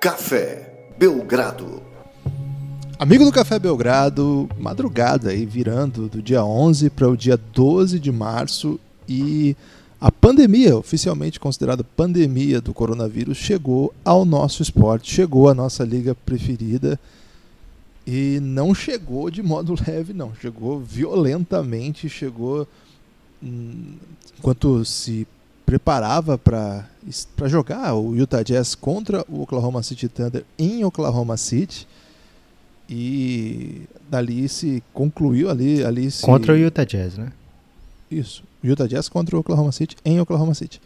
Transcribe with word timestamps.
Café 0.00 0.92
Belgrado. 0.96 1.82
Amigo 3.00 3.24
do 3.24 3.32
Café 3.32 3.58
Belgrado, 3.58 4.48
madrugada 4.56 5.30
aí 5.30 5.44
virando 5.44 6.08
do 6.08 6.22
dia 6.22 6.44
11 6.44 6.88
para 6.90 7.08
o 7.08 7.16
dia 7.16 7.36
12 7.36 7.98
de 7.98 8.12
março 8.12 8.78
e 9.08 9.56
a 10.00 10.12
pandemia, 10.12 10.76
oficialmente 10.76 11.40
considerada 11.40 11.82
pandemia 11.82 12.60
do 12.60 12.72
coronavírus, 12.72 13.38
chegou 13.38 13.92
ao 14.04 14.24
nosso 14.24 14.62
esporte, 14.62 15.12
chegou 15.12 15.48
à 15.48 15.54
nossa 15.54 15.82
liga 15.82 16.14
preferida 16.14 16.98
e 18.06 18.38
não 18.40 18.72
chegou 18.72 19.28
de 19.32 19.42
modo 19.42 19.74
leve, 19.84 20.12
não, 20.12 20.32
chegou 20.40 20.78
violentamente, 20.78 22.08
chegou 22.08 22.68
hum, 23.42 23.94
enquanto 24.38 24.84
se 24.84 25.26
preparava 25.68 26.38
para 26.38 26.86
jogar 27.44 27.92
o 27.92 28.16
Utah 28.16 28.42
Jazz 28.42 28.74
contra 28.74 29.22
o 29.28 29.42
Oklahoma 29.42 29.82
City 29.82 30.08
Thunder 30.08 30.42
em 30.58 30.82
Oklahoma 30.82 31.36
City 31.36 31.86
e 32.88 33.82
dali 34.08 34.48
se 34.48 34.82
concluiu 34.94 35.50
ali 35.50 35.84
ali 35.84 36.10
se... 36.10 36.24
contra 36.24 36.54
o 36.54 36.56
Utah 36.56 36.84
Jazz, 36.84 37.18
né? 37.18 37.30
Isso, 38.10 38.42
Utah 38.64 38.86
Jazz 38.86 39.10
contra 39.10 39.36
o 39.36 39.40
Oklahoma 39.40 39.70
City 39.70 39.94
em 40.06 40.18
Oklahoma 40.18 40.54
City. 40.54 40.80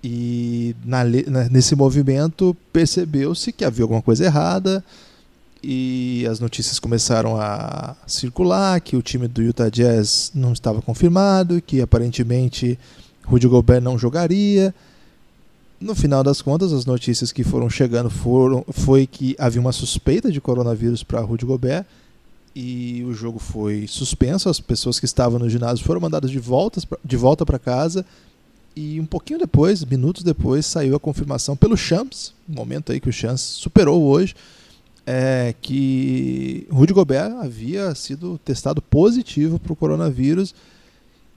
E 0.00 0.76
na, 0.84 1.02
nesse 1.50 1.74
movimento 1.74 2.56
percebeu-se 2.72 3.50
que 3.50 3.64
havia 3.64 3.82
alguma 3.82 4.00
coisa 4.00 4.24
errada 4.24 4.84
e 5.60 6.24
as 6.30 6.38
notícias 6.38 6.78
começaram 6.78 7.36
a 7.36 7.96
circular 8.06 8.80
que 8.80 8.94
o 8.94 9.02
time 9.02 9.26
do 9.26 9.42
Utah 9.42 9.68
Jazz 9.68 10.30
não 10.32 10.52
estava 10.52 10.80
confirmado, 10.80 11.60
que 11.60 11.80
aparentemente 11.80 12.78
Rudy 13.30 13.46
Gobert 13.46 13.80
não 13.80 13.96
jogaria. 13.96 14.74
No 15.80 15.94
final 15.94 16.24
das 16.24 16.42
contas, 16.42 16.72
as 16.72 16.84
notícias 16.84 17.30
que 17.30 17.44
foram 17.44 17.70
chegando 17.70 18.10
foram 18.10 18.64
foi 18.70 19.06
que 19.06 19.36
havia 19.38 19.60
uma 19.60 19.70
suspeita 19.70 20.32
de 20.32 20.40
coronavírus 20.40 21.04
para 21.04 21.20
Rudy 21.20 21.46
Gobert 21.46 21.86
e 22.54 23.04
o 23.04 23.14
jogo 23.14 23.38
foi 23.38 23.86
suspenso. 23.86 24.48
As 24.48 24.58
pessoas 24.58 24.98
que 24.98 25.06
estavam 25.06 25.38
no 25.38 25.48
ginásio 25.48 25.84
foram 25.84 26.00
mandadas 26.00 26.30
de 26.30 26.40
volta 26.40 26.82
de 27.04 27.16
volta 27.16 27.46
para 27.46 27.58
casa. 27.58 28.04
E 28.74 29.00
um 29.00 29.06
pouquinho 29.06 29.38
depois, 29.38 29.84
minutos 29.84 30.24
depois, 30.24 30.66
saiu 30.66 30.96
a 30.96 31.00
confirmação 31.00 31.56
pelo 31.56 31.76
Champs, 31.76 32.34
um 32.48 32.54
momento 32.54 32.90
aí 32.90 33.00
que 33.00 33.08
o 33.08 33.12
Champs 33.12 33.40
superou 33.40 34.02
hoje, 34.02 34.34
é, 35.06 35.54
que 35.60 36.66
Rudy 36.70 36.92
Gobert 36.92 37.32
havia 37.40 37.94
sido 37.94 38.38
testado 38.44 38.82
positivo 38.82 39.58
para 39.58 39.72
o 39.72 39.76
coronavírus 39.76 40.54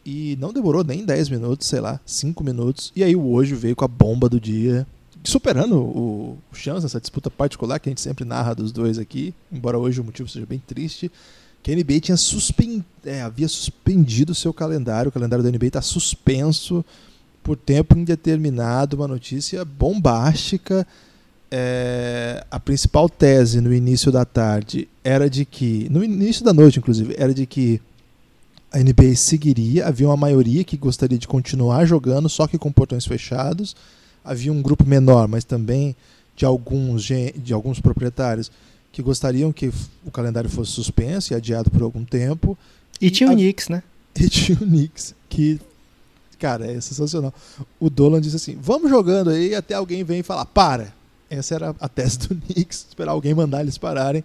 e 0.06 0.38
não 0.40 0.52
demorou 0.52 0.84
nem 0.84 1.06
10 1.06 1.30
minutos, 1.30 1.68
sei 1.68 1.80
lá, 1.80 2.00
5 2.06 2.44
minutos. 2.44 2.92
E 2.96 3.04
aí 3.04 3.16
o 3.16 3.32
hoje 3.32 3.56
veio 3.56 3.76
com 3.76 3.86
a 3.86 3.88
bomba 3.88 4.28
do 4.28 4.40
dia, 4.40 4.86
superando 5.24 5.78
o, 5.78 6.38
Chance 6.54 6.84
nessa 6.84 7.00
disputa 7.00 7.30
particular 7.30 7.80
que 7.80 7.90
a 7.90 7.92
gente 7.92 8.02
sempre 8.02 8.26
narra 8.26 8.54
dos 8.54 8.72
dois 8.72 8.98
aqui, 8.98 9.34
embora 9.52 9.78
hoje 9.78 10.02
o 10.02 10.04
motivo 10.04 10.30
seja 10.30 10.46
bem 10.46 10.62
triste. 10.66 11.12
Que 11.62 11.72
a 11.72 11.76
NBA 11.76 12.00
tinha 12.02 12.18
suspend... 12.18 12.84
É, 13.06 13.22
havia 13.22 13.48
suspendido 13.48 14.34
o 14.34 14.36
seu 14.36 14.54
calendário, 14.54 15.10
o 15.10 15.12
calendário 15.12 15.44
da 15.44 15.50
NBA 15.50 15.68
está 15.68 15.82
suspenso 15.82 16.84
por 17.42 17.56
tempo 17.56 17.98
indeterminado, 17.98 18.98
uma 18.98 19.08
notícia 19.08 19.64
bombástica. 19.64 20.86
É, 21.50 22.46
a 22.50 22.60
principal 22.60 23.08
tese 23.08 23.62
no 23.62 23.74
início 23.74 24.12
da 24.12 24.26
tarde 24.26 24.90
era 25.04 25.30
de 25.30 25.46
que, 25.46 25.88
no 25.90 26.04
início 26.04 26.44
da 26.44 26.52
noite, 26.52 26.80
inclusive, 26.80 27.16
era 27.18 27.34
de 27.34 27.46
que 27.46 27.80
a 28.74 28.80
NBA 28.80 29.16
seguiria, 29.16 29.86
havia 29.86 30.08
uma 30.08 30.18
maioria 30.18 30.64
que 30.64 30.76
gostaria 30.76 31.18
de 31.18 31.28
continuar 31.28 31.86
jogando, 31.86 32.28
só 32.28 32.48
que 32.48 32.58
com 32.58 32.72
portões 32.72 33.06
fechados. 33.06 33.76
Havia 34.26 34.52
um 34.52 34.64
grupo 34.64 34.84
menor, 34.84 35.28
mas 35.28 35.44
também 35.44 35.96
de 36.36 36.44
alguns, 36.44 37.04
de 37.04 37.54
alguns 37.54 37.80
proprietários 37.80 38.52
que 38.92 39.04
gostariam 39.04 39.54
que 39.54 39.72
o 40.04 40.10
calendário 40.12 40.50
fosse 40.50 40.72
suspenso 40.72 41.34
e 41.34 41.36
adiado 41.36 41.70
por 41.70 41.84
algum 41.84 42.04
tempo. 42.04 42.58
E 43.00 43.12
tinha 43.12 43.30
o 43.30 43.34
Knicks, 43.34 43.70
né? 43.70 43.84
E 44.20 44.30
tinha 44.30 44.56
o 44.56 44.62
Knicks, 44.62 45.16
que, 45.28 45.60
cara, 46.38 46.68
é 46.68 46.80
sensacional. 46.80 47.34
O 47.80 47.90
Dolan 47.90 48.22
disse 48.22 48.36
assim: 48.36 48.58
vamos 48.62 48.90
jogando 48.90 49.32
aí 49.32 49.56
até 49.56 49.74
alguém 49.74 50.04
vem 50.04 50.20
e 50.20 50.24
falar, 50.24 50.46
para. 50.46 50.94
Essa 51.30 51.56
era 51.56 51.76
a 51.80 51.90
tese 51.90 52.20
do 52.20 52.36
Knicks, 52.48 52.86
esperar 52.90 53.12
alguém 53.12 53.34
mandar 53.34 53.62
eles 53.62 53.78
pararem. 53.78 54.24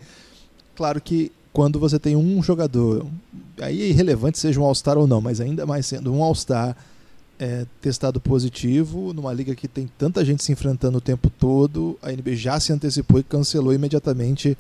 Claro 0.77 1.01
que 1.01 1.33
quando 1.59 1.81
você 1.81 1.99
tem 1.99 2.15
um 2.15 2.41
jogador, 2.41 3.05
aí 3.61 3.83
é 3.83 3.89
irrelevante 3.89 4.39
seja 4.39 4.61
um 4.61 4.65
All-Star 4.65 4.97
ou 4.97 5.09
não, 5.09 5.21
mas 5.21 5.41
ainda 5.41 5.67
mais 5.67 5.87
sendo 5.87 6.15
um 6.15 6.23
All-Star 6.23 6.77
é, 7.37 7.67
testado 7.83 8.21
positivo, 8.21 9.13
numa 9.13 9.33
liga 9.33 9.57
que 9.57 9.67
tem 9.67 9.91
tanta 9.99 10.25
gente 10.25 10.45
se 10.45 10.53
enfrentando 10.53 10.99
o 10.99 11.01
tempo 11.01 11.29
todo, 11.29 11.99
a 12.01 12.13
NBA 12.13 12.37
já 12.37 12.61
se 12.61 12.73
antecipou 12.73 13.19
e 13.19 13.25
cancelou 13.25 13.75
imediatamente 13.75 14.57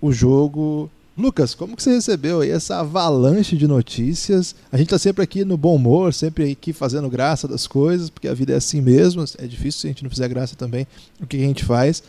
o 0.00 0.10
jogo. 0.10 0.90
Lucas, 1.18 1.54
como 1.54 1.76
que 1.76 1.82
você 1.82 1.92
recebeu 1.92 2.40
aí 2.40 2.48
essa 2.48 2.78
avalanche 2.78 3.54
de 3.54 3.66
notícias? 3.66 4.54
A 4.72 4.78
gente 4.78 4.86
está 4.86 4.98
sempre 4.98 5.22
aqui 5.22 5.44
no 5.44 5.58
bom 5.58 5.76
humor, 5.76 6.14
sempre 6.14 6.50
aqui 6.50 6.72
fazendo 6.72 7.10
graça 7.10 7.46
das 7.46 7.66
coisas, 7.66 8.08
porque 8.08 8.26
a 8.26 8.32
vida 8.32 8.54
é 8.54 8.56
assim 8.56 8.80
mesmo, 8.80 9.22
é 9.36 9.46
difícil 9.46 9.82
se 9.82 9.86
a 9.86 9.90
gente 9.90 10.02
não 10.02 10.08
fizer 10.08 10.28
graça 10.28 10.56
também 10.56 10.86
o 11.20 11.26
que 11.26 11.36
a 11.36 11.40
gente 11.40 11.62
faz. 11.62 12.02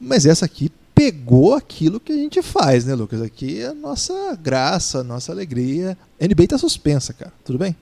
Mas 0.00 0.24
essa 0.24 0.46
aqui 0.46 0.72
pegou 0.94 1.54
aquilo 1.54 1.98
que 1.98 2.12
a 2.12 2.16
gente 2.16 2.40
faz, 2.40 2.84
né, 2.84 2.94
Lucas? 2.94 3.20
Aqui 3.20 3.60
é 3.60 3.66
a 3.66 3.74
nossa 3.74 4.38
graça, 4.40 5.00
a 5.00 5.04
nossa 5.04 5.32
alegria. 5.32 5.98
A 6.20 6.26
NBA 6.26 6.46
tá 6.48 6.58
suspensa, 6.58 7.12
cara. 7.12 7.32
Tudo 7.44 7.58
bem? 7.58 7.74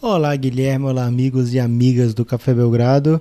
Olá, 0.00 0.34
Guilherme. 0.36 0.86
Olá, 0.86 1.04
amigos 1.04 1.52
e 1.52 1.58
amigas 1.58 2.14
do 2.14 2.24
Café 2.24 2.54
Belgrado. 2.54 3.20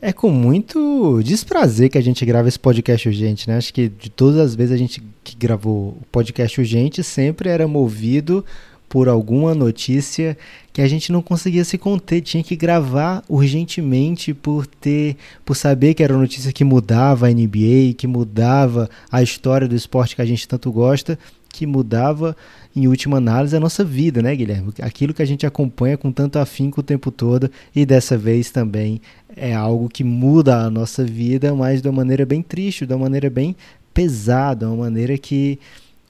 É 0.00 0.12
com 0.12 0.30
muito 0.30 1.20
desprazer 1.24 1.90
que 1.90 1.98
a 1.98 2.02
gente 2.02 2.24
grava 2.24 2.48
esse 2.48 2.58
podcast 2.58 3.08
urgente, 3.08 3.48
né? 3.48 3.56
Acho 3.56 3.72
que 3.72 3.88
de 3.88 4.10
todas 4.10 4.38
as 4.38 4.54
vezes 4.54 4.72
a 4.72 4.76
gente 4.76 5.02
que 5.24 5.36
gravou 5.36 5.98
o 6.00 6.06
podcast 6.12 6.60
urgente 6.60 7.02
sempre 7.02 7.48
era 7.48 7.66
movido 7.66 8.44
por 8.88 9.08
alguma 9.08 9.54
notícia 9.54 10.36
que 10.72 10.80
a 10.80 10.88
gente 10.88 11.12
não 11.12 11.20
conseguia 11.20 11.64
se 11.64 11.76
conter, 11.76 12.20
tinha 12.20 12.42
que 12.42 12.56
gravar 12.56 13.22
urgentemente 13.28 14.32
por 14.32 14.66
ter, 14.66 15.16
por 15.44 15.56
saber 15.56 15.94
que 15.94 16.02
era 16.02 16.14
uma 16.14 16.22
notícia 16.22 16.52
que 16.52 16.64
mudava 16.64 17.26
a 17.26 17.30
NBA, 17.30 17.94
que 17.96 18.06
mudava 18.06 18.88
a 19.10 19.22
história 19.22 19.68
do 19.68 19.74
esporte 19.74 20.16
que 20.16 20.22
a 20.22 20.26
gente 20.26 20.46
tanto 20.46 20.70
gosta, 20.70 21.18
que 21.48 21.66
mudava 21.66 22.36
em 22.76 22.86
última 22.86 23.16
análise 23.16 23.56
a 23.56 23.60
nossa 23.60 23.84
vida, 23.84 24.22
né, 24.22 24.34
Guilherme? 24.36 24.72
Aquilo 24.80 25.12
que 25.12 25.22
a 25.22 25.26
gente 25.26 25.46
acompanha 25.46 25.96
com 25.96 26.12
tanto 26.12 26.38
afinco 26.38 26.80
o 26.80 26.84
tempo 26.84 27.10
todo 27.10 27.50
e 27.74 27.84
dessa 27.84 28.16
vez 28.16 28.50
também 28.50 29.00
é 29.36 29.54
algo 29.54 29.88
que 29.88 30.04
muda 30.04 30.62
a 30.62 30.70
nossa 30.70 31.04
vida, 31.04 31.54
mas 31.54 31.82
de 31.82 31.88
uma 31.88 31.96
maneira 31.96 32.24
bem 32.24 32.42
triste, 32.42 32.86
de 32.86 32.92
uma 32.92 33.04
maneira 33.04 33.28
bem 33.28 33.56
pesada, 33.92 34.68
uma 34.68 34.84
maneira 34.84 35.18
que 35.18 35.58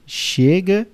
chega 0.05 0.87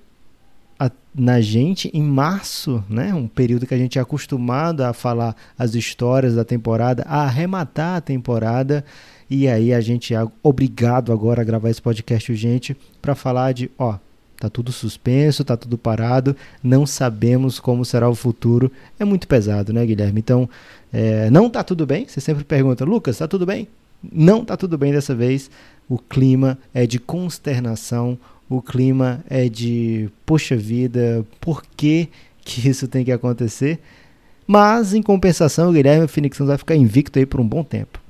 na 1.16 1.40
gente 1.40 1.90
em 1.94 2.02
março, 2.02 2.84
né? 2.88 3.14
Um 3.14 3.26
período 3.26 3.66
que 3.66 3.74
a 3.74 3.78
gente 3.78 3.98
é 3.98 4.02
acostumado 4.02 4.82
a 4.82 4.92
falar 4.92 5.34
as 5.58 5.74
histórias 5.74 6.34
da 6.34 6.44
temporada, 6.44 7.04
a 7.06 7.22
arrematar 7.22 7.96
a 7.96 8.00
temporada. 8.00 8.84
E 9.28 9.48
aí 9.48 9.72
a 9.72 9.80
gente 9.80 10.14
é 10.14 10.28
obrigado 10.42 11.12
agora 11.12 11.40
a 11.40 11.44
gravar 11.44 11.70
esse 11.70 11.80
podcast 11.80 12.30
urgente 12.30 12.76
para 13.00 13.14
falar 13.14 13.52
de, 13.52 13.70
ó, 13.78 13.96
tá 14.38 14.50
tudo 14.50 14.70
suspenso, 14.70 15.42
tá 15.42 15.56
tudo 15.56 15.78
parado, 15.78 16.36
não 16.62 16.84
sabemos 16.84 17.58
como 17.58 17.84
será 17.84 18.08
o 18.08 18.14
futuro. 18.14 18.70
É 18.98 19.04
muito 19.04 19.26
pesado, 19.26 19.72
né, 19.72 19.84
Guilherme? 19.86 20.20
Então, 20.20 20.48
é, 20.92 21.30
não 21.30 21.48
tá 21.48 21.64
tudo 21.64 21.86
bem. 21.86 22.06
Você 22.06 22.20
sempre 22.20 22.44
pergunta, 22.44 22.84
Lucas, 22.84 23.16
tá 23.16 23.26
tudo 23.26 23.46
bem? 23.46 23.66
Não 24.12 24.44
tá 24.44 24.56
tudo 24.56 24.76
bem 24.76 24.92
dessa 24.92 25.14
vez. 25.14 25.50
O 25.88 25.98
clima 25.98 26.58
é 26.74 26.86
de 26.86 26.98
consternação 26.98 28.18
o 28.48 28.62
clima 28.62 29.24
é 29.28 29.48
de, 29.48 30.08
poxa 30.24 30.56
vida, 30.56 31.24
por 31.40 31.62
que, 31.76 32.08
que 32.44 32.68
isso 32.68 32.86
tem 32.86 33.04
que 33.04 33.12
acontecer? 33.12 33.80
Mas, 34.46 34.94
em 34.94 35.02
compensação, 35.02 35.70
o 35.70 35.72
Guilherme 35.72 36.06
Phoenix 36.06 36.36
Suns 36.36 36.48
vai 36.48 36.58
ficar 36.58 36.76
invicto 36.76 37.18
aí 37.18 37.26
por 37.26 37.40
um 37.40 37.46
bom 37.46 37.64
tempo. 37.64 38.00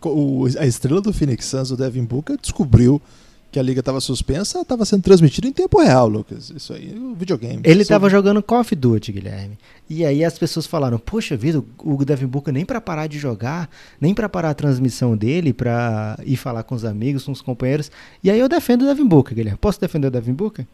O, 0.00 0.46
a 0.58 0.66
estrela 0.66 1.00
do 1.00 1.12
Phoenix 1.12 1.46
Suns, 1.46 1.72
o 1.72 1.76
Devin 1.76 2.04
Booker, 2.04 2.38
descobriu 2.40 3.02
que 3.50 3.58
a 3.58 3.62
liga 3.62 3.80
estava 3.80 4.00
suspensa, 4.00 4.60
estava 4.60 4.84
sendo 4.84 5.02
transmitido 5.02 5.46
em 5.46 5.52
tempo 5.52 5.80
real, 5.80 6.08
Lucas. 6.08 6.50
Isso 6.54 6.72
aí, 6.72 6.94
o 6.94 7.14
videogame. 7.14 7.60
Ele 7.64 7.82
estava 7.82 8.10
jogando 8.10 8.42
Call 8.42 8.60
of 8.60 8.74
Duty, 8.74 9.12
Guilherme. 9.12 9.58
E 9.88 10.04
aí 10.04 10.22
as 10.24 10.38
pessoas 10.38 10.66
falaram: 10.66 10.98
"Poxa 10.98 11.36
vida, 11.36 11.62
o 11.78 12.04
Devin 12.04 12.26
Booker 12.26 12.52
nem 12.52 12.64
para 12.64 12.80
parar 12.80 13.06
de 13.06 13.18
jogar, 13.18 13.70
nem 14.00 14.14
para 14.14 14.28
parar 14.28 14.50
a 14.50 14.54
transmissão 14.54 15.16
dele, 15.16 15.52
para 15.52 16.18
ir 16.24 16.36
falar 16.36 16.62
com 16.62 16.74
os 16.74 16.84
amigos, 16.84 17.24
com 17.24 17.32
os 17.32 17.40
companheiros". 17.40 17.90
E 18.22 18.30
aí 18.30 18.38
eu 18.38 18.48
defendo 18.48 18.82
o 18.82 18.86
Devin 18.86 19.06
Booker, 19.06 19.34
Guilherme. 19.34 19.58
Posso 19.58 19.80
defender 19.80 20.08
o 20.08 20.10
Devin 20.10 20.34
Booker? 20.34 20.66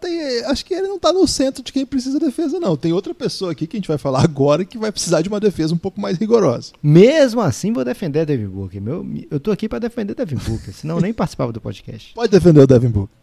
Tem, 0.00 0.44
acho 0.44 0.64
que 0.64 0.74
ele 0.74 0.88
não 0.88 0.96
está 0.96 1.12
no 1.12 1.26
centro 1.26 1.62
de 1.62 1.72
quem 1.72 1.86
precisa 1.86 2.18
de 2.18 2.24
defesa, 2.26 2.60
não. 2.60 2.76
Tem 2.76 2.92
outra 2.92 3.14
pessoa 3.14 3.52
aqui 3.52 3.66
que 3.66 3.76
a 3.76 3.78
gente 3.78 3.88
vai 3.88 3.98
falar 3.98 4.22
agora 4.22 4.64
que 4.64 4.78
vai 4.78 4.92
precisar 4.92 5.22
de 5.22 5.28
uma 5.28 5.40
defesa 5.40 5.74
um 5.74 5.78
pouco 5.78 6.00
mais 6.00 6.18
rigorosa. 6.18 6.72
Mesmo 6.82 7.40
assim, 7.40 7.72
vou 7.72 7.84
defender 7.84 8.24
Devin 8.26 8.48
Booker. 8.48 8.80
Meu, 8.80 9.06
eu 9.30 9.40
tô 9.40 9.50
aqui 9.50 9.68
para 9.68 9.78
defender 9.78 10.14
Devin 10.14 10.36
Booker, 10.36 10.72
senão 10.74 11.00
nem 11.00 11.12
participava 11.12 11.52
do 11.52 11.60
podcast. 11.60 12.14
Pode 12.14 12.30
defender 12.30 12.60
o 12.60 12.66
Devin 12.66 12.88
Booker. 12.88 13.16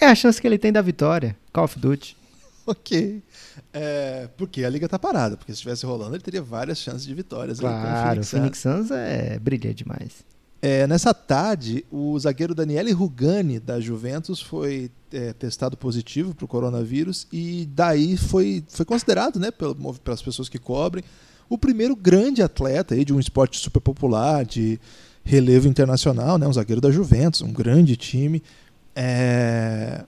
É 0.00 0.06
a 0.06 0.14
chance 0.14 0.40
que 0.40 0.46
ele 0.46 0.58
tem 0.58 0.72
da 0.72 0.82
vitória. 0.82 1.36
Call 1.52 1.64
of 1.64 1.78
Duty. 1.78 2.16
ok. 2.66 3.22
É, 3.72 4.28
porque 4.36 4.64
a 4.64 4.70
liga 4.70 4.88
tá 4.88 4.98
parada, 4.98 5.36
porque 5.36 5.52
se 5.52 5.56
estivesse 5.56 5.86
rolando 5.86 6.14
ele 6.16 6.22
teria 6.22 6.42
várias 6.42 6.78
chances 6.78 7.06
de 7.06 7.14
vitórias. 7.14 7.60
com 7.60 7.66
Claro, 7.66 8.20
o 8.20 8.24
Phoenix 8.24 8.58
Suns. 8.58 8.88
Suns 8.88 8.90
é 8.90 9.38
brilha 9.38 9.72
demais. 9.72 10.24
É, 10.66 10.86
nessa 10.86 11.12
tarde, 11.12 11.84
o 11.90 12.18
zagueiro 12.18 12.54
Daniele 12.54 12.90
Rugani, 12.90 13.60
da 13.60 13.78
Juventus, 13.78 14.40
foi 14.40 14.90
é, 15.12 15.34
testado 15.34 15.76
positivo 15.76 16.34
para 16.34 16.46
o 16.46 16.48
coronavírus 16.48 17.26
e 17.30 17.68
daí 17.74 18.16
foi, 18.16 18.64
foi 18.66 18.86
considerado, 18.86 19.38
né, 19.38 19.50
pelas 19.50 20.22
pessoas 20.22 20.48
que 20.48 20.58
cobrem, 20.58 21.04
o 21.50 21.58
primeiro 21.58 21.94
grande 21.94 22.42
atleta 22.42 22.94
aí 22.94 23.04
de 23.04 23.12
um 23.12 23.20
esporte 23.20 23.58
super 23.58 23.78
popular, 23.78 24.42
de 24.46 24.80
relevo 25.22 25.68
internacional, 25.68 26.38
né, 26.38 26.48
um 26.48 26.52
zagueiro 26.54 26.80
da 26.80 26.90
Juventus, 26.90 27.42
um 27.42 27.52
grande 27.52 27.94
time. 27.94 28.42
É, 28.96 30.02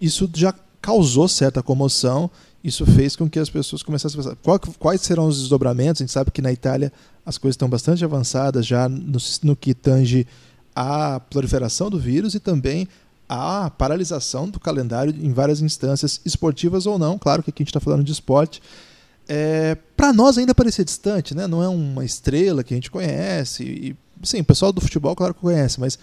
Isso 0.00 0.30
já 0.34 0.54
causou 0.80 1.26
certa 1.26 1.64
comoção, 1.64 2.30
isso 2.64 2.86
fez 2.86 3.14
com 3.14 3.28
que 3.28 3.38
as 3.38 3.50
pessoas 3.50 3.82
começassem 3.82 4.18
a 4.18 4.22
pensar 4.22 4.36
qual- 4.42 4.58
quais 4.78 5.02
serão 5.02 5.26
os 5.26 5.38
desdobramentos. 5.38 6.00
A 6.00 6.04
gente 6.04 6.12
sabe 6.12 6.30
que 6.30 6.40
na 6.40 6.50
Itália 6.50 6.90
as 7.24 7.36
coisas 7.36 7.54
estão 7.54 7.68
bastante 7.68 8.02
avançadas 8.02 8.66
já 8.66 8.88
no, 8.88 9.18
no 9.42 9.54
que 9.54 9.74
tange 9.74 10.26
a 10.74 11.20
proliferação 11.20 11.90
do 11.90 11.98
vírus 11.98 12.34
e 12.34 12.40
também 12.40 12.88
a 13.28 13.70
paralisação 13.70 14.48
do 14.48 14.58
calendário 14.58 15.14
em 15.14 15.32
várias 15.32 15.60
instâncias, 15.60 16.20
esportivas 16.24 16.86
ou 16.86 16.98
não. 16.98 17.18
Claro 17.18 17.42
que 17.42 17.50
aqui 17.50 17.62
a 17.62 17.64
gente 17.64 17.70
está 17.70 17.80
falando 17.80 18.02
de 18.02 18.12
esporte. 18.12 18.62
É, 19.28 19.76
para 19.96 20.12
nós 20.12 20.36
ainda 20.36 20.54
parecia 20.54 20.84
distante, 20.84 21.34
né? 21.34 21.46
não 21.46 21.62
é 21.62 21.68
uma 21.68 22.04
estrela 22.04 22.64
que 22.64 22.74
a 22.74 22.76
gente 22.76 22.90
conhece. 22.90 23.62
E, 23.62 23.96
sim, 24.22 24.40
o 24.40 24.44
pessoal 24.44 24.72
do 24.72 24.80
futebol, 24.80 25.14
claro 25.14 25.34
que 25.34 25.40
conhece, 25.40 25.78
mas 25.80 25.98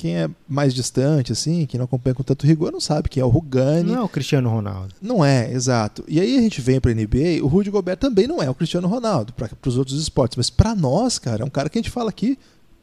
quem 0.00 0.16
é 0.16 0.30
mais 0.48 0.72
distante, 0.72 1.30
assim, 1.30 1.66
quem 1.66 1.76
não 1.76 1.84
acompanha 1.84 2.14
com 2.14 2.22
tanto 2.22 2.46
rigor, 2.46 2.72
não 2.72 2.80
sabe 2.80 3.10
quem 3.10 3.20
é 3.20 3.24
o 3.24 3.28
Rugani. 3.28 3.92
Não 3.92 4.00
é 4.00 4.02
o 4.02 4.08
Cristiano 4.08 4.48
Ronaldo. 4.48 4.94
Não 4.98 5.22
é, 5.22 5.52
exato. 5.52 6.02
E 6.08 6.18
aí 6.18 6.38
a 6.38 6.40
gente 6.40 6.58
vem 6.62 6.80
pra 6.80 6.94
NBA, 6.94 7.42
o 7.42 7.46
Rudy 7.46 7.68
Gobert 7.68 7.98
também 7.98 8.26
não 8.26 8.42
é 8.42 8.48
o 8.48 8.54
Cristiano 8.54 8.88
Ronaldo 8.88 9.34
para 9.34 9.50
os 9.66 9.76
outros 9.76 10.00
esportes, 10.00 10.38
mas 10.38 10.48
para 10.48 10.74
nós, 10.74 11.18
cara, 11.18 11.42
é 11.42 11.44
um 11.44 11.50
cara 11.50 11.68
que 11.68 11.78
a 11.78 11.82
gente 11.82 11.90
fala 11.90 12.08
aqui 12.08 12.38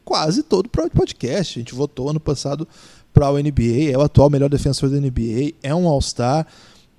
quase 0.05 0.43
todo 0.43 0.69
pro 0.69 0.87
podcast. 0.91 1.57
A 1.57 1.61
gente 1.61 1.73
votou 1.73 2.07
ano 2.07 2.19
passado 2.19 2.67
para 3.11 3.31
o 3.31 3.39
NBA, 3.39 3.91
é 3.91 3.97
o 3.97 4.01
atual 4.01 4.29
melhor 4.29 4.47
defensor 4.47 4.87
da 4.87 4.99
NBA, 4.99 5.55
é 5.63 5.73
um 5.73 5.87
All-Star. 5.87 6.45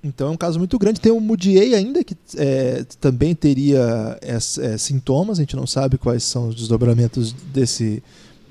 Então 0.03 0.27
é 0.27 0.31
um 0.33 0.37
caso 0.37 0.59
muito 0.59 0.77
grande. 0.81 1.01
Tem 1.01 1.13
o 1.13 1.21
Mudiay 1.21 1.77
ainda, 1.77 2.03
que 2.03 2.17
é, 2.37 2.85
também 3.01 3.37
teria 3.37 4.19
é, 4.21 4.35
é, 4.35 4.79
sintomas, 4.79 5.39
a 5.39 5.43
gente 5.43 5.55
não 5.55 5.67
sabe 5.67 5.97
quais 5.97 6.25
são 6.25 6.49
os 6.49 6.57
desdobramentos 6.57 7.33
desse, 7.33 8.03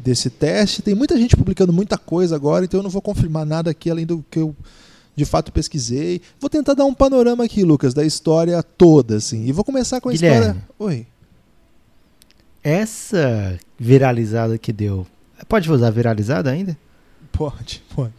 desse 0.08 0.30
teste. 0.30 0.82
Tem 0.82 0.96
muita 0.96 1.18
gente 1.18 1.36
publicando 1.36 1.74
muita 1.74 1.98
coisa 1.98 2.36
agora, 2.36 2.64
então 2.64 2.80
eu 2.80 2.84
não 2.84 2.90
vou 2.90 3.02
confirmar 3.02 3.46
nada 3.46 3.72
aqui 3.72 3.92
além 3.92 4.06
do 4.06 4.24
que 4.32 4.40
eu 4.40 4.56
de 5.16 5.26
fato 5.26 5.52
pesquisei. 5.52 6.22
Vou 6.40 6.50
tentar 6.50 6.74
dar 6.74 6.86
um 6.86 6.94
panorama 6.94 7.44
aqui, 7.44 7.64
Lucas, 7.64 7.94
da 7.94 8.06
história 8.06 8.62
toda, 8.64 9.18
assim. 9.18 9.46
E 9.46 9.52
vou 9.52 9.64
começar 9.64 10.00
com 10.00 10.10
a 10.10 10.12
Guilherme. 10.14 10.40
história. 10.40 10.64
Oi. 10.80 11.08
Essa 12.64 13.60
viralizada 13.78 14.58
que 14.58 14.72
deu. 14.72 15.06
Pode 15.48 15.72
usar 15.72 15.90
viralizada 15.90 16.52
ainda? 16.52 16.78
Pode, 17.32 17.84
pode. 17.94 18.14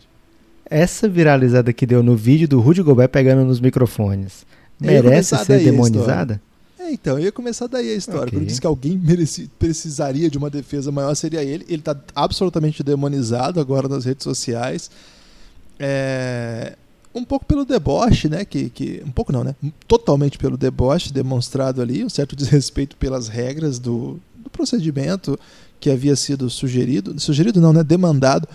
Essa 0.65 1.09
viralizada 1.09 1.73
que 1.73 1.87
deu 1.87 2.03
no 2.03 2.17
vídeo 2.17 2.47
do 2.47 2.61
Rudy 2.61 2.83
Gobert 2.83 3.09
pegando 3.09 3.45
nos 3.45 3.61
microfones. 3.61 4.45
Merece 4.79 5.37
ser 5.39 5.65
demonizada? 5.65 6.41
É, 6.89 6.93
então, 6.93 7.19
eu 7.19 7.25
ia 7.27 7.33
começar 7.33 7.67
daí 7.67 7.91
a 7.91 7.95
história. 7.95 8.23
Ok. 8.29 8.39
Quando 8.39 8.47
disse 8.47 8.61
que 8.61 8.67
alguém 8.67 8.97
mereci- 8.97 9.51
precisaria 9.59 10.31
de 10.31 10.39
uma 10.39 10.49
defesa 10.51 10.91
maior, 10.91 11.15
seria 11.15 11.43
ele. 11.43 11.65
Ele 11.69 11.81
está 11.81 11.97
absolutamente 12.15 12.83
demonizado 12.83 13.61
agora 13.61 13.89
nas 13.89 14.05
redes 14.05 14.25
sociais. 14.25 14.91
É, 15.79 16.77
Um 17.15 17.25
pouco 17.25 17.45
pelo 17.47 17.65
deboche, 17.65 18.29
né? 18.29 18.45
Que, 18.45 18.69
que, 18.71 19.03
um 19.05 19.11
pouco 19.11 19.33
não, 19.33 19.43
né? 19.43 19.55
Totalmente 19.87 20.39
pelo 20.39 20.57
deboche 20.57 21.13
demonstrado 21.13 21.81
ali, 21.83 22.05
um 22.05 22.09
certo 22.09 22.37
desrespeito 22.37 22.97
pelas 22.97 23.29
regras 23.29 23.79
do, 23.79 24.19
do 24.37 24.51
procedimento 24.51 25.39
que 25.81 25.91
havia 25.91 26.15
sido 26.17 26.49
sugerido. 26.51 27.19
Sugerido 27.19 27.61
não, 27.61 27.73
né? 27.73 27.83
Demandado 27.83 28.49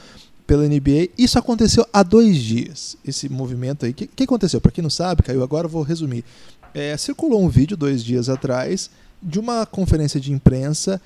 pela 0.46 0.68
NBA. 0.68 1.10
Isso 1.18 1.40
aconteceu 1.40 1.86
há 1.94 2.04
dois 2.04 2.38
dias, 2.38 2.98
esse 3.06 3.30
movimento 3.30 3.86
aí. 3.86 3.92
O 3.92 3.94
que, 3.94 4.08
que 4.08 4.24
aconteceu? 4.24 4.60
Para 4.60 4.72
quem 4.72 4.82
não 4.82 4.90
sabe, 4.90 5.24
caiu 5.24 5.42
agora, 5.44 5.66
eu 5.66 5.70
vou 5.72 5.84
resumir. 5.84 6.24
É, 6.74 6.96
circulou 6.98 7.44
um 7.44 7.50
vídeo 7.50 7.78
dois 7.78 8.04
dias 8.04 8.30
atrás 8.30 8.90
de 9.22 9.40
uma 9.40 9.66
conferência 9.66 10.20
de 10.20 10.32
imprensa 10.32 11.00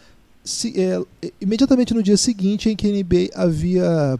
se- 0.43 0.73
é, 0.79 1.01
imediatamente 1.41 1.93
no 1.93 2.01
dia 2.01 2.17
seguinte 2.17 2.69
em 2.69 2.75
que 2.75 2.87
a 2.87 2.89
NBA 2.91 3.29
havia 3.35 4.19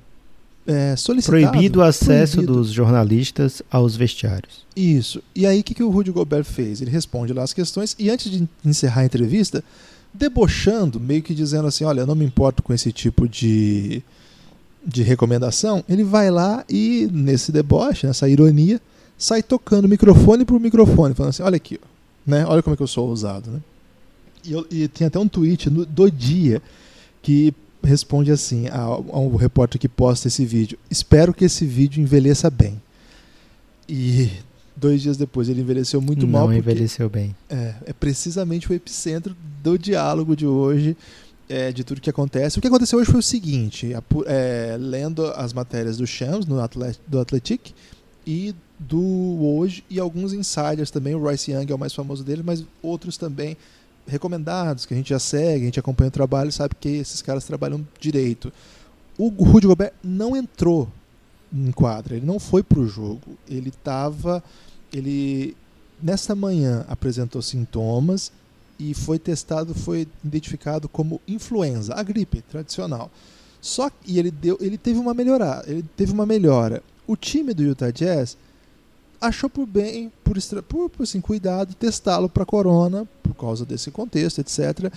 é, 0.67 0.95
solicitado 0.97 1.49
Proibido 1.49 1.79
o 1.79 1.83
acesso 1.83 2.33
proibido. 2.33 2.53
dos 2.57 2.71
jornalistas 2.71 3.61
aos 3.71 3.95
vestiários. 3.95 4.65
Isso. 4.75 5.23
E 5.33 5.45
aí 5.47 5.61
o 5.61 5.63
que, 5.63 5.73
que 5.73 5.81
o 5.83 5.89
Rudy 5.89 6.11
Gobert 6.11 6.43
fez? 6.43 6.81
Ele 6.81 6.91
responde 6.91 7.31
lá 7.31 7.43
as 7.43 7.53
questões 7.53 7.95
e 7.97 8.09
antes 8.09 8.29
de 8.29 8.47
encerrar 8.65 9.01
a 9.01 9.05
entrevista, 9.05 9.63
debochando, 10.13 10.99
meio 10.99 11.21
que 11.23 11.33
dizendo 11.33 11.67
assim, 11.67 11.83
olha, 11.85 12.01
eu 12.01 12.07
não 12.07 12.15
me 12.15 12.25
importo 12.25 12.61
com 12.61 12.73
esse 12.73 12.91
tipo 12.91 13.27
de, 13.27 14.01
de 14.85 15.03
recomendação, 15.03 15.83
ele 15.87 16.03
vai 16.03 16.29
lá 16.29 16.65
e, 16.69 17.07
nesse 17.11 17.51
deboche, 17.51 18.05
nessa 18.05 18.27
ironia, 18.27 18.81
sai 19.17 19.41
tocando 19.43 19.87
microfone 19.87 20.45
por 20.45 20.59
microfone, 20.59 21.13
falando 21.13 21.29
assim, 21.31 21.43
olha 21.43 21.55
aqui, 21.57 21.79
ó, 21.81 21.87
né? 22.29 22.45
olha 22.45 22.61
como 22.61 22.73
é 22.73 22.77
que 22.77 22.83
eu 22.83 22.87
sou 22.87 23.07
ousado. 23.09 23.49
Né? 23.51 23.59
E, 24.45 24.51
eu- 24.53 24.67
e 24.69 24.87
tem 24.87 25.07
até 25.07 25.17
um 25.19 25.27
tweet 25.27 25.69
no- 25.69 25.85
do 25.85 26.09
dia 26.11 26.61
que 27.21 27.53
responde 27.83 28.31
assim 28.31 28.67
ao, 28.69 29.05
ao 29.11 29.35
repórter 29.35 29.79
que 29.79 29.87
posta 29.89 30.27
esse 30.27 30.45
vídeo. 30.45 30.77
Espero 30.89 31.33
que 31.33 31.45
esse 31.45 31.65
vídeo 31.65 32.01
envelheça 32.01 32.49
bem. 32.49 32.81
E 33.87 34.29
dois 34.75 35.01
dias 35.01 35.17
depois 35.17 35.47
ele 35.49 35.61
envelheceu 35.61 36.01
muito 36.01 36.25
Não 36.25 36.29
mal 36.33 36.45
porque 36.45 36.59
envelheceu 36.59 37.09
bem. 37.09 37.35
é, 37.49 37.73
é 37.85 37.93
precisamente 37.93 38.69
o 38.71 38.73
epicentro 38.73 39.35
do 39.63 39.77
diálogo 39.77 40.35
de 40.35 40.45
hoje, 40.45 40.95
é, 41.49 41.71
de 41.71 41.83
tudo 41.83 42.01
que 42.01 42.09
acontece. 42.09 42.59
O 42.59 42.61
que 42.61 42.67
aconteceu 42.67 42.99
hoje 42.99 43.09
foi 43.09 43.19
o 43.19 43.23
seguinte: 43.23 43.91
é, 44.25 44.75
lendo 44.79 45.25
as 45.27 45.53
matérias 45.53 45.97
do 45.97 46.05
Shams, 46.05 46.45
no 46.45 46.59
Atlet, 46.59 46.99
do 47.07 47.19
Athletic, 47.19 47.71
e 48.25 48.53
do 48.79 49.01
Hoje, 49.41 49.83
e 49.89 49.99
alguns 49.99 50.33
insiders 50.33 50.91
também. 50.91 51.15
O 51.15 51.19
Royce 51.19 51.51
Young 51.51 51.71
é 51.71 51.75
o 51.75 51.79
mais 51.79 51.93
famoso 51.93 52.23
deles, 52.23 52.45
mas 52.45 52.63
outros 52.81 53.17
também 53.17 53.57
recomendados, 54.05 54.85
que 54.85 54.93
a 54.93 54.97
gente 54.97 55.09
já 55.09 55.19
segue, 55.19 55.63
a 55.63 55.65
gente 55.65 55.79
acompanha 55.79 56.07
o 56.07 56.11
trabalho, 56.11 56.51
sabe 56.51 56.75
que 56.79 56.89
esses 56.89 57.21
caras 57.21 57.43
trabalham 57.43 57.85
direito. 57.99 58.51
O 59.17 59.29
Rudy 59.29 59.67
Gobert 59.67 59.93
não 60.03 60.35
entrou 60.35 60.87
em 61.51 61.71
quadra, 61.71 62.15
ele 62.15 62.25
não 62.25 62.39
foi 62.39 62.63
pro 62.63 62.87
jogo. 62.87 63.37
Ele 63.49 63.69
estava. 63.69 64.43
Ele 64.93 65.55
nessa 66.01 66.35
manhã 66.35 66.85
apresentou 66.87 67.41
sintomas 67.41 68.31
e 68.79 68.93
foi 68.93 69.17
testado, 69.17 69.73
foi 69.73 70.07
identificado 70.23 70.87
como 70.87 71.19
influenza, 71.27 71.95
a 71.95 72.03
gripe 72.03 72.41
tradicional. 72.41 73.09
Só 73.59 73.89
que 73.89 73.95
e 74.05 74.19
ele 74.19 74.29
deu, 74.29 74.57
ele 74.61 74.77
teve 74.77 74.99
uma 74.99 75.13
melhora, 75.13 75.63
ele 75.67 75.83
teve 75.95 76.11
uma 76.13 76.25
melhora. 76.25 76.83
O 77.07 77.15
time 77.15 77.53
do 77.53 77.63
Utah 77.63 77.89
Jazz 77.89 78.37
achou 79.19 79.49
por 79.49 79.65
bem, 79.65 80.11
por, 80.23 80.37
por, 80.63 80.89
por 80.89 81.03
assim, 81.03 81.21
cuidado, 81.21 81.73
testá-lo 81.75 82.29
para 82.29 82.45
corona 82.45 83.07
por 83.23 83.33
causa 83.35 83.65
desse 83.65 83.91
contexto, 83.91 84.39
etc. 84.39 84.91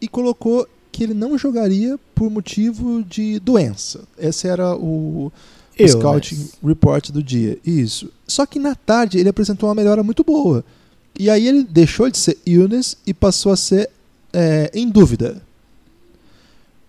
E 0.00 0.08
colocou 0.08 0.66
que 0.90 1.04
ele 1.04 1.14
não 1.14 1.36
jogaria 1.38 1.98
por 2.14 2.30
motivo 2.30 3.02
de 3.04 3.38
doença. 3.40 4.00
Esse 4.18 4.48
era 4.48 4.74
o, 4.74 5.26
o 5.26 5.32
Eu, 5.76 5.88
scouting 5.88 6.36
mas- 6.36 6.52
report 6.64 7.10
do 7.10 7.22
dia. 7.22 7.58
Isso. 7.64 8.10
Só 8.26 8.44
que 8.46 8.58
na 8.58 8.74
tarde 8.74 9.18
ele 9.18 9.28
apresentou 9.28 9.68
uma 9.68 9.74
melhora 9.74 10.02
muito 10.02 10.24
boa. 10.24 10.64
E 11.18 11.28
aí 11.28 11.46
ele 11.46 11.64
deixou 11.64 12.10
de 12.10 12.16
ser 12.18 12.38
illness 12.46 12.96
e 13.06 13.12
passou 13.12 13.52
a 13.52 13.56
ser 13.56 13.90
é, 14.32 14.70
em 14.74 14.88
dúvida. 14.88 15.42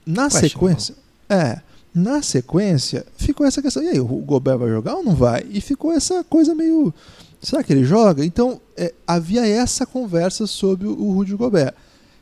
Na 0.06 0.24
Questionable. 0.30 0.50
sequência. 0.50 0.96
É. 1.30 1.62
Na 1.94 2.22
sequência, 2.22 3.06
ficou 3.18 3.46
essa 3.46 3.62
questão. 3.62 3.82
E 3.84 3.90
aí, 3.90 4.00
o 4.00 4.06
Gobert 4.06 4.58
vai 4.58 4.70
jogar 4.70 4.96
ou 4.96 5.04
não 5.04 5.16
vai? 5.16 5.46
E 5.50 5.60
ficou 5.60 5.92
essa 5.92 6.24
coisa 6.24 6.54
meio. 6.54 6.94
Será 7.42 7.64
que 7.64 7.74
ele 7.74 7.84
joga? 7.84 8.24
Então, 8.24 8.62
é, 8.78 8.94
havia 9.08 9.46
essa 9.46 9.86
conversa 9.86 10.46
sobre 10.46 10.88
o, 10.88 11.12
Rudy 11.12 11.36
Gobert. 11.36 11.74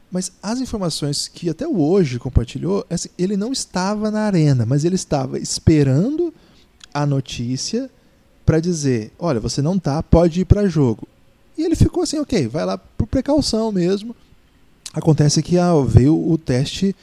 Mas 0.10 0.32
as 0.42 0.62
informações 0.62 1.28
que 1.28 1.50
até 1.50 1.68
hoje 1.68 2.18
compartilhou, 2.18 2.86
é 2.90 2.96
assim, 2.96 3.10
ele 3.18 3.36
não 3.36 3.52
estava 3.52 4.10
na 4.10 4.22
arena, 4.22 4.66
mas 4.66 4.86
ele 4.86 4.96
estava 4.96 5.38
esperando 5.38 6.34
a 6.94 7.06
notícia 7.06 7.90
para 8.46 8.62
dizer: 8.62 9.12
olha, 9.20 9.40
você 9.40 9.62
não 9.62 9.78
tá, 9.78 10.02
pode 10.02 10.42
ir 10.42 10.46
para 10.46 10.70
jogo. 10.70 11.06
E 11.58 11.64
ele 11.64 11.76
ficou 11.76 12.04
assim, 12.04 12.20
ok, 12.20 12.48
vai 12.48 12.66
lá 12.66 12.78
por 12.78 13.08
precaução 13.08 13.72
mesmo. 13.72 14.16
Acontece 14.94 15.44
que 15.44 15.58
ah, 15.58 15.74
veio 15.86 16.16
o 16.16 16.38
teste 16.38 16.96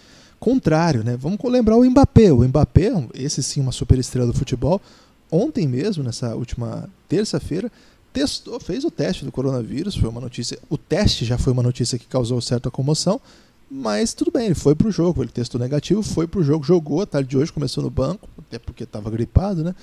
contrário, 0.44 1.02
né? 1.02 1.16
Vamos 1.16 1.38
lembrar 1.44 1.76
o 1.76 1.84
Mbappé. 1.88 2.30
O 2.30 2.46
Mbappé, 2.46 2.92
esse 3.14 3.42
sim, 3.42 3.62
uma 3.62 3.72
super 3.72 3.98
estrela 3.98 4.26
do 4.26 4.38
futebol, 4.38 4.78
ontem 5.30 5.66
mesmo, 5.66 6.04
nessa 6.04 6.34
última 6.34 6.86
terça-feira, 7.08 7.72
testou, 8.12 8.60
fez 8.60 8.84
o 8.84 8.90
teste 8.90 9.24
do 9.24 9.32
coronavírus, 9.32 9.96
foi 9.96 10.10
uma 10.10 10.20
notícia. 10.20 10.58
O 10.68 10.76
teste 10.76 11.24
já 11.24 11.38
foi 11.38 11.52
uma 11.52 11.62
notícia 11.62 11.98
que 11.98 12.06
causou 12.06 12.38
certa 12.42 12.70
comoção, 12.70 13.18
mas 13.70 14.12
tudo 14.12 14.30
bem, 14.30 14.46
ele 14.46 14.54
foi 14.54 14.74
pro 14.74 14.90
jogo, 14.90 15.22
ele 15.22 15.32
testou 15.32 15.58
negativo, 15.58 16.02
foi 16.02 16.26
pro 16.26 16.42
jogo, 16.42 16.62
jogou 16.62 17.00
a 17.00 17.06
tarde 17.06 17.30
de 17.30 17.38
hoje, 17.38 17.50
começou 17.50 17.82
no 17.82 17.90
banco, 17.90 18.28
até 18.38 18.58
porque 18.58 18.84
estava 18.84 19.10
gripado, 19.10 19.64
né? 19.64 19.74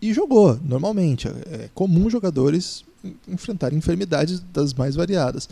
e 0.00 0.12
jogou 0.12 0.58
normalmente. 0.64 1.28
É 1.28 1.68
comum 1.74 2.08
jogadores 2.08 2.84
enfrentarem 3.26 3.78
enfermidades 3.78 4.40
das 4.52 4.72
mais 4.72 4.94
variadas. 4.94 5.48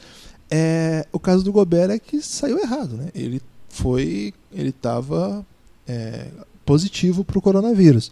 É, 0.50 1.06
o 1.12 1.18
caso 1.18 1.42
do 1.42 1.52
Gobert 1.52 1.90
é 1.90 1.98
que 1.98 2.20
saiu 2.20 2.58
errado, 2.58 2.96
né? 2.96 3.08
Ele 3.14 3.42
foi, 3.76 4.32
ele 4.52 4.70
estava 4.70 5.44
é, 5.86 6.26
positivo 6.64 7.24
para 7.24 7.38
o 7.38 7.42
coronavírus. 7.42 8.10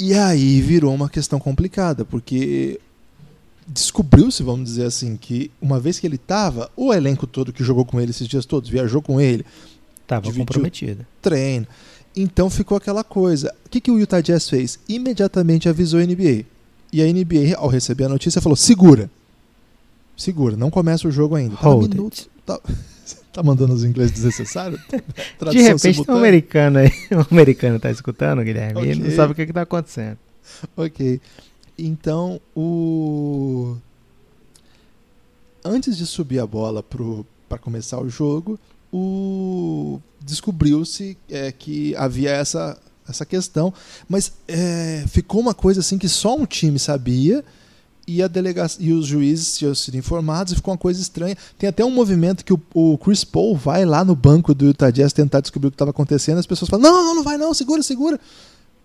E 0.00 0.14
aí 0.14 0.60
virou 0.60 0.94
uma 0.94 1.08
questão 1.08 1.38
complicada, 1.38 2.04
porque 2.04 2.80
descobriu-se, 3.68 4.42
vamos 4.42 4.64
dizer 4.64 4.86
assim, 4.86 5.16
que 5.16 5.50
uma 5.60 5.78
vez 5.78 5.98
que 5.98 6.06
ele 6.06 6.16
estava, 6.16 6.70
o 6.76 6.92
elenco 6.92 7.26
todo 7.26 7.52
que 7.52 7.62
jogou 7.62 7.84
com 7.84 8.00
ele 8.00 8.10
esses 8.10 8.26
dias 8.26 8.46
todos, 8.46 8.68
viajou 8.68 9.02
com 9.02 9.20
ele, 9.20 9.44
estava 10.02 10.32
comprometido. 10.32 11.06
Treino. 11.20 11.66
Então 12.16 12.50
ficou 12.50 12.76
aquela 12.76 13.04
coisa. 13.04 13.54
O 13.64 13.68
que, 13.68 13.80
que 13.80 13.90
o 13.90 13.98
Utah 13.98 14.20
Jazz 14.20 14.48
fez? 14.48 14.78
Imediatamente 14.88 15.68
avisou 15.68 16.00
a 16.00 16.04
NBA. 16.04 16.44
E 16.92 17.00
a 17.00 17.06
NBA, 17.06 17.56
ao 17.56 17.68
receber 17.68 18.04
a 18.04 18.08
notícia, 18.08 18.40
falou: 18.40 18.56
segura. 18.56 19.10
Segura, 20.16 20.56
não 20.56 20.70
começa 20.70 21.08
o 21.08 21.10
jogo 21.10 21.34
ainda. 21.34 21.56
Tá 21.56 21.62
Hold 21.62 21.94
minuto, 21.94 22.28
tá, 23.04 23.16
tá, 23.32 23.42
mandando 23.42 23.72
os 23.72 23.84
ingleses 23.84 24.12
desnecessários? 24.12 24.80
De 25.50 25.60
repente 25.60 26.02
um 26.08 26.16
americano 26.16 26.78
aí, 26.78 26.90
um 27.12 27.24
americano 27.30 27.78
tá 27.78 27.90
escutando, 27.90 28.42
Guilherme, 28.42 28.80
okay. 28.80 28.92
e 28.92 28.94
não 28.96 29.10
sabe 29.10 29.32
o 29.32 29.34
que, 29.34 29.46
que 29.46 29.52
tá 29.52 29.62
acontecendo. 29.62 30.18
Ok. 30.76 31.20
Então, 31.78 32.40
o. 32.54 33.76
Antes 35.64 35.96
de 35.96 36.06
subir 36.06 36.40
a 36.40 36.46
bola 36.46 36.84
para 37.48 37.58
começar 37.58 38.00
o 38.00 38.08
jogo, 38.08 38.58
o 38.92 40.00
descobriu-se 40.20 41.16
é, 41.30 41.52
que 41.52 41.94
havia 41.96 42.30
essa, 42.30 42.78
essa 43.08 43.24
questão, 43.24 43.72
mas 44.08 44.32
é, 44.46 45.04
ficou 45.08 45.40
uma 45.40 45.54
coisa 45.54 45.80
assim 45.80 45.98
que 45.98 46.08
só 46.08 46.36
um 46.36 46.46
time 46.46 46.78
sabia 46.78 47.44
e 48.06 48.22
a 48.22 48.28
delegacia 48.28 48.84
e 48.84 48.92
os 48.92 49.06
juízes 49.06 49.56
tinham 49.58 49.74
sido 49.74 49.96
informados 49.96 50.52
e 50.52 50.56
ficou 50.56 50.72
uma 50.72 50.78
coisa 50.78 51.00
estranha. 51.00 51.36
Tem 51.58 51.68
até 51.68 51.84
um 51.84 51.90
movimento 51.90 52.44
que 52.44 52.52
o, 52.52 52.60
o 52.74 52.98
Chris 52.98 53.24
Paul 53.24 53.56
vai 53.56 53.84
lá 53.84 54.04
no 54.04 54.16
banco 54.16 54.54
do 54.54 54.66
Utah 54.66 54.90
Jazz 54.90 55.12
tentar 55.12 55.40
descobrir 55.40 55.68
o 55.68 55.70
que 55.70 55.76
estava 55.76 55.90
acontecendo, 55.90 56.38
as 56.38 56.46
pessoas 56.46 56.68
falam: 56.68 56.90
"Não, 56.90 57.04
não, 57.04 57.14
não 57.16 57.22
vai 57.22 57.36
não, 57.36 57.54
segura, 57.54 57.82
segura". 57.82 58.18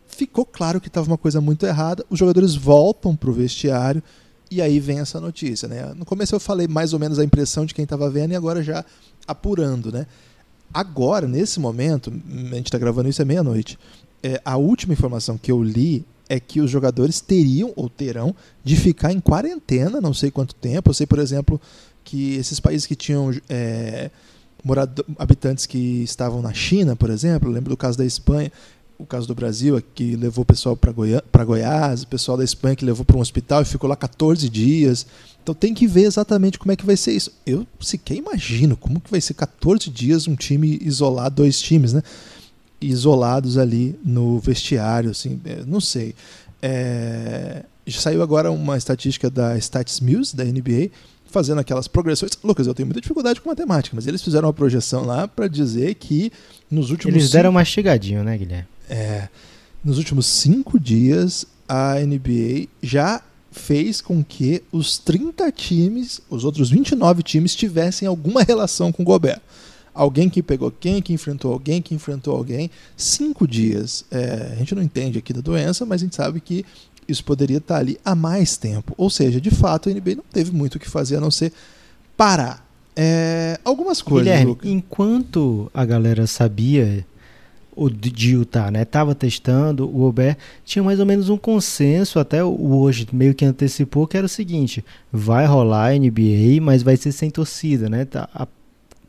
Ficou 0.08 0.46
claro 0.46 0.80
que 0.80 0.88
estava 0.88 1.08
uma 1.08 1.18
coisa 1.18 1.42
muito 1.42 1.66
errada. 1.66 2.06
Os 2.10 2.18
jogadores 2.18 2.56
voltam 2.56 3.16
pro 3.16 3.34
vestiário 3.34 4.02
e 4.50 4.62
aí 4.62 4.80
vem 4.80 5.00
essa 5.00 5.20
notícia, 5.20 5.68
né? 5.68 5.94
No 5.96 6.06
começo 6.06 6.34
eu 6.34 6.40
falei 6.40 6.68
mais 6.68 6.94
ou 6.94 7.00
menos 7.00 7.20
a 7.20 7.24
impressão 7.24 7.66
de 7.66 7.74
quem 7.74 7.84
estava 7.84 8.10
vendo 8.10 8.32
e 8.32 8.36
agora 8.36 8.64
já 8.64 8.84
apurando, 9.28 9.92
né? 9.92 10.08
Agora, 10.74 11.28
nesse 11.28 11.60
momento, 11.60 12.12
a 12.52 12.56
gente 12.56 12.66
está 12.66 12.78
gravando 12.78 13.10
isso 13.10 13.22
à 13.22 13.26
meia-noite. 13.26 13.78
É, 14.22 14.42
a 14.44 14.58
última 14.58 14.94
informação 14.94 15.38
que 15.38 15.52
eu 15.52 15.64
li 15.64 16.06
é 16.30 16.40
que 16.40 16.60
os 16.60 16.70
jogadores 16.70 17.22
teriam 17.22 17.72
ou 17.76 17.90
terão 17.90 18.36
de 18.64 18.76
ficar 18.76 19.12
em 19.12 19.20
quarentena, 19.20 20.02
não 20.02 20.14
sei 20.14 20.30
quanto 20.30 20.56
tempo. 20.56 20.90
Eu 20.90 20.94
sei, 20.94 21.06
por 21.06 21.20
exemplo, 21.20 21.60
que 22.04 22.36
esses 22.36 22.60
países 22.60 22.86
que 22.86 22.96
tinham 22.96 23.32
é, 23.50 24.10
morado, 24.64 25.06
habitantes 25.18 25.66
que 25.66 26.04
estavam 26.04 26.42
na 26.42 26.54
China, 26.54 26.96
por 26.96 27.10
exemplo, 27.10 27.50
lembro 27.50 27.70
do 27.70 27.78
caso 27.78 27.98
da 27.98 28.06
Espanha, 28.06 28.52
o 28.98 29.06
caso 29.06 29.28
do 29.28 29.36
Brasil, 29.36 29.82
que 29.94 30.16
levou 30.16 30.42
o 30.42 30.46
pessoal 30.46 30.76
para 30.76 30.92
Goi 30.92 31.12
Goiás, 31.46 32.02
o 32.02 32.08
pessoal 32.08 32.38
da 32.38 32.44
Espanha 32.44 32.76
que 32.76 32.84
levou 32.84 33.06
para 33.06 33.16
um 33.16 33.22
hospital 33.22 33.62
e 33.62 33.66
ficou 33.66 33.88
lá 33.88 33.96
14 33.96 34.50
dias. 34.50 35.06
Então 35.44 35.54
tem 35.54 35.74
que 35.74 35.88
ver 35.88 36.04
exatamente 36.04 36.58
como 36.58 36.72
é 36.72 36.76
que 36.76 36.86
vai 36.86 36.98
ser 36.98 37.12
isso. 37.12 37.32
Eu 37.46 37.66
sequer 37.80 38.16
imagino 38.16 38.76
como 38.76 39.00
que 39.00 39.12
vai 39.12 39.22
ser 39.22 39.36
14 39.36 39.90
dias 39.90 40.28
um 40.28 40.36
time 40.36 40.80
isolado, 40.82 41.36
dois 41.36 41.62
times, 41.62 41.94
né? 41.94 42.02
Isolados 42.80 43.58
ali 43.58 43.98
no 44.04 44.40
vestiário, 44.40 45.12
assim, 45.12 45.40
é, 45.46 45.64
não 45.66 45.82
sei. 45.82 46.14
É... 46.62 47.64
Saiu 47.90 48.22
agora 48.22 48.52
uma 48.52 48.78
estatística 48.78 49.30
da 49.30 49.58
Stats 49.58 50.02
Muse, 50.02 50.36
da 50.36 50.44
NBA, 50.44 50.90
fazendo 51.26 51.60
aquelas 51.60 51.88
progressões. 51.88 52.32
Lucas, 52.44 52.68
eu 52.68 52.74
tenho 52.74 52.88
muita 52.88 53.00
dificuldade 53.00 53.40
com 53.40 53.50
matemática, 53.50 53.96
mas 53.96 54.08
eles 54.08 54.22
fizeram 54.22 54.48
uma 54.48 54.54
projeção 54.54 55.06
lá 55.06 55.28
para 55.28 55.48
dizer 55.48 55.96
que 55.96 56.32
nos 56.70 56.92
últimos. 56.92 57.16
Eles 57.16 57.32
deram 57.32 57.50
cinco... 57.50 57.54
mastigadinho, 57.54 58.24
né, 58.24 58.38
Guilherme? 58.38 58.68
É. 58.90 59.30
Nos 59.84 59.98
últimos 59.98 60.26
cinco 60.26 60.80
dias, 60.80 61.46
a 61.68 61.96
NBA 62.00 62.68
já 62.82 63.22
fez 63.52 64.02
com 64.02 64.24
que 64.24 64.64
os 64.72 64.98
30 64.98 65.52
times, 65.52 66.22
os 66.30 66.44
outros 66.44 66.70
29 66.70 67.24
times, 67.24 67.56
tivessem 67.56 68.08
alguma 68.08 68.44
relação 68.44 68.92
com 68.92 69.02
o 69.02 69.06
Gobert. 69.06 69.42
Alguém 69.98 70.30
que 70.30 70.44
pegou 70.44 70.72
quem, 70.72 71.02
que 71.02 71.12
enfrentou 71.12 71.52
alguém, 71.52 71.82
que 71.82 71.96
enfrentou 71.96 72.36
alguém. 72.36 72.70
Cinco 72.96 73.48
dias. 73.48 74.06
É, 74.12 74.52
a 74.54 74.56
gente 74.56 74.76
não 74.76 74.82
entende 74.82 75.18
aqui 75.18 75.34
da 75.34 75.42
doença, 75.42 75.86
mas 75.86 76.02
a 76.02 76.06
gente 76.06 76.16
sabe 76.16 76.40
que 76.40 76.64
isso 77.08 77.24
poderia 77.24 77.58
estar 77.58 77.78
ali 77.78 77.98
há 78.06 78.14
mais 78.14 78.58
tempo. 78.58 78.94
Ou 78.98 79.10
seja, 79.10 79.42
de 79.42 79.50
fato, 79.50 79.90
a 79.90 79.94
NBA 79.94 80.16
não 80.16 80.24
teve 80.32 80.52
muito 80.52 80.76
o 80.76 80.80
que 80.80 80.90
fazer 80.90 81.18
a 81.18 81.22
não 81.22 81.32
ser 81.32 81.52
parar. 82.16 82.66
É, 82.96 83.60
algumas 83.64 84.02
coisas. 84.02 84.32
Guilherme, 84.32 84.58
enquanto 84.64 85.70
a 85.74 85.86
galera 85.86 86.26
sabia 86.28 87.06
o 87.78 87.90
de 87.92 88.32
Utah, 88.32 88.72
né? 88.72 88.84
Tava 88.84 89.14
testando, 89.14 89.86
o 89.86 90.00
Gobert 90.00 90.36
tinha 90.66 90.82
mais 90.82 91.00
ou 91.00 91.06
menos 91.06 91.30
um 91.30 91.38
consenso, 91.38 92.18
até 92.18 92.44
o 92.44 92.76
hoje 92.76 93.08
meio 93.14 93.36
que 93.36 93.46
antecipou, 93.46 94.08
que 94.08 94.18
era 94.18 94.26
o 94.26 94.30
seguinte: 94.30 94.84
vai 95.14 95.46
rolar 95.46 95.94
NBA, 95.94 96.60
mas 96.60 96.82
vai 96.82 96.98
ser 96.98 97.12
sem 97.12 97.30
torcida, 97.30 97.88
né? 97.88 98.04
Tá, 98.04 98.28
a, 98.34 98.48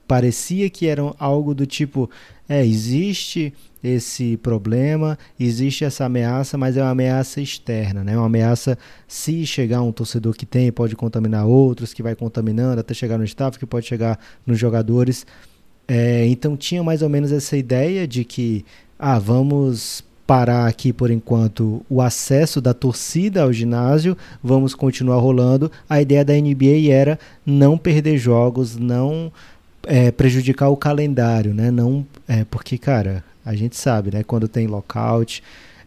parecia 0.08 0.70
que 0.70 0.86
era 0.86 1.02
algo 1.18 1.54
do 1.54 1.66
tipo: 1.66 2.10
é, 2.48 2.64
existe 2.66 3.52
esse 3.84 4.36
problema, 4.38 5.16
existe 5.38 5.84
essa 5.84 6.06
ameaça, 6.06 6.58
mas 6.58 6.76
é 6.76 6.82
uma 6.82 6.90
ameaça 6.90 7.40
externa, 7.40 8.02
né? 8.02 8.16
Uma 8.16 8.26
ameaça 8.26 8.76
se 9.06 9.46
chegar 9.46 9.82
um 9.82 9.92
torcedor 9.92 10.34
que 10.34 10.46
tem, 10.46 10.72
pode 10.72 10.96
contaminar 10.96 11.46
outros, 11.46 11.92
que 11.92 12.02
vai 12.02 12.16
contaminando 12.16 12.80
até 12.80 12.92
chegar 12.94 13.18
no 13.18 13.24
staff, 13.24 13.58
que 13.58 13.66
pode 13.66 13.86
chegar 13.86 14.18
nos 14.44 14.58
jogadores. 14.58 15.24
É, 15.86 16.26
então 16.26 16.56
tinha 16.56 16.82
mais 16.82 17.02
ou 17.02 17.08
menos 17.08 17.30
essa 17.30 17.56
ideia 17.56 18.08
de 18.08 18.24
que, 18.24 18.64
ah, 18.98 19.18
vamos 19.18 20.04
parar 20.26 20.66
aqui 20.66 20.92
por 20.92 21.10
enquanto 21.10 21.82
o 21.88 22.02
acesso 22.02 22.60
da 22.60 22.74
torcida 22.74 23.44
ao 23.44 23.52
ginásio, 23.52 24.16
vamos 24.42 24.74
continuar 24.74 25.18
rolando. 25.20 25.72
A 25.88 26.02
ideia 26.02 26.22
da 26.22 26.34
NBA 26.34 26.90
era 26.90 27.18
não 27.46 27.78
perder 27.78 28.18
jogos, 28.18 28.76
não 28.76 29.32
é, 29.84 30.10
prejudicar 30.10 30.68
o 30.68 30.76
calendário, 30.76 31.54
né? 31.54 31.70
Não, 31.70 32.06
é, 32.26 32.44
porque, 32.44 32.78
cara, 32.78 33.24
a 33.44 33.54
gente 33.54 33.76
sabe, 33.76 34.10
né? 34.12 34.22
Quando 34.22 34.48
tem 34.48 34.66
lockout, 34.66 35.42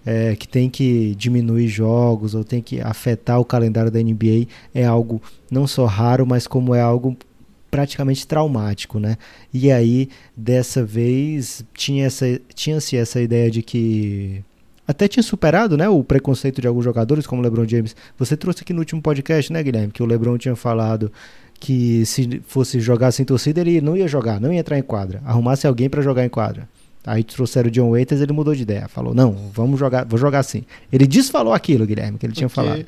é, 0.05 0.36
que 0.36 0.48
tem 0.48 0.69
que 0.69 1.15
diminuir 1.15 1.67
jogos 1.67 2.33
ou 2.33 2.43
tem 2.43 2.62
que 2.62 2.81
afetar 2.81 3.39
o 3.39 3.45
calendário 3.45 3.91
da 3.91 4.01
NBA, 4.01 4.48
é 4.74 4.86
algo 4.86 5.21
não 5.50 5.67
só 5.67 5.86
raro, 5.86 6.25
mas 6.25 6.48
como 6.48 6.74
é 6.74 6.81
algo 6.81 7.15
praticamente 7.69 8.27
traumático, 8.27 9.00
né? 9.00 9.17
E 9.53 9.71
aí, 9.71 10.10
dessa 10.36 10.83
vez, 10.83 11.63
tinha 11.74 12.05
essa, 12.05 12.25
tinha-se 12.53 12.98
essa 12.98 13.21
ideia 13.21 13.50
de 13.50 13.62
que 13.62 14.43
até 14.88 15.07
tinha 15.07 15.24
superado, 15.24 15.77
né, 15.77 15.88
o 15.88 16.03
preconceito 16.03 16.60
de 16.60 16.67
alguns 16.67 16.83
jogadores, 16.83 17.25
como 17.25 17.41
o 17.41 17.43
LeBron 17.43 17.65
James. 17.67 17.95
Você 18.17 18.36
trouxe 18.36 18.62
aqui 18.62 18.74
no 18.74 18.79
último 18.79 19.01
podcast, 19.01 19.53
né, 19.53 19.63
Guilherme, 19.63 19.93
que 19.93 20.03
o 20.03 20.05
LeBron 20.05 20.38
tinha 20.38 20.55
falado 20.55 21.12
que 21.62 22.03
se 22.08 22.41
fosse 22.48 22.80
jogar 22.80 23.12
sem 23.12 23.24
torcida, 23.24 23.62
ele 23.62 23.80
não 23.80 23.96
ia 23.96 24.08
jogar, 24.08 24.41
não 24.41 24.51
ia 24.51 24.60
entrar 24.60 24.80
em 24.80 24.82
quadra. 24.82 25.22
Arrumasse 25.24 25.68
alguém 25.68 25.88
para 25.88 26.01
jogar 26.01 26.25
em 26.25 26.30
quadra. 26.30 26.68
Aí 27.06 27.24
trouxeram 27.24 27.68
o 27.68 27.72
John 27.72 27.91
Waiters, 27.91 28.20
ele 28.20 28.34
mudou 28.34 28.56
de 28.56 28.63
ideia. 28.63 28.88
Falou, 28.88 29.13
não, 29.13 29.32
vamos 29.53 29.80
jogar, 29.80 30.03
vou 30.03 30.18
jogar 30.18 30.39
assim. 30.39 30.63
Ele 30.91 31.06
desfalou 31.06 31.53
aquilo, 31.53 31.86
Guilherme, 31.86 32.18
que 32.18 32.25
ele 32.25 32.34
tinha 32.34 32.48
okay. 32.48 32.56
falado. 32.56 32.86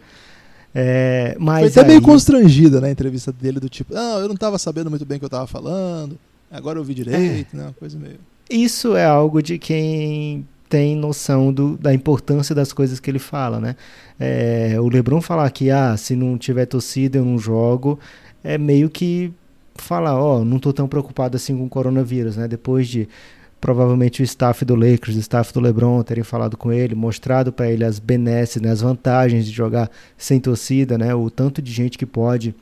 É, 0.74 1.36
mas 1.40 1.60
Foi 1.60 1.68
até 1.70 1.82
aí... 1.82 1.88
meio 1.88 2.02
constrangida 2.02 2.82
na 2.82 2.88
né, 2.88 2.92
entrevista 2.92 3.32
dele, 3.32 3.60
do 3.60 3.70
tipo, 3.70 3.94
não, 3.94 4.20
eu 4.20 4.28
não 4.28 4.34
estava 4.34 4.58
sabendo 4.58 4.90
muito 4.90 5.06
bem 5.06 5.18
o 5.18 5.20
que 5.20 5.26
eu 5.26 5.28
estava 5.28 5.46
falando, 5.46 6.18
agora 6.50 6.78
eu 6.78 6.82
ouvi 6.82 6.96
direito, 6.96 7.54
é. 7.54 7.58
né? 7.58 7.64
Uma 7.66 7.74
coisa 7.74 7.96
meio. 7.96 8.18
Isso 8.50 8.96
é 8.96 9.06
algo 9.06 9.40
de 9.40 9.60
quem 9.60 10.48
tem 10.68 10.96
noção 10.96 11.54
do, 11.54 11.78
da 11.78 11.94
importância 11.94 12.56
das 12.56 12.74
coisas 12.74 13.00
que 13.00 13.12
ele 13.12 13.20
fala, 13.20 13.60
né? 13.60 13.76
É, 14.20 14.76
o 14.80 14.90
LeBron 14.90 15.22
falar 15.22 15.48
que, 15.52 15.70
ah, 15.70 15.96
se 15.96 16.16
não 16.16 16.40
tiver 16.40 16.66
torcida 16.66 17.20
eu 17.20 17.26
não 17.26 17.38
jogo, 17.38 18.00
é 18.44 18.58
meio 18.58 18.90
que 18.90 19.32
falar, 19.76 20.20
ó, 20.20 20.40
oh, 20.40 20.46
não 20.46 20.58
estou 20.58 20.74
tão 20.74 20.88
preocupado 20.88 21.36
assim 21.36 21.58
com 21.58 21.66
o 21.66 21.70
coronavírus, 21.70 22.38
né? 22.38 22.48
Depois 22.48 22.88
de 22.88 23.08
provavelmente 23.64 24.22
o 24.22 24.26
staff 24.26 24.66
do 24.66 24.76
Lakers, 24.76 25.16
o 25.16 25.20
staff 25.20 25.54
do 25.54 25.62
LeBron 25.62 26.04
terem 26.04 26.24
falado 26.24 26.58
com 26.58 26.72
ele, 26.72 26.94
mostrado 26.94 27.54
para 27.54 27.72
ele 27.72 27.86
as 27.86 27.98
benesses, 27.98 28.62
né, 28.62 28.70
as 28.70 28.82
vantagens 28.82 29.46
de 29.46 29.52
jogar 29.52 29.90
sem 30.18 30.38
torcida, 30.38 30.98
né, 30.98 31.16
o 31.16 31.30
tanto 31.30 31.62
de 31.62 31.72
gente 31.72 31.98
que 31.98 32.06
pode 32.06 32.54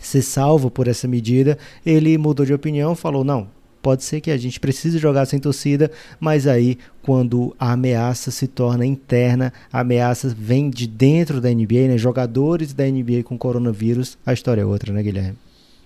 ser 0.00 0.22
salvo 0.22 0.70
por 0.70 0.88
essa 0.88 1.06
medida, 1.06 1.58
ele 1.84 2.16
mudou 2.16 2.46
de 2.46 2.54
opinião, 2.54 2.94
falou 2.96 3.22
não, 3.22 3.46
pode 3.82 4.04
ser 4.04 4.20
que 4.20 4.30
a 4.30 4.36
gente 4.36 4.60
precise 4.60 4.96
jogar 4.98 5.26
sem 5.26 5.40
torcida, 5.40 5.90
mas 6.20 6.46
aí 6.46 6.78
quando 7.02 7.54
a 7.58 7.72
ameaça 7.72 8.30
se 8.30 8.46
torna 8.46 8.86
interna, 8.86 9.52
a 9.72 9.80
ameaça 9.80 10.34
vem 10.38 10.70
de 10.70 10.86
dentro 10.86 11.40
da 11.40 11.50
NBA, 11.50 11.88
né, 11.88 11.98
jogadores 11.98 12.72
da 12.72 12.84
NBA 12.86 13.24
com 13.24 13.36
coronavírus, 13.36 14.16
a 14.24 14.32
história 14.32 14.62
é 14.62 14.64
outra, 14.64 14.92
né, 14.92 15.02
Guilherme? 15.02 15.36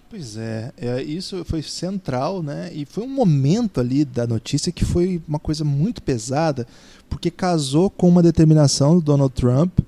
Pois 0.09 0.37
é, 0.37 0.73
é, 0.77 1.03
isso 1.03 1.45
foi 1.45 1.63
central, 1.63 2.41
né? 2.41 2.71
E 2.73 2.85
foi 2.85 3.03
um 3.03 3.09
momento 3.09 3.81
ali 3.81 4.05
da 4.05 4.25
notícia 4.25 4.71
que 4.71 4.85
foi 4.85 5.21
uma 5.27 5.39
coisa 5.39 5.65
muito 5.65 6.01
pesada, 6.01 6.65
porque 7.11 7.29
casou 7.29 7.91
com 7.91 8.09
uma 8.09 8.23
determinação 8.23 8.95
do 8.95 9.01
Donald 9.01 9.35
Trump. 9.35 9.81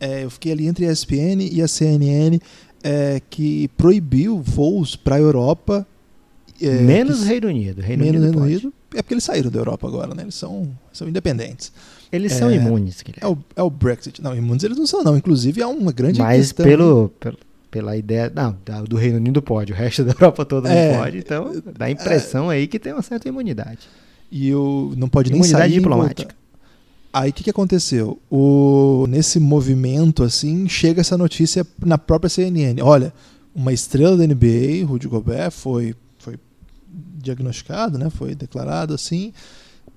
É, 0.00 0.24
eu 0.24 0.30
fiquei 0.30 0.52
ali 0.52 0.66
entre 0.66 0.86
a 0.86 0.92
ESPN 0.92 1.42
e 1.52 1.60
a 1.60 1.68
CNN, 1.68 2.40
é, 2.82 3.20
que 3.28 3.68
proibiu 3.76 4.40
voos 4.40 4.96
para 4.96 5.16
a 5.16 5.20
Europa. 5.20 5.86
É, 6.60 6.80
Menos 6.82 7.20
que- 7.20 7.26
Reino 7.26 7.48
Unido. 7.48 7.80
Reino 7.82 8.04
menos 8.04 8.22
Unido, 8.22 8.38
Reino. 8.40 8.46
Unido. 8.60 8.74
É 8.94 9.02
porque 9.02 9.14
eles 9.14 9.24
saíram 9.24 9.50
da 9.50 9.58
Europa 9.58 9.86
agora, 9.86 10.14
né? 10.14 10.22
Eles 10.22 10.34
são, 10.34 10.68
são 10.92 11.08
independentes. 11.08 11.72
Eles 12.12 12.32
são 12.32 12.48
É, 12.50 12.54
imunes, 12.54 13.02
É 13.20 13.26
o, 13.26 13.36
é 13.56 13.62
o 13.62 13.68
Brexit. 13.68 14.22
Não, 14.22 14.34
imunes 14.34 14.62
eles 14.64 14.78
não 14.78 14.86
são, 14.86 15.02
não. 15.02 15.16
Inclusive, 15.16 15.60
há 15.62 15.68
uma 15.68 15.92
grande 15.92 16.18
Mas 16.20 16.46
questão. 16.52 16.64
pelo, 16.64 17.08
pelo- 17.20 17.38
pela 17.70 17.96
ideia. 17.96 18.32
Não, 18.34 18.56
do 18.88 18.96
Reino 18.96 19.16
Unido 19.16 19.42
pode, 19.42 19.72
o 19.72 19.74
resto 19.74 20.02
da 20.04 20.12
Europa 20.12 20.44
toda 20.44 20.68
É, 20.70 20.92
não 20.92 21.00
pode. 21.00 21.18
Então, 21.18 21.62
dá 21.76 21.86
a 21.86 21.90
impressão 21.90 22.48
aí 22.48 22.66
que 22.66 22.78
tem 22.78 22.92
uma 22.92 23.02
certa 23.02 23.28
imunidade. 23.28 23.80
E 24.30 24.54
o, 24.54 24.94
não 24.96 25.08
pode 25.08 25.30
nem 25.30 25.40
Imunidade 25.40 25.62
sair 25.70 25.78
diplomática. 25.78 26.34
Aí 27.12 27.30
o 27.30 27.32
que, 27.32 27.44
que 27.44 27.50
aconteceu? 27.50 28.18
O, 28.30 29.06
nesse 29.08 29.40
movimento, 29.40 30.22
assim, 30.22 30.68
chega 30.68 31.00
essa 31.00 31.16
notícia 31.16 31.66
na 31.84 31.96
própria 31.96 32.28
CNN. 32.28 32.80
Olha, 32.82 33.12
uma 33.54 33.72
estrela 33.72 34.16
da 34.16 34.26
NBA, 34.26 34.84
Rudy 34.86 35.08
Gobert, 35.08 35.50
foi 35.50 35.94
diagnosticado, 37.18 37.98
né? 37.98 38.10
foi 38.10 38.34
declarado 38.34 38.94
assim. 38.94 39.32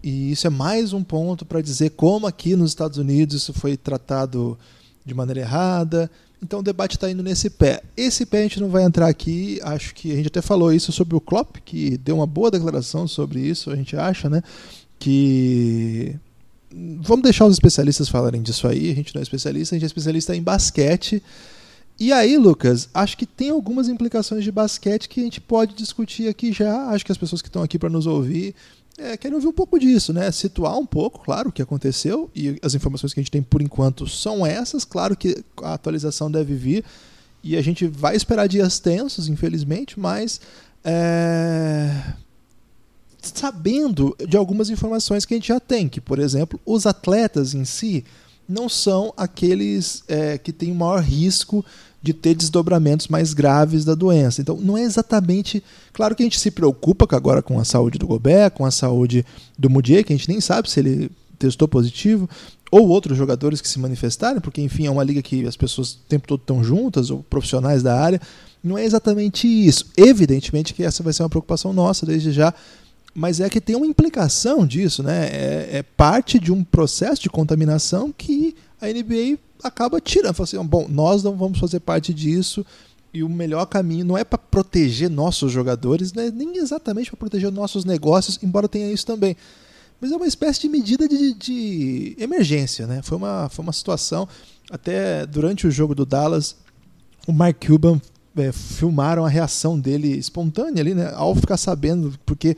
E 0.03 0.31
isso 0.31 0.47
é 0.47 0.49
mais 0.49 0.93
um 0.93 1.03
ponto 1.03 1.45
para 1.45 1.61
dizer 1.61 1.91
como 1.91 2.25
aqui 2.27 2.55
nos 2.55 2.71
Estados 2.71 2.97
Unidos 2.97 3.35
isso 3.35 3.53
foi 3.53 3.75
tratado 3.75 4.57
de 5.05 5.13
maneira 5.13 5.41
errada. 5.41 6.09
Então 6.41 6.59
o 6.59 6.63
debate 6.63 6.95
está 6.95 7.09
indo 7.11 7.21
nesse 7.21 7.49
pé. 7.49 7.81
Esse 7.97 8.25
pé 8.25 8.39
a 8.39 8.43
gente 8.43 8.61
não 8.61 8.69
vai 8.69 8.83
entrar 8.83 9.07
aqui. 9.07 9.59
Acho 9.61 9.93
que 9.93 10.11
a 10.11 10.15
gente 10.15 10.27
até 10.27 10.41
falou 10.41 10.71
isso 10.71 10.91
sobre 10.91 11.15
o 11.15 11.21
Klopp, 11.21 11.57
que 11.65 11.97
deu 11.97 12.15
uma 12.15 12.27
boa 12.27 12.49
declaração 12.49 13.07
sobre 13.07 13.41
isso, 13.41 13.69
a 13.69 13.75
gente 13.75 13.95
acha, 13.97 14.29
né? 14.29 14.41
Que 14.97 16.15
vamos 17.01 17.23
deixar 17.23 17.45
os 17.45 17.53
especialistas 17.53 18.07
falarem 18.07 18.41
disso 18.41 18.67
aí. 18.67 18.91
A 18.91 18.95
gente 18.95 19.13
não 19.13 19.19
é 19.19 19.23
especialista, 19.23 19.75
a 19.75 19.77
gente 19.77 19.83
é 19.83 19.87
especialista 19.87 20.35
em 20.35 20.41
basquete. 20.41 21.21
E 21.99 22.13
aí, 22.13 22.37
Lucas, 22.37 22.87
acho 22.93 23.17
que 23.17 23.25
tem 23.25 23.49
algumas 23.49 23.89
implicações 23.89 24.43
de 24.43 24.51
basquete 24.51 25.09
que 25.09 25.19
a 25.19 25.23
gente 25.23 25.41
pode 25.41 25.75
discutir 25.75 26.29
aqui 26.29 26.53
já. 26.53 26.87
Acho 26.89 27.05
que 27.05 27.11
as 27.11 27.17
pessoas 27.17 27.41
que 27.41 27.49
estão 27.49 27.61
aqui 27.61 27.77
para 27.77 27.89
nos 27.89 28.07
ouvir 28.07 28.55
é, 28.97 29.17
querem 29.17 29.35
ouvir 29.35 29.47
um 29.47 29.53
pouco 29.53 29.77
disso, 29.77 30.13
né? 30.13 30.31
Situar 30.31 30.77
um 30.77 30.85
pouco, 30.85 31.19
claro, 31.19 31.49
o 31.49 31.51
que 31.51 31.61
aconteceu 31.61 32.29
e 32.33 32.57
as 32.61 32.73
informações 32.73 33.13
que 33.13 33.19
a 33.19 33.23
gente 33.23 33.31
tem 33.31 33.41
por 33.41 33.61
enquanto 33.61 34.07
são 34.07 34.45
essas. 34.45 34.85
Claro 34.85 35.15
que 35.15 35.43
a 35.61 35.73
atualização 35.73 36.31
deve 36.31 36.53
vir 36.55 36.85
e 37.43 37.57
a 37.57 37.61
gente 37.61 37.87
vai 37.87 38.15
esperar 38.15 38.47
dias 38.47 38.79
tensos, 38.79 39.27
infelizmente, 39.27 39.99
mas 39.99 40.39
é, 40.83 42.13
sabendo 43.21 44.15
de 44.27 44.37
algumas 44.37 44.69
informações 44.69 45.25
que 45.25 45.33
a 45.33 45.37
gente 45.37 45.47
já 45.47 45.59
tem, 45.59 45.87
que, 45.87 46.01
por 46.01 46.19
exemplo, 46.19 46.59
os 46.65 46.85
atletas 46.85 47.53
em 47.53 47.65
si 47.65 48.05
não 48.49 48.67
são 48.67 49.13
aqueles 49.15 50.03
é, 50.07 50.39
que 50.39 50.51
têm 50.51 50.73
maior 50.73 51.03
risco 51.03 51.63
de 52.01 52.13
ter 52.13 52.33
desdobramentos 52.33 53.07
mais 53.07 53.33
graves 53.33 53.85
da 53.85 53.93
doença. 53.93 54.41
Então, 54.41 54.57
não 54.57 54.77
é 54.77 54.81
exatamente. 54.81 55.63
Claro 55.93 56.15
que 56.15 56.23
a 56.23 56.25
gente 56.25 56.39
se 56.39 56.49
preocupa 56.49 57.07
agora 57.15 57.41
com 57.41 57.59
a 57.59 57.65
saúde 57.65 57.99
do 57.99 58.07
Gobert, 58.07 58.51
com 58.51 58.65
a 58.65 58.71
saúde 58.71 59.25
do 59.57 59.69
Mudier, 59.69 60.03
que 60.03 60.13
a 60.13 60.15
gente 60.15 60.29
nem 60.29 60.41
sabe 60.41 60.69
se 60.69 60.79
ele 60.79 61.11
testou 61.37 61.67
positivo, 61.67 62.27
ou 62.71 62.87
outros 62.87 63.17
jogadores 63.17 63.61
que 63.61 63.67
se 63.67 63.79
manifestaram, 63.79 64.41
porque, 64.41 64.61
enfim, 64.61 64.85
é 64.85 64.91
uma 64.91 65.03
liga 65.03 65.21
que 65.21 65.45
as 65.45 65.55
pessoas 65.55 65.93
o 65.93 65.97
tempo 66.07 66.27
todo 66.27 66.41
estão 66.41 66.63
juntas, 66.63 67.09
ou 67.09 67.23
profissionais 67.23 67.83
da 67.83 67.99
área. 67.99 68.21
Não 68.63 68.77
é 68.77 68.83
exatamente 68.83 69.47
isso. 69.47 69.85
Evidentemente 69.95 70.73
que 70.73 70.83
essa 70.83 71.03
vai 71.03 71.13
ser 71.13 71.23
uma 71.23 71.29
preocupação 71.29 71.71
nossa 71.73 72.05
desde 72.05 72.31
já, 72.31 72.53
mas 73.13 73.39
é 73.39 73.49
que 73.49 73.59
tem 73.59 73.75
uma 73.75 73.87
implicação 73.87 74.65
disso, 74.65 75.01
né? 75.03 75.27
É, 75.27 75.69
é 75.77 75.83
parte 75.83 76.39
de 76.39 76.51
um 76.51 76.63
processo 76.63 77.21
de 77.21 77.29
contaminação 77.29 78.13
que 78.15 78.55
a 78.79 78.87
NBA 78.87 79.39
acaba 79.63 79.99
tirando. 79.99 80.33
Fala 80.33 80.45
assim, 80.45 80.63
bom, 80.63 80.87
nós 80.89 81.23
não 81.23 81.35
vamos 81.35 81.59
fazer 81.59 81.79
parte 81.79 82.13
disso 82.13 82.65
e 83.13 83.23
o 83.23 83.29
melhor 83.29 83.65
caminho 83.65 84.05
não 84.05 84.17
é 84.17 84.23
para 84.23 84.38
proteger 84.38 85.10
nossos 85.10 85.51
jogadores, 85.51 86.13
né? 86.13 86.31
nem 86.34 86.57
exatamente 86.57 87.10
para 87.10 87.17
proteger 87.17 87.51
nossos 87.51 87.84
negócios, 87.84 88.39
embora 88.43 88.67
tenha 88.67 88.91
isso 88.91 89.05
também. 89.05 89.36
Mas 89.99 90.12
é 90.12 90.15
uma 90.15 90.27
espécie 90.27 90.62
de 90.62 90.69
medida 90.69 91.07
de, 91.07 91.34
de 91.34 92.15
emergência, 92.17 92.88
né? 92.88 93.01
Foi 93.03 93.17
uma, 93.17 93.49
foi 93.49 93.63
uma 93.63 93.73
situação. 93.73 94.29
Até 94.71 95.25
durante 95.25 95.67
o 95.67 95.71
jogo 95.71 95.93
do 95.93 96.05
Dallas, 96.05 96.55
o 97.27 97.34
Mark 97.34 97.65
Cuban 97.65 97.99
é, 98.38 98.51
filmaram 98.53 99.25
a 99.25 99.29
reação 99.29 99.77
dele 99.77 100.15
espontânea 100.17 100.81
ali, 100.81 100.93
né? 100.93 101.12
Ao 101.13 101.36
ficar 101.36 101.57
sabendo, 101.57 102.13
porque 102.25 102.55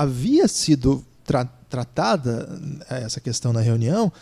havia 0.00 0.46
sido 0.48 1.04
tra 1.24 1.44
tratada 1.68 2.48
eh, 2.88 3.02
essa 3.02 3.20
questão 3.20 3.52
na 3.52 3.60
reunião 3.60 4.12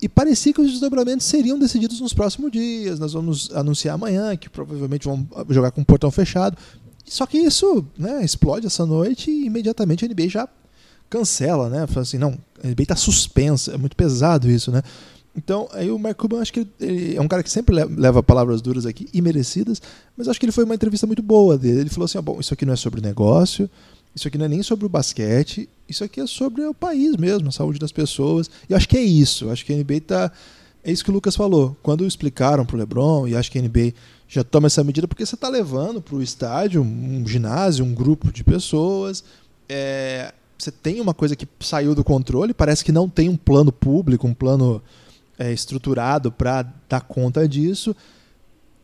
e 0.00 0.08
parecia 0.08 0.54
que 0.54 0.60
os 0.60 0.70
desdobramentos 0.70 1.26
seriam 1.26 1.58
decididos 1.58 2.00
nos 2.00 2.14
próximos 2.14 2.50
dias. 2.50 2.98
Nós 2.98 3.12
vamos 3.12 3.50
anunciar 3.54 3.94
amanhã 3.94 4.34
que 4.36 4.48
provavelmente 4.48 5.04
vão 5.04 5.26
jogar 5.50 5.70
com 5.70 5.82
o 5.82 5.84
portão 5.84 6.10
fechado. 6.10 6.56
Só 7.04 7.26
que 7.26 7.36
isso 7.36 7.84
né, 7.98 8.24
explode 8.24 8.66
essa 8.66 8.86
noite 8.86 9.30
e 9.30 9.44
imediatamente 9.44 10.04
a 10.04 10.08
NBA 10.08 10.28
já 10.28 10.48
cancela, 11.10 11.68
né? 11.68 11.86
Fala 11.86 12.02
assim, 12.02 12.18
não, 12.18 12.36
a 12.62 12.66
NBA 12.68 12.82
está 12.84 12.96
suspensa. 12.96 13.72
É 13.72 13.76
muito 13.76 13.94
pesado 13.94 14.50
isso, 14.50 14.70
né? 14.72 14.82
Então, 15.36 15.68
aí 15.72 15.90
o 15.90 15.98
Mark 15.98 16.16
Cuban, 16.16 16.40
acho 16.40 16.52
que 16.52 16.66
ele, 16.80 17.16
é 17.16 17.20
um 17.20 17.28
cara 17.28 17.42
que 17.42 17.50
sempre 17.50 17.74
le- 17.74 17.96
leva 17.96 18.22
palavras 18.22 18.62
duras 18.62 18.86
aqui 18.86 19.08
e 19.12 19.20
merecidas, 19.20 19.82
mas 20.16 20.28
acho 20.28 20.38
que 20.38 20.46
ele 20.46 20.52
foi 20.52 20.64
uma 20.64 20.74
entrevista 20.74 21.06
muito 21.06 21.22
boa 21.22 21.58
dele. 21.58 21.80
Ele 21.80 21.90
falou 21.90 22.04
assim: 22.04 22.18
ah, 22.18 22.22
bom, 22.22 22.38
isso 22.40 22.54
aqui 22.54 22.64
não 22.64 22.72
é 22.72 22.76
sobre 22.76 23.00
negócio, 23.00 23.68
isso 24.14 24.28
aqui 24.28 24.38
não 24.38 24.44
é 24.44 24.48
nem 24.48 24.62
sobre 24.62 24.86
o 24.86 24.88
basquete, 24.88 25.68
isso 25.88 26.04
aqui 26.04 26.20
é 26.20 26.26
sobre 26.26 26.62
o 26.62 26.72
país 26.72 27.16
mesmo, 27.16 27.48
a 27.48 27.52
saúde 27.52 27.78
das 27.78 27.92
pessoas. 27.92 28.50
E 28.68 28.74
acho 28.74 28.88
que 28.88 28.96
é 28.96 29.02
isso. 29.02 29.50
Acho 29.50 29.64
que 29.64 29.72
a 29.72 29.76
NBA 29.76 30.00
tá. 30.06 30.32
É 30.82 30.92
isso 30.92 31.02
que 31.02 31.10
o 31.10 31.14
Lucas 31.14 31.34
falou. 31.34 31.76
Quando 31.82 32.06
explicaram 32.06 32.64
pro 32.64 32.76
LeBron, 32.76 33.26
e 33.26 33.34
acho 33.34 33.50
que 33.50 33.58
a 33.58 33.62
NBA 33.62 33.92
já 34.28 34.44
toma 34.44 34.66
essa 34.66 34.84
medida, 34.84 35.08
porque 35.08 35.24
você 35.24 35.34
está 35.34 35.48
levando 35.48 36.00
para 36.00 36.14
o 36.14 36.22
estádio 36.22 36.82
um 36.82 37.26
ginásio, 37.26 37.84
um 37.84 37.94
grupo 37.94 38.30
de 38.30 38.44
pessoas. 38.44 39.24
É, 39.68 40.32
você 40.58 40.70
tem 40.70 41.00
uma 41.00 41.14
coisa 41.14 41.34
que 41.34 41.48
saiu 41.60 41.94
do 41.94 42.04
controle, 42.04 42.54
parece 42.54 42.84
que 42.84 42.92
não 42.92 43.08
tem 43.08 43.28
um 43.28 43.36
plano 43.36 43.72
público, 43.72 44.26
um 44.26 44.34
plano 44.34 44.82
é, 45.38 45.52
estruturado 45.52 46.30
para 46.30 46.62
dar 46.88 47.00
conta 47.00 47.48
disso. 47.48 47.96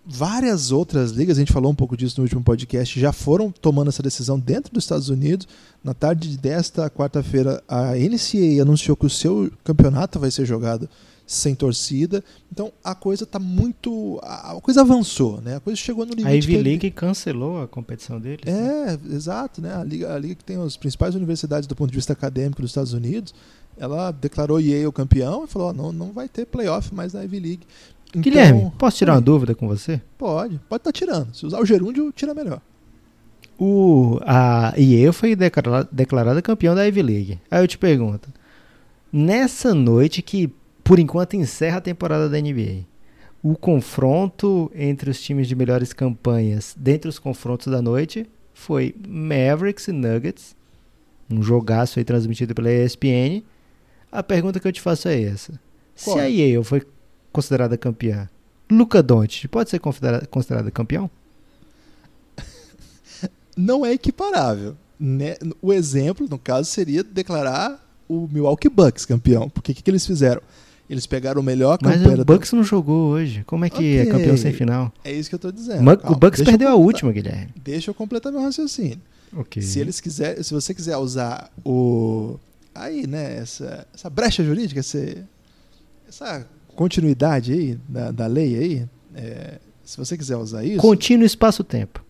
Várias 0.04 0.72
outras 0.72 1.10
ligas, 1.10 1.36
a 1.36 1.40
gente 1.40 1.52
falou 1.52 1.70
um 1.70 1.74
pouco 1.74 1.96
disso 1.96 2.14
no 2.18 2.24
último 2.24 2.42
podcast, 2.42 2.98
já 2.98 3.12
foram 3.12 3.50
tomando 3.50 3.88
essa 3.88 4.02
decisão 4.02 4.38
dentro 4.38 4.72
dos 4.72 4.84
Estados 4.84 5.08
Unidos. 5.08 5.46
Na 5.84 5.92
tarde 5.92 6.38
desta 6.38 6.88
quarta-feira, 6.88 7.62
a 7.68 7.92
NCAA 7.94 8.62
anunciou 8.62 8.96
que 8.96 9.06
o 9.06 9.10
seu 9.10 9.52
campeonato 9.62 10.18
vai 10.18 10.30
ser 10.30 10.46
jogado 10.46 10.88
sem 11.30 11.54
torcida. 11.54 12.24
Então 12.52 12.72
a 12.82 12.92
coisa 12.92 13.22
está 13.22 13.38
muito. 13.38 14.18
A 14.22 14.58
coisa 14.60 14.80
avançou, 14.80 15.40
né? 15.40 15.56
A 15.56 15.60
coisa 15.60 15.76
chegou 15.76 16.04
no 16.04 16.12
limite. 16.12 16.26
A 16.26 16.34
Ivy 16.34 16.56
League 16.56 16.90
cancelou 16.90 17.62
a 17.62 17.68
competição 17.68 18.18
deles. 18.18 18.40
né? 18.44 18.98
é, 19.10 19.14
exato, 19.14 19.60
né? 19.60 19.72
A 19.76 19.84
liga, 19.84 20.12
a 20.12 20.18
liga 20.18 20.34
que 20.34 20.44
tem 20.44 20.60
as 20.60 20.76
principais 20.76 21.14
universidades 21.14 21.68
do 21.68 21.76
ponto 21.76 21.90
de 21.90 21.96
vista 21.96 22.12
acadêmico 22.12 22.60
dos 22.60 22.72
Estados 22.72 22.92
Unidos, 22.92 23.32
ela 23.78 24.10
declarou 24.10 24.58
Yale 24.58 24.90
campeão 24.90 25.44
e 25.44 25.46
falou: 25.46 25.72
não, 25.72 25.92
não 25.92 26.12
vai 26.12 26.28
ter 26.28 26.46
playoff 26.46 26.92
mais 26.92 27.12
na 27.12 27.22
Ivy 27.22 27.38
League. 27.38 27.62
Então, 28.10 28.22
Guilherme, 28.22 28.72
posso 28.78 28.98
tirar 28.98 29.14
uma 29.14 29.20
dúvida 29.20 29.54
com 29.54 29.66
você? 29.68 30.00
Pode, 30.18 30.60
pode 30.68 30.80
estar 30.80 30.92
tirando. 30.92 31.34
Se 31.34 31.46
usar 31.46 31.60
o 31.60 31.64
gerúndio, 31.66 32.10
tira 32.12 32.34
melhor. 32.34 32.60
O, 33.58 34.18
a 34.22 34.72
Yale 34.76 35.12
foi 35.12 35.36
declara- 35.36 35.86
declarada 35.92 36.40
campeão 36.42 36.74
da 36.74 36.84
Ivy 36.86 37.02
League. 37.02 37.38
Aí 37.50 37.62
eu 37.62 37.68
te 37.68 37.76
pergunto, 37.78 38.28
nessa 39.12 39.74
noite 39.74 40.22
que 40.22 40.52
por 40.82 40.98
enquanto 40.98 41.34
encerra 41.36 41.76
a 41.76 41.80
temporada 41.80 42.28
da 42.28 42.40
NBA, 42.40 42.84
o 43.42 43.54
confronto 43.56 44.70
entre 44.74 45.10
os 45.10 45.20
times 45.20 45.46
de 45.46 45.54
melhores 45.54 45.92
campanhas, 45.92 46.74
dentre 46.76 47.08
os 47.08 47.18
confrontos 47.18 47.68
da 47.68 47.80
noite, 47.80 48.26
foi 48.52 48.94
Mavericks 49.06 49.88
e 49.88 49.92
Nuggets, 49.92 50.56
um 51.30 51.42
jogaço 51.42 51.98
aí 51.98 52.04
transmitido 52.04 52.54
pela 52.54 52.70
ESPN. 52.72 53.42
A 54.10 54.22
pergunta 54.22 54.58
que 54.58 54.66
eu 54.66 54.72
te 54.72 54.80
faço 54.80 55.06
é 55.06 55.22
essa: 55.22 55.52
Qual? 56.02 56.16
se 56.16 56.20
a 56.22 56.26
Yale 56.26 56.64
foi 56.64 56.82
considerada 57.32 57.76
campeã, 57.76 58.28
Luca 58.70 59.02
Doncic 59.02 59.48
pode 59.48 59.70
ser 59.70 59.78
considerada, 59.78 60.26
considerada 60.26 60.70
campeão? 60.70 61.10
Não 63.56 63.84
é 63.84 63.92
equiparável. 63.92 64.76
Né? 64.98 65.36
O 65.62 65.72
exemplo, 65.72 66.26
no 66.28 66.38
caso, 66.38 66.70
seria 66.70 67.02
declarar 67.02 67.82
o 68.08 68.28
Milwaukee 68.30 68.68
Bucks 68.68 69.04
campeão. 69.06 69.48
Porque 69.48 69.72
o 69.72 69.74
que, 69.74 69.82
que 69.82 69.90
eles 69.90 70.06
fizeram? 70.06 70.42
Eles 70.88 71.06
pegaram 71.06 71.40
o 71.40 71.44
melhor 71.44 71.78
Mas 71.80 71.96
campanha 71.98 72.14
o 72.14 72.18
da- 72.18 72.24
Bucks 72.24 72.52
não 72.52 72.64
jogou 72.64 73.10
hoje. 73.10 73.44
Como 73.46 73.64
é 73.64 73.70
que 73.70 73.96
é 73.96 74.02
Ok. 74.02 74.12
campeão 74.12 74.36
sem 74.36 74.52
final? 74.52 74.92
É 75.04 75.12
isso 75.12 75.28
que 75.28 75.34
eu 75.34 75.38
estou 75.38 75.52
dizendo. 75.52 75.82
Mu- 75.82 75.96
Calma, 75.96 76.16
o 76.16 76.18
Bucks 76.20 76.42
perdeu 76.42 76.68
a 76.68 76.74
última, 76.74 77.12
Guilherme. 77.12 77.52
Deixa 77.62 77.90
eu 77.90 77.94
completar 77.94 78.32
meu 78.32 78.42
raciocínio. 78.42 79.00
Ok. 79.34 79.62
Se 79.62 79.78
eles 79.78 80.00
quiser, 80.00 80.42
se 80.42 80.52
você 80.52 80.74
quiser 80.74 80.96
usar 80.96 81.50
o 81.64 82.36
aí, 82.74 83.06
né, 83.06 83.36
essa, 83.38 83.86
essa 83.94 84.10
brecha 84.10 84.42
jurídica, 84.42 84.80
esse, 84.80 85.18
essa 86.08 86.44
continuidade 86.80 87.52
aí 87.52 87.78
da, 87.86 88.10
da 88.10 88.26
lei 88.26 88.56
aí, 88.56 88.88
é, 89.14 89.58
se 89.84 89.98
você 89.98 90.16
quiser 90.16 90.38
usar 90.38 90.64
isso, 90.64 90.80
Contínuo 90.80 91.26
espaço-tempo. 91.26 92.02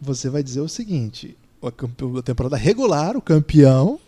você 0.00 0.30
vai 0.30 0.44
dizer 0.44 0.60
o 0.60 0.68
seguinte: 0.68 1.36
a, 1.60 2.22
temporada 2.22 2.56
regular, 2.56 3.16
o 3.16 3.20
campeão 3.20 3.98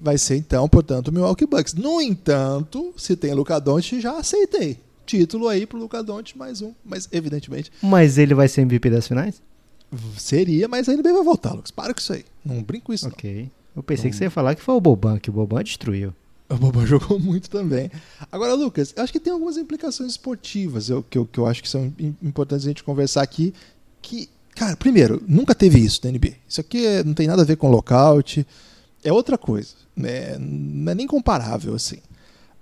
vai 0.00 0.16
ser 0.16 0.36
então, 0.36 0.66
portanto, 0.66 1.08
o 1.08 1.12
Milwaukee 1.12 1.44
Bucks. 1.44 1.74
No 1.74 2.00
entanto, 2.00 2.94
se 2.96 3.14
tem 3.16 3.34
Luca 3.34 3.58
Doncic, 3.58 4.00
já 4.00 4.16
aceitei. 4.16 4.78
Título 5.04 5.48
aí 5.48 5.66
pro 5.66 5.78
Luca 5.78 6.02
Doncic, 6.02 6.34
mais 6.34 6.62
um, 6.62 6.72
mas 6.82 7.06
evidentemente. 7.12 7.70
Mas 7.82 8.16
ele 8.16 8.34
vai 8.34 8.48
ser 8.48 8.62
MVP 8.62 8.88
das 8.88 9.06
finais? 9.06 9.42
Seria, 10.16 10.68
mas 10.68 10.88
ainda 10.88 11.02
bem 11.02 11.12
vai 11.12 11.22
voltar, 11.22 11.52
Lucas. 11.52 11.70
Para 11.70 11.92
com 11.92 12.00
isso 12.00 12.14
aí. 12.14 12.24
Não 12.42 12.62
brinco 12.62 12.94
isso, 12.94 13.08
Ok. 13.08 13.42
Não. 13.42 13.50
Eu 13.76 13.82
pensei 13.82 14.04
não. 14.04 14.10
que 14.10 14.16
você 14.16 14.24
ia 14.24 14.30
falar 14.30 14.54
que 14.54 14.62
foi 14.62 14.74
o 14.74 14.80
Boban, 14.80 15.18
que 15.18 15.28
o 15.28 15.32
Boban 15.32 15.62
destruiu. 15.62 16.14
O 16.48 16.56
Boban 16.56 16.84
jogou 16.86 17.18
muito 17.18 17.50
também. 17.50 17.90
Agora, 18.32 18.54
Lucas, 18.54 18.92
eu 18.96 19.02
acho 19.02 19.12
que 19.12 19.20
tem 19.20 19.32
algumas 19.32 19.56
implicações 19.56 20.12
esportivas 20.12 20.88
eu, 20.88 21.02
que, 21.02 21.18
eu, 21.18 21.26
que 21.26 21.38
eu 21.38 21.46
acho 21.46 21.62
que 21.62 21.68
são 21.68 21.92
importantes 22.22 22.64
a 22.64 22.70
gente 22.70 22.84
conversar 22.84 23.22
aqui. 23.22 23.52
Que, 24.00 24.28
cara, 24.54 24.76
primeiro, 24.76 25.22
nunca 25.26 25.54
teve 25.54 25.78
isso 25.78 26.00
na 26.04 26.10
NBA. 26.10 26.34
Isso 26.48 26.60
aqui 26.60 26.86
é, 26.86 27.04
não 27.04 27.14
tem 27.14 27.26
nada 27.26 27.42
a 27.42 27.44
ver 27.44 27.56
com 27.56 27.70
lockout. 27.70 28.46
É 29.04 29.12
outra 29.12 29.36
coisa. 29.36 29.74
Né? 29.94 30.38
Não 30.38 30.92
é 30.92 30.94
nem 30.94 31.06
comparável, 31.06 31.74
assim. 31.74 31.98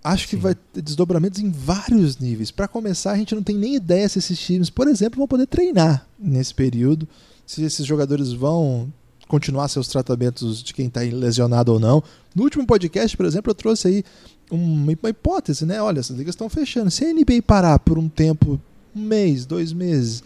Acho 0.03 0.25
Sim. 0.25 0.31
que 0.31 0.37
vai 0.37 0.55
ter 0.55 0.83
desdobramentos 0.83 1.41
em 1.41 1.51
vários 1.51 2.19
níveis. 2.19 2.51
Para 2.51 2.69
começar, 2.69 3.13
a 3.13 3.17
gente 3.17 3.35
não 3.35 3.43
tem 3.43 3.57
nem 3.57 3.75
ideia 3.75 4.09
se 4.09 4.19
esses 4.19 4.39
times, 4.39 4.71
por 4.71 4.89
exemplo, 4.89 5.19
vão 5.19 5.27
poder 5.29 5.47
treinar 5.47 6.07
nesse 6.19 6.55
período, 6.55 7.09
se 7.45 7.63
esses 7.63 7.85
jogadores 7.85 8.33
vão 8.33 8.93
continuar 9.29 9.69
seus 9.69 9.89
tratamentos 9.89 10.63
de 10.63 10.73
quem 10.73 10.87
está 10.87 11.01
lesionado 11.01 11.73
ou 11.73 11.81
não. 11.81 12.03
No 12.35 12.45
último 12.45 12.67
podcast, 12.67 13.17
por 13.17 13.27
exemplo, 13.27 13.51
eu 13.51 13.55
trouxe 13.55 13.89
aí 13.89 14.05
uma, 14.51 14.93
hipótese, 15.09 15.65
né? 15.65 15.81
Olha, 15.81 16.01
essas 16.01 16.17
ligas 16.17 16.35
estão 16.35 16.49
fechando. 16.49 16.91
Se 16.91 17.05
a 17.05 17.13
NBA 17.13 17.43
parar 17.47 17.79
por 17.79 17.99
um 17.99 18.09
tempo, 18.09 18.61
um 18.95 19.03
mês, 19.03 19.45
dois 19.45 19.73
meses, 19.73 20.23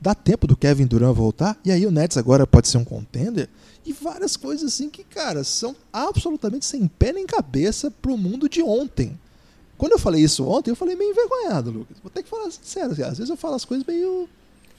dá 0.00 0.14
tempo 0.14 0.46
do 0.46 0.56
Kevin 0.56 0.86
Durant 0.86 1.14
voltar? 1.14 1.58
E 1.64 1.70
aí 1.70 1.86
o 1.86 1.90
Nets 1.90 2.16
agora 2.16 2.46
pode 2.46 2.68
ser 2.68 2.78
um 2.78 2.84
contender? 2.84 3.48
E 3.84 3.92
várias 3.92 4.36
coisas 4.36 4.74
assim 4.74 4.90
que, 4.90 5.04
cara, 5.04 5.44
são 5.44 5.74
absolutamente 5.92 6.64
sem 6.64 6.86
pé 6.86 7.12
nem 7.12 7.26
cabeça 7.26 7.90
pro 7.90 8.16
mundo 8.16 8.48
de 8.48 8.62
ontem. 8.62 9.18
Quando 9.80 9.92
eu 9.92 9.98
falei 9.98 10.22
isso 10.22 10.44
ontem, 10.46 10.70
eu 10.70 10.76
falei 10.76 10.94
meio 10.94 11.10
envergonhado, 11.10 11.70
Lucas. 11.70 11.96
Vou 12.02 12.10
ter 12.10 12.22
que 12.22 12.28
falar 12.28 12.50
sério. 12.50 12.90
Às 12.90 13.16
vezes 13.16 13.30
eu 13.30 13.36
falo 13.36 13.54
as 13.54 13.64
coisas 13.64 13.86
meio. 13.86 14.28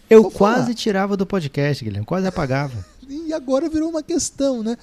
Eu 0.08 0.30
quase 0.30 0.76
tirava 0.76 1.18
do 1.18 1.26
podcast, 1.26 1.84
Guilherme. 1.84 2.06
Quase 2.06 2.28
apagava. 2.28 2.86
e 3.08 3.34
agora 3.34 3.70
virou 3.70 3.90
uma 3.90 4.04
questão, 4.04 4.64
né? 4.64 4.78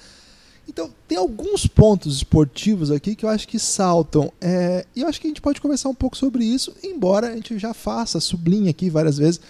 Então, 0.67 0.91
tem 1.07 1.17
alguns 1.17 1.65
pontos 1.65 2.17
esportivos 2.17 2.91
aqui 2.91 3.15
que 3.15 3.25
eu 3.25 3.29
acho 3.29 3.47
que 3.47 3.57
saltam. 3.57 4.31
É, 4.39 4.85
e 4.95 5.01
eu 5.01 5.07
acho 5.07 5.19
que 5.19 5.25
a 5.25 5.29
gente 5.29 5.41
pode 5.41 5.59
conversar 5.59 5.89
um 5.89 5.95
pouco 5.95 6.15
sobre 6.15 6.43
isso, 6.43 6.75
embora 6.83 7.29
a 7.29 7.35
gente 7.35 7.57
já 7.57 7.73
faça, 7.73 8.19
sublinhe 8.19 8.69
aqui 8.69 8.89
várias 8.89 9.17
vezes 9.17 9.41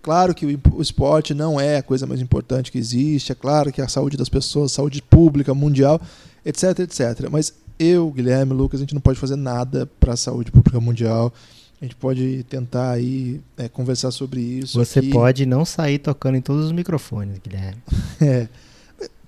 Claro 0.00 0.34
que 0.34 0.58
o 0.72 0.80
esporte 0.80 1.34
não 1.34 1.60
é 1.60 1.78
a 1.78 1.82
coisa 1.82 2.06
mais 2.06 2.20
importante 2.20 2.70
que 2.70 2.78
existe, 2.78 3.32
é 3.32 3.34
claro 3.34 3.72
que 3.72 3.82
a 3.82 3.88
saúde 3.88 4.16
das 4.16 4.28
pessoas, 4.28 4.72
saúde 4.72 5.02
pública, 5.02 5.52
mundial, 5.54 6.00
etc, 6.44 6.78
etc. 6.78 7.28
Mas 7.30 7.52
eu, 7.78 8.10
Guilherme, 8.10 8.52
Lucas, 8.52 8.80
a 8.80 8.84
gente 8.84 8.94
não 8.94 9.00
pode 9.00 9.18
fazer 9.18 9.36
nada 9.36 9.86
para 9.98 10.14
a 10.14 10.16
saúde 10.16 10.52
pública 10.52 10.80
mundial. 10.80 11.32
A 11.80 11.84
gente 11.84 11.94
pode 11.94 12.44
tentar 12.44 12.90
aí 12.90 13.40
é, 13.56 13.68
conversar 13.68 14.10
sobre 14.10 14.40
isso. 14.40 14.76
Você 14.78 14.98
aqui. 14.98 15.10
pode 15.10 15.46
não 15.46 15.64
sair 15.64 15.98
tocando 15.98 16.36
em 16.36 16.40
todos 16.40 16.66
os 16.66 16.72
microfones, 16.72 17.38
Guilherme. 17.38 17.80
é. 18.20 18.48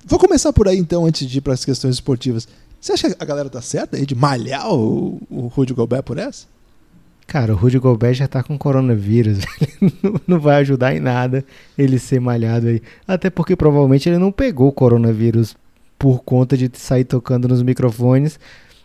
Vou 0.04 0.18
começar 0.18 0.52
por 0.52 0.66
aí 0.66 0.76
então, 0.76 1.06
antes 1.06 1.28
de 1.28 1.38
ir 1.38 1.40
para 1.40 1.52
as 1.52 1.64
questões 1.64 1.94
esportivas. 1.94 2.48
Você 2.80 2.92
acha 2.92 3.10
que 3.10 3.22
a 3.22 3.24
galera 3.24 3.48
tá 3.48 3.60
certa 3.60 3.96
aí 3.96 4.06
de 4.06 4.14
malhar 4.14 4.72
o, 4.72 5.20
o 5.30 5.46
Rudy 5.46 5.74
Gobert 5.74 6.02
por 6.02 6.18
essa? 6.18 6.46
Cara, 7.26 7.52
o 7.52 7.56
Rudy 7.56 7.78
Gobert 7.78 8.14
já 8.14 8.26
tá 8.26 8.42
com 8.42 8.58
coronavírus, 8.58 9.38
não, 10.02 10.20
não 10.26 10.40
vai 10.40 10.56
ajudar 10.56 10.96
em 10.96 10.98
nada 10.98 11.44
ele 11.78 11.98
ser 11.98 12.20
malhado 12.20 12.66
aí. 12.66 12.82
Até 13.06 13.30
porque 13.30 13.54
provavelmente 13.54 14.08
ele 14.08 14.18
não 14.18 14.32
pegou 14.32 14.68
o 14.68 14.72
coronavírus 14.72 15.54
por 15.96 16.24
conta 16.24 16.56
de 16.56 16.68
sair 16.74 17.04
tocando 17.04 17.46
nos 17.46 17.62
microfones. 17.62 18.40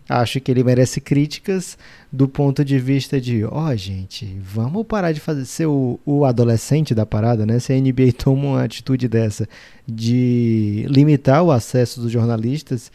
Acho 0.07 0.39
que 0.39 0.51
ele 0.51 0.63
merece 0.63 1.01
críticas 1.01 1.77
do 2.11 2.27
ponto 2.27 2.63
de 2.63 2.77
vista 2.77 3.19
de, 3.19 3.43
ó, 3.43 3.69
oh, 3.69 3.75
gente, 3.75 4.37
vamos 4.39 4.85
parar 4.85 5.11
de 5.11 5.19
fazer 5.19 5.45
ser 5.45 5.65
o, 5.65 5.99
o 6.05 6.25
adolescente 6.25 6.93
da 6.93 7.05
parada, 7.05 7.45
né? 7.45 7.59
Se 7.59 7.73
a 7.73 7.79
NBA 7.79 8.13
toma 8.17 8.47
uma 8.49 8.63
atitude 8.63 9.07
dessa 9.07 9.47
de 9.87 10.85
limitar 10.89 11.43
o 11.43 11.51
acesso 11.51 11.99
dos 12.01 12.11
jornalistas, 12.11 12.91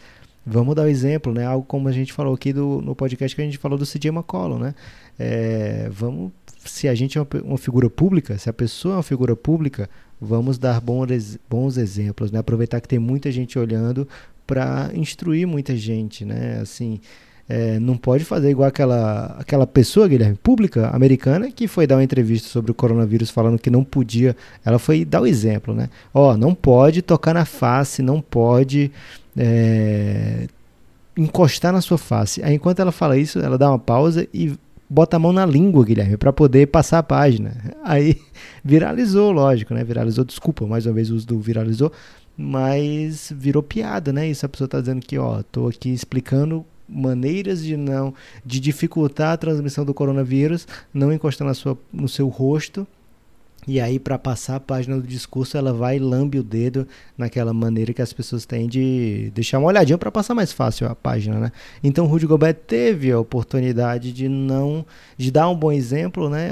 vamos 0.47 0.75
dar 0.75 0.83
o 0.83 0.85
um 0.85 0.89
exemplo, 0.89 1.35
né? 1.35 1.45
Algo 1.45 1.67
como 1.67 1.89
a 1.89 1.93
gente 1.93 2.13
falou 2.13 2.35
aqui 2.35 2.53
do, 2.53 2.81
no 2.81 2.95
podcast 2.95 3.35
que 3.35 3.43
a 3.43 3.45
gente 3.45 3.59
falou 3.59 3.77
do 3.77 3.85
CJ 3.85 4.09
McCollum, 4.11 4.59
né? 4.59 4.75
é, 5.21 5.87
vamos, 5.93 6.33
se 6.65 6.89
a 6.89 6.95
gente 6.95 7.19
é 7.19 7.21
uma, 7.21 7.29
uma, 7.45 7.59
figura 7.59 7.91
pública, 7.91 8.39
se 8.39 8.49
a 8.49 8.55
pessoa 8.55 8.95
é 8.95 8.97
uma 8.97 9.03
figura 9.03 9.37
pública, 9.37 9.89
vamos 10.19 10.57
dar 10.57 10.81
bons, 10.81 11.39
bons 11.49 11.77
exemplos, 11.77 12.33
né? 12.33 12.39
Aproveitar 12.39 12.81
que 12.81 12.89
tem 12.89 12.99
muita 12.99 13.31
gente 13.31 13.59
olhando 13.59 14.09
para 14.51 14.91
instruir 14.95 15.47
muita 15.47 15.77
gente, 15.77 16.25
né? 16.25 16.59
Assim, 16.61 16.99
é, 17.49 17.79
não 17.79 17.97
pode 17.97 18.25
fazer 18.25 18.51
igual 18.51 18.69
aquela, 18.69 19.37
aquela 19.39 19.65
pessoa, 19.65 20.09
Guilherme, 20.09 20.37
pública 20.43 20.89
americana, 20.89 21.53
que 21.53 21.69
foi 21.69 21.87
dar 21.87 21.95
uma 21.95 22.03
entrevista 22.03 22.49
sobre 22.49 22.73
o 22.73 22.75
coronavírus 22.75 23.31
falando 23.31 23.61
que 23.61 23.71
não 23.71 23.85
podia. 23.85 24.37
Ela 24.65 24.81
foi 24.81 25.05
dar 25.05 25.21
o 25.21 25.27
exemplo, 25.27 25.73
né? 25.73 25.89
Ó, 26.13 26.37
não 26.37 26.53
pode 26.53 27.01
tocar 27.01 27.33
na 27.33 27.45
face, 27.45 28.03
não 28.03 28.21
pode 28.21 28.91
é, 29.37 30.49
encostar 31.17 31.73
na 31.73 31.81
sua 31.81 31.97
face. 31.97 32.43
Aí, 32.43 32.57
enquanto 32.57 32.81
ela 32.81 32.91
fala 32.91 33.17
isso, 33.17 33.39
ela 33.39 33.57
dá 33.57 33.71
uma 33.71 33.79
pausa 33.79 34.27
e 34.35 34.53
bota 34.91 35.17
a 35.17 35.21
mão 35.21 35.33
na 35.33 35.47
língua, 35.47 35.85
Guilherme, 35.85 36.17
para 36.17 36.33
poder 36.33 36.67
passar 36.67 36.99
a 36.99 37.03
página. 37.05 37.55
Aí 37.85 38.21
viralizou, 38.65 39.31
lógico, 39.31 39.73
né? 39.73 39.85
Viralizou, 39.85 40.25
desculpa, 40.25 40.67
mais 40.67 40.85
uma 40.85 40.93
vez 40.93 41.13
o 41.13 41.15
uso 41.15 41.29
do 41.29 41.39
viralizou, 41.39 41.93
mas 42.41 43.33
virou 43.37 43.63
piada, 43.63 44.13
né? 44.13 44.29
Isso 44.29 44.47
a 44.47 44.49
pessoa 44.49 44.69
tá 44.69 44.81
dizendo 44.81 45.05
que, 45.05 45.19
ó, 45.19 45.43
tô 45.43 45.69
aqui 45.69 45.91
explicando 45.91 46.65
maneiras 46.89 47.63
de 47.63 47.77
não 47.77 48.13
de 48.45 48.59
dificultar 48.59 49.33
a 49.33 49.37
transmissão 49.37 49.85
do 49.85 49.95
coronavírus, 49.95 50.67
não 50.93 51.13
encostar 51.13 51.47
na 51.47 51.55
sua, 51.55 51.79
no 51.93 52.09
seu 52.09 52.29
rosto 52.29 52.87
e 53.69 53.79
aí, 53.79 53.99
para 53.99 54.19
passar 54.19 54.57
a 54.57 54.61
página 54.61 54.97
do 54.97 55.07
discurso, 55.07 55.57
ela 55.57 55.73
vai 55.73 55.97
e 55.97 55.99
lambe 55.99 56.39
o 56.39 56.43
dedo 56.43 56.89
naquela 57.17 57.53
maneira 57.53 57.93
que 57.93 58.01
as 58.01 58.13
pessoas 58.13 58.47
têm 58.47 58.67
de 58.67 59.31
deixar 59.35 59.59
uma 59.59 59.69
olhadinha 59.69 59.99
para 59.99 60.11
passar 60.11 60.35
mais 60.35 60.51
fácil 60.51 60.87
a 60.89 60.95
página, 60.95 61.39
né? 61.39 61.53
Então, 61.85 62.07
Rudy 62.07 62.27
Gobert 62.27 62.57
teve 62.67 63.13
a 63.13 63.19
oportunidade 63.21 64.13
de 64.13 64.29
não, 64.29 64.85
de 65.17 65.31
dar 65.31 65.49
um 65.49 65.55
bom 65.55 65.71
exemplo, 65.71 66.31
né? 66.31 66.51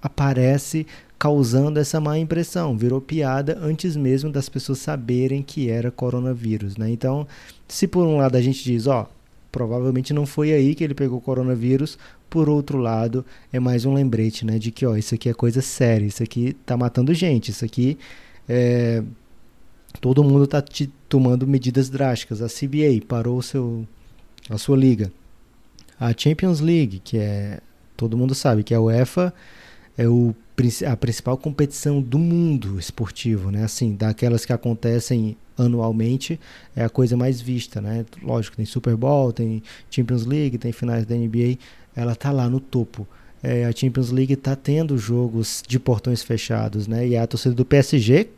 aparece 0.00 0.86
causando 1.18 1.80
essa 1.80 2.00
má 2.00 2.18
impressão, 2.18 2.76
virou 2.76 3.00
piada 3.00 3.58
antes 3.60 3.96
mesmo 3.96 4.30
das 4.30 4.48
pessoas 4.48 4.78
saberem 4.78 5.42
que 5.42 5.68
era 5.68 5.90
coronavírus, 5.90 6.76
né? 6.76 6.90
Então, 6.90 7.26
se 7.66 7.88
por 7.88 8.06
um 8.06 8.18
lado 8.18 8.36
a 8.36 8.40
gente 8.40 8.62
diz, 8.62 8.86
ó, 8.86 9.08
provavelmente 9.50 10.12
não 10.12 10.26
foi 10.26 10.52
aí 10.52 10.74
que 10.74 10.84
ele 10.84 10.94
pegou 10.94 11.20
coronavírus, 11.20 11.98
por 12.30 12.48
outro 12.48 12.78
lado, 12.78 13.24
é 13.52 13.58
mais 13.58 13.84
um 13.84 13.94
lembrete, 13.94 14.44
né, 14.44 14.58
de 14.58 14.70
que, 14.70 14.86
ó, 14.86 14.96
isso 14.96 15.14
aqui 15.14 15.28
é 15.28 15.34
coisa 15.34 15.62
séria, 15.62 16.06
isso 16.06 16.22
aqui 16.22 16.54
tá 16.66 16.76
matando 16.76 17.12
gente, 17.14 17.50
isso 17.50 17.64
aqui 17.64 17.98
é, 18.48 19.02
todo 20.00 20.24
mundo 20.24 20.46
tá 20.46 20.62
tomando 21.08 21.46
medidas 21.46 21.88
drásticas. 21.88 22.40
A 22.40 22.46
CBA 22.46 23.04
parou 23.06 23.42
seu, 23.42 23.86
a 24.48 24.56
sua 24.58 24.76
liga. 24.76 25.12
A 25.98 26.14
Champions 26.16 26.60
League, 26.60 27.00
que 27.00 27.18
é 27.18 27.60
todo 27.96 28.16
mundo 28.16 28.34
sabe 28.34 28.62
que 28.62 28.72
a 28.72 28.80
UEFA 28.80 29.34
é 29.98 30.06
o, 30.08 30.32
a 30.86 30.96
principal 30.96 31.36
competição 31.36 32.00
do 32.00 32.18
mundo 32.18 32.78
esportivo, 32.78 33.50
né? 33.50 33.64
Assim, 33.64 33.96
daquelas 33.96 34.46
que 34.46 34.52
acontecem 34.52 35.36
anualmente, 35.58 36.38
é 36.76 36.84
a 36.84 36.88
coisa 36.88 37.16
mais 37.16 37.40
vista, 37.40 37.80
né? 37.80 38.06
Lógico, 38.22 38.56
tem 38.56 38.64
Super 38.64 38.96
Bowl, 38.96 39.32
tem 39.32 39.60
Champions 39.90 40.24
League, 40.24 40.56
tem 40.56 40.70
finais 40.70 41.04
da 41.04 41.16
NBA, 41.16 41.58
ela 41.96 42.14
tá 42.14 42.30
lá 42.30 42.48
no 42.48 42.60
topo. 42.60 43.06
É, 43.42 43.64
a 43.64 43.72
Champions 43.72 44.10
League 44.10 44.34
está 44.34 44.54
tendo 44.54 44.96
jogos 44.96 45.62
de 45.66 45.80
portões 45.80 46.22
fechados, 46.22 46.86
né? 46.86 47.06
E 47.08 47.16
a 47.16 47.26
torcida 47.26 47.54
do 47.54 47.64
PSG 47.64 48.28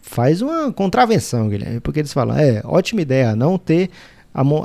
faz 0.00 0.40
uma 0.40 0.72
contravenção, 0.72 1.48
Guilherme, 1.48 1.80
porque 1.80 2.00
eles 2.00 2.12
falam, 2.12 2.38
é 2.38 2.62
ótima 2.64 3.02
ideia 3.02 3.36
não 3.36 3.58
ter 3.58 3.90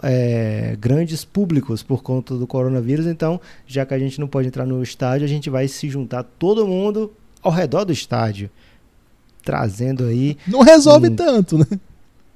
é, 0.03 0.75
grandes 0.79 1.23
públicos 1.23 1.83
por 1.83 2.03
conta 2.03 2.35
do 2.35 2.47
coronavírus, 2.47 3.05
então 3.05 3.39
já 3.65 3.85
que 3.85 3.93
a 3.93 3.99
gente 3.99 4.19
não 4.19 4.27
pode 4.27 4.47
entrar 4.47 4.65
no 4.65 4.81
estádio, 4.81 5.25
a 5.25 5.29
gente 5.29 5.49
vai 5.49 5.67
se 5.67 5.89
juntar 5.89 6.23
todo 6.23 6.67
mundo 6.67 7.13
ao 7.41 7.51
redor 7.51 7.85
do 7.85 7.93
estádio, 7.93 8.49
trazendo 9.43 10.05
aí. 10.05 10.37
Não 10.47 10.61
resolve 10.61 11.09
um, 11.09 11.15
tanto, 11.15 11.57
né? 11.57 11.65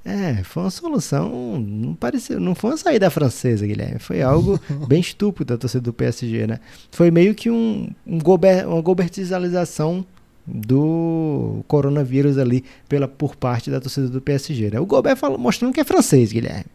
É, 0.04 0.44
foi 0.44 0.64
uma 0.64 0.70
solução, 0.70 1.60
não 1.60 1.96
pareceu, 1.96 2.40
não 2.40 2.54
foi 2.54 2.72
uma 2.72 2.78
saída 2.78 3.10
francesa, 3.10 3.66
Guilherme, 3.66 3.98
foi 3.98 4.22
algo 4.22 4.60
bem 4.88 5.00
estúpido 5.00 5.54
da 5.54 5.58
torcida 5.58 5.82
do 5.82 5.92
PSG, 5.92 6.46
né? 6.46 6.60
Foi 6.92 7.10
meio 7.10 7.34
que 7.34 7.50
um, 7.50 7.90
um 8.06 8.20
gober, 8.20 8.68
uma 8.68 8.82
gobertização 8.82 10.06
do 10.48 11.64
coronavírus 11.68 12.38
ali 12.38 12.64
pela, 12.88 13.08
por 13.08 13.36
parte 13.36 13.72
da 13.72 13.82
torcida 13.82 14.08
do 14.08 14.22
PSG, 14.22 14.70
né? 14.72 14.80
O 14.80 14.86
Gobert 14.86 15.18
falou, 15.18 15.40
mostrando 15.40 15.74
que 15.74 15.80
é 15.80 15.84
francês, 15.84 16.32
Guilherme. 16.32 16.66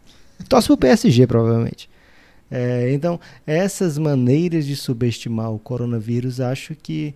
Torce 0.47 0.67
pro 0.67 0.77
PSG, 0.77 1.27
provavelmente. 1.27 1.89
É, 2.49 2.91
então, 2.93 3.19
essas 3.47 3.97
maneiras 3.97 4.65
de 4.65 4.75
subestimar 4.75 5.51
o 5.51 5.59
coronavírus, 5.59 6.41
acho 6.41 6.75
que 6.75 7.15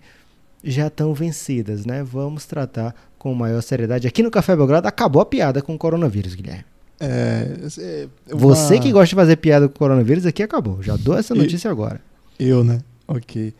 já 0.64 0.86
estão 0.86 1.12
vencidas, 1.12 1.84
né? 1.84 2.02
Vamos 2.02 2.46
tratar 2.46 2.94
com 3.18 3.34
maior 3.34 3.60
seriedade. 3.62 4.06
Aqui 4.08 4.22
no 4.22 4.30
Café 4.30 4.56
Belgrado 4.56 4.88
acabou 4.88 5.20
a 5.20 5.26
piada 5.26 5.60
com 5.60 5.74
o 5.74 5.78
coronavírus, 5.78 6.34
Guilherme. 6.34 6.64
É, 6.98 7.48
é 7.78 8.08
uma- 8.34 8.38
Você 8.40 8.78
que 8.78 8.90
gosta 8.90 9.08
de 9.10 9.14
fazer 9.14 9.36
piada 9.36 9.68
com 9.68 9.74
o 9.74 9.78
coronavírus, 9.78 10.24
aqui 10.24 10.42
acabou. 10.42 10.82
Já 10.82 10.96
dou 10.96 11.16
essa 11.18 11.34
notícia 11.34 11.70
agora. 11.70 12.00
Eu, 12.38 12.64
né? 12.64 12.80
Ok. 13.06 13.52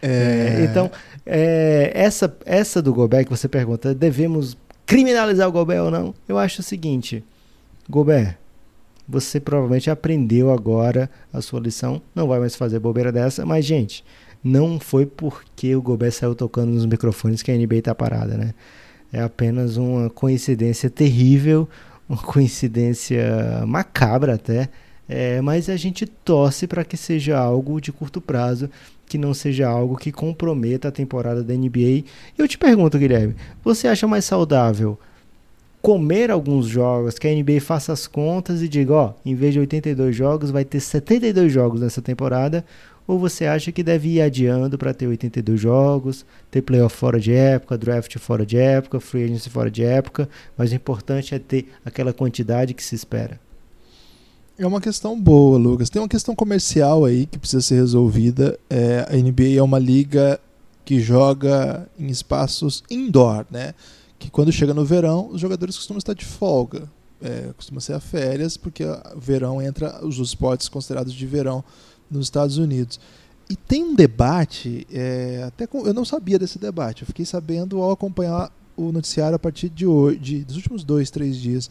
É, 0.00 0.66
então, 0.70 0.90
é, 1.26 1.90
essa, 1.94 2.34
essa 2.46 2.80
do 2.80 2.94
Gobert 2.94 3.24
que 3.24 3.30
você 3.30 3.48
pergunta, 3.48 3.94
devemos 3.94 4.56
criminalizar 4.86 5.46
o 5.48 5.52
Gobert 5.52 5.82
ou 5.82 5.90
não? 5.90 6.14
Eu 6.26 6.38
acho 6.38 6.60
o 6.60 6.64
seguinte, 6.64 7.22
Gobert, 7.90 8.36
você 9.08 9.40
provavelmente 9.40 9.90
aprendeu 9.90 10.52
agora 10.52 11.10
a 11.32 11.40
sua 11.40 11.60
lição, 11.60 12.02
não 12.14 12.28
vai 12.28 12.38
mais 12.38 12.54
fazer 12.54 12.78
bobeira 12.78 13.10
dessa, 13.10 13.46
mas, 13.46 13.64
gente, 13.64 14.04
não 14.44 14.78
foi 14.78 15.06
porque 15.06 15.74
o 15.74 15.82
Gobert 15.82 16.12
saiu 16.12 16.34
tocando 16.34 16.70
nos 16.70 16.84
microfones 16.84 17.42
que 17.42 17.50
a 17.50 17.56
NBA 17.56 17.82
tá 17.82 17.94
parada, 17.94 18.36
né? 18.36 18.54
É 19.12 19.22
apenas 19.22 19.78
uma 19.78 20.10
coincidência 20.10 20.90
terrível, 20.90 21.66
uma 22.08 22.18
coincidência 22.18 23.64
macabra 23.66 24.34
até, 24.34 24.68
é, 25.08 25.40
mas 25.40 25.70
a 25.70 25.76
gente 25.76 26.06
torce 26.06 26.66
para 26.66 26.84
que 26.84 26.96
seja 26.96 27.38
algo 27.38 27.80
de 27.80 27.90
curto 27.90 28.20
prazo, 28.20 28.68
que 29.06 29.16
não 29.16 29.32
seja 29.32 29.66
algo 29.66 29.96
que 29.96 30.12
comprometa 30.12 30.88
a 30.88 30.92
temporada 30.92 31.42
da 31.42 31.54
NBA. 31.54 32.04
Eu 32.36 32.46
te 32.46 32.58
pergunto, 32.58 32.98
Guilherme, 32.98 33.34
você 33.64 33.88
acha 33.88 34.06
mais 34.06 34.26
saudável 34.26 34.98
comer 35.80 36.30
alguns 36.30 36.66
jogos, 36.66 37.18
que 37.18 37.28
a 37.28 37.34
NBA 37.34 37.60
faça 37.60 37.92
as 37.92 38.06
contas 38.06 38.62
e 38.62 38.68
diga, 38.68 38.92
ó, 38.92 39.14
em 39.24 39.34
vez 39.34 39.52
de 39.52 39.60
82 39.60 40.14
jogos, 40.14 40.50
vai 40.50 40.64
ter 40.64 40.80
72 40.80 41.52
jogos 41.52 41.80
nessa 41.80 42.02
temporada? 42.02 42.64
Ou 43.06 43.18
você 43.18 43.46
acha 43.46 43.72
que 43.72 43.82
deve 43.82 44.08
ir 44.08 44.20
adiando 44.20 44.76
para 44.76 44.92
ter 44.92 45.06
82 45.06 45.58
jogos, 45.58 46.26
ter 46.50 46.60
playoff 46.60 46.94
fora 46.94 47.18
de 47.18 47.32
época, 47.32 47.78
draft 47.78 48.18
fora 48.18 48.44
de 48.44 48.58
época, 48.58 49.00
free 49.00 49.24
agency 49.24 49.48
fora 49.48 49.70
de 49.70 49.82
época, 49.82 50.28
mas 50.58 50.72
o 50.72 50.74
importante 50.74 51.34
é 51.34 51.38
ter 51.38 51.70
aquela 51.84 52.12
quantidade 52.12 52.74
que 52.74 52.84
se 52.84 52.94
espera? 52.94 53.40
É 54.58 54.66
uma 54.66 54.80
questão 54.80 55.18
boa, 55.18 55.56
Lucas. 55.56 55.88
Tem 55.88 56.02
uma 56.02 56.08
questão 56.08 56.34
comercial 56.34 57.04
aí 57.04 57.26
que 57.26 57.38
precisa 57.38 57.62
ser 57.62 57.76
resolvida. 57.76 58.58
É, 58.68 59.06
a 59.08 59.16
NBA 59.16 59.56
é 59.56 59.62
uma 59.62 59.78
liga 59.78 60.38
que 60.84 61.00
joga 61.00 61.88
em 61.98 62.08
espaços 62.08 62.82
indoor, 62.90 63.46
né? 63.50 63.72
Que 64.18 64.30
quando 64.30 64.50
chega 64.50 64.74
no 64.74 64.84
verão, 64.84 65.28
os 65.28 65.40
jogadores 65.40 65.76
costumam 65.76 65.98
estar 65.98 66.14
de 66.14 66.24
folga. 66.24 66.90
É, 67.20 67.52
costuma 67.56 67.80
ser 67.80 67.94
a 67.94 68.00
férias, 68.00 68.56
porque 68.56 68.84
o 68.84 69.18
verão 69.18 69.60
entra 69.60 70.04
os 70.04 70.18
esportes 70.18 70.68
considerados 70.68 71.12
de 71.12 71.26
verão 71.26 71.64
nos 72.10 72.26
Estados 72.26 72.58
Unidos. 72.58 73.00
E 73.50 73.56
tem 73.56 73.82
um 73.82 73.94
debate, 73.94 74.86
é, 74.92 75.42
até 75.46 75.66
com, 75.66 75.86
eu 75.86 75.94
não 75.94 76.04
sabia 76.04 76.38
desse 76.38 76.58
debate, 76.58 77.02
eu 77.02 77.06
fiquei 77.06 77.24
sabendo 77.24 77.80
ao 77.80 77.90
acompanhar 77.90 78.52
o 78.76 78.92
noticiário 78.92 79.34
a 79.34 79.38
partir 79.38 79.70
de 79.70 79.86
hoje, 79.86 80.18
de, 80.18 80.44
dos 80.44 80.56
últimos 80.56 80.84
dois, 80.84 81.10
três 81.10 81.36
dias. 81.36 81.70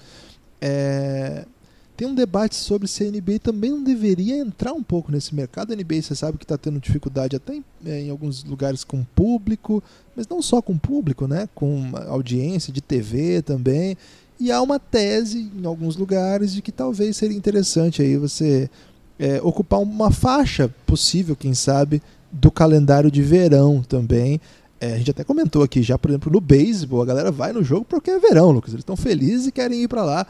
É, 0.60 1.46
tem 1.98 2.08
um 2.08 2.14
debate 2.14 2.54
sobre 2.54 2.88
se 2.88 3.04
a 3.04 3.12
NBA 3.12 3.40
também 3.42 3.72
não 3.72 3.84
deveria 3.84 4.38
entrar 4.38 4.72
um 4.72 4.84
pouco 4.84 5.12
nesse 5.12 5.34
mercado. 5.34 5.74
A 5.74 5.76
NBA, 5.76 6.04
você 6.04 6.14
sabe 6.14 6.38
que 6.38 6.44
está 6.46 6.56
tendo 6.56 6.80
dificuldade 6.80 7.36
até 7.36 7.56
em, 7.56 7.66
é, 7.84 8.02
em, 8.02 8.12
alguns 8.12 8.44
lugares 8.44 8.84
com 8.84 9.04
público, 9.04 9.84
mas 10.16 10.28
não 10.28 10.40
só 10.40 10.62
com 10.62 10.78
público, 10.78 11.28
né? 11.28 11.50
com 11.56 11.92
audiência 12.08 12.72
de 12.72 12.82
TV 12.82 13.42
também. 13.42 13.98
E 14.40 14.52
há 14.52 14.62
uma 14.62 14.78
tese 14.78 15.52
em 15.58 15.66
alguns 15.66 15.96
lugares 15.96 16.54
de 16.54 16.62
que 16.62 16.72
talvez 16.72 17.18
seria 17.18 17.36
interessante 17.36 18.04
aí 18.04 18.16
você 18.16 18.70
é, 19.18 19.42
ocupar 19.42 19.80
uma 19.80 20.12
faixa 20.12 20.72
possível, 20.86 21.36
quem 21.36 21.56
sabe, 21.56 22.00
do 22.32 22.52
calendário 22.52 23.10
de 23.10 23.24
verão 23.24 23.82
também. 23.82 24.40
É, 24.80 24.94
a 24.94 24.98
gente 25.00 25.10
até 25.10 25.24
comentou 25.24 25.64
aqui 25.64 25.82
já, 25.82 25.98
por 25.98 26.12
exemplo, 26.12 26.32
no 26.32 26.40
beisebol, 26.40 27.02
a 27.02 27.06
galera 27.06 27.32
vai 27.32 27.52
no 27.52 27.64
jogo 27.64 27.84
porque 27.90 28.12
é 28.12 28.20
verão, 28.20 28.52
Lucas. 28.52 28.74
Eles 28.74 28.82
estão 28.82 28.96
felizes 28.96 29.48
e 29.48 29.52
querem 29.52 29.82
ir 29.82 29.88
para 29.88 30.04
lá 30.04 30.28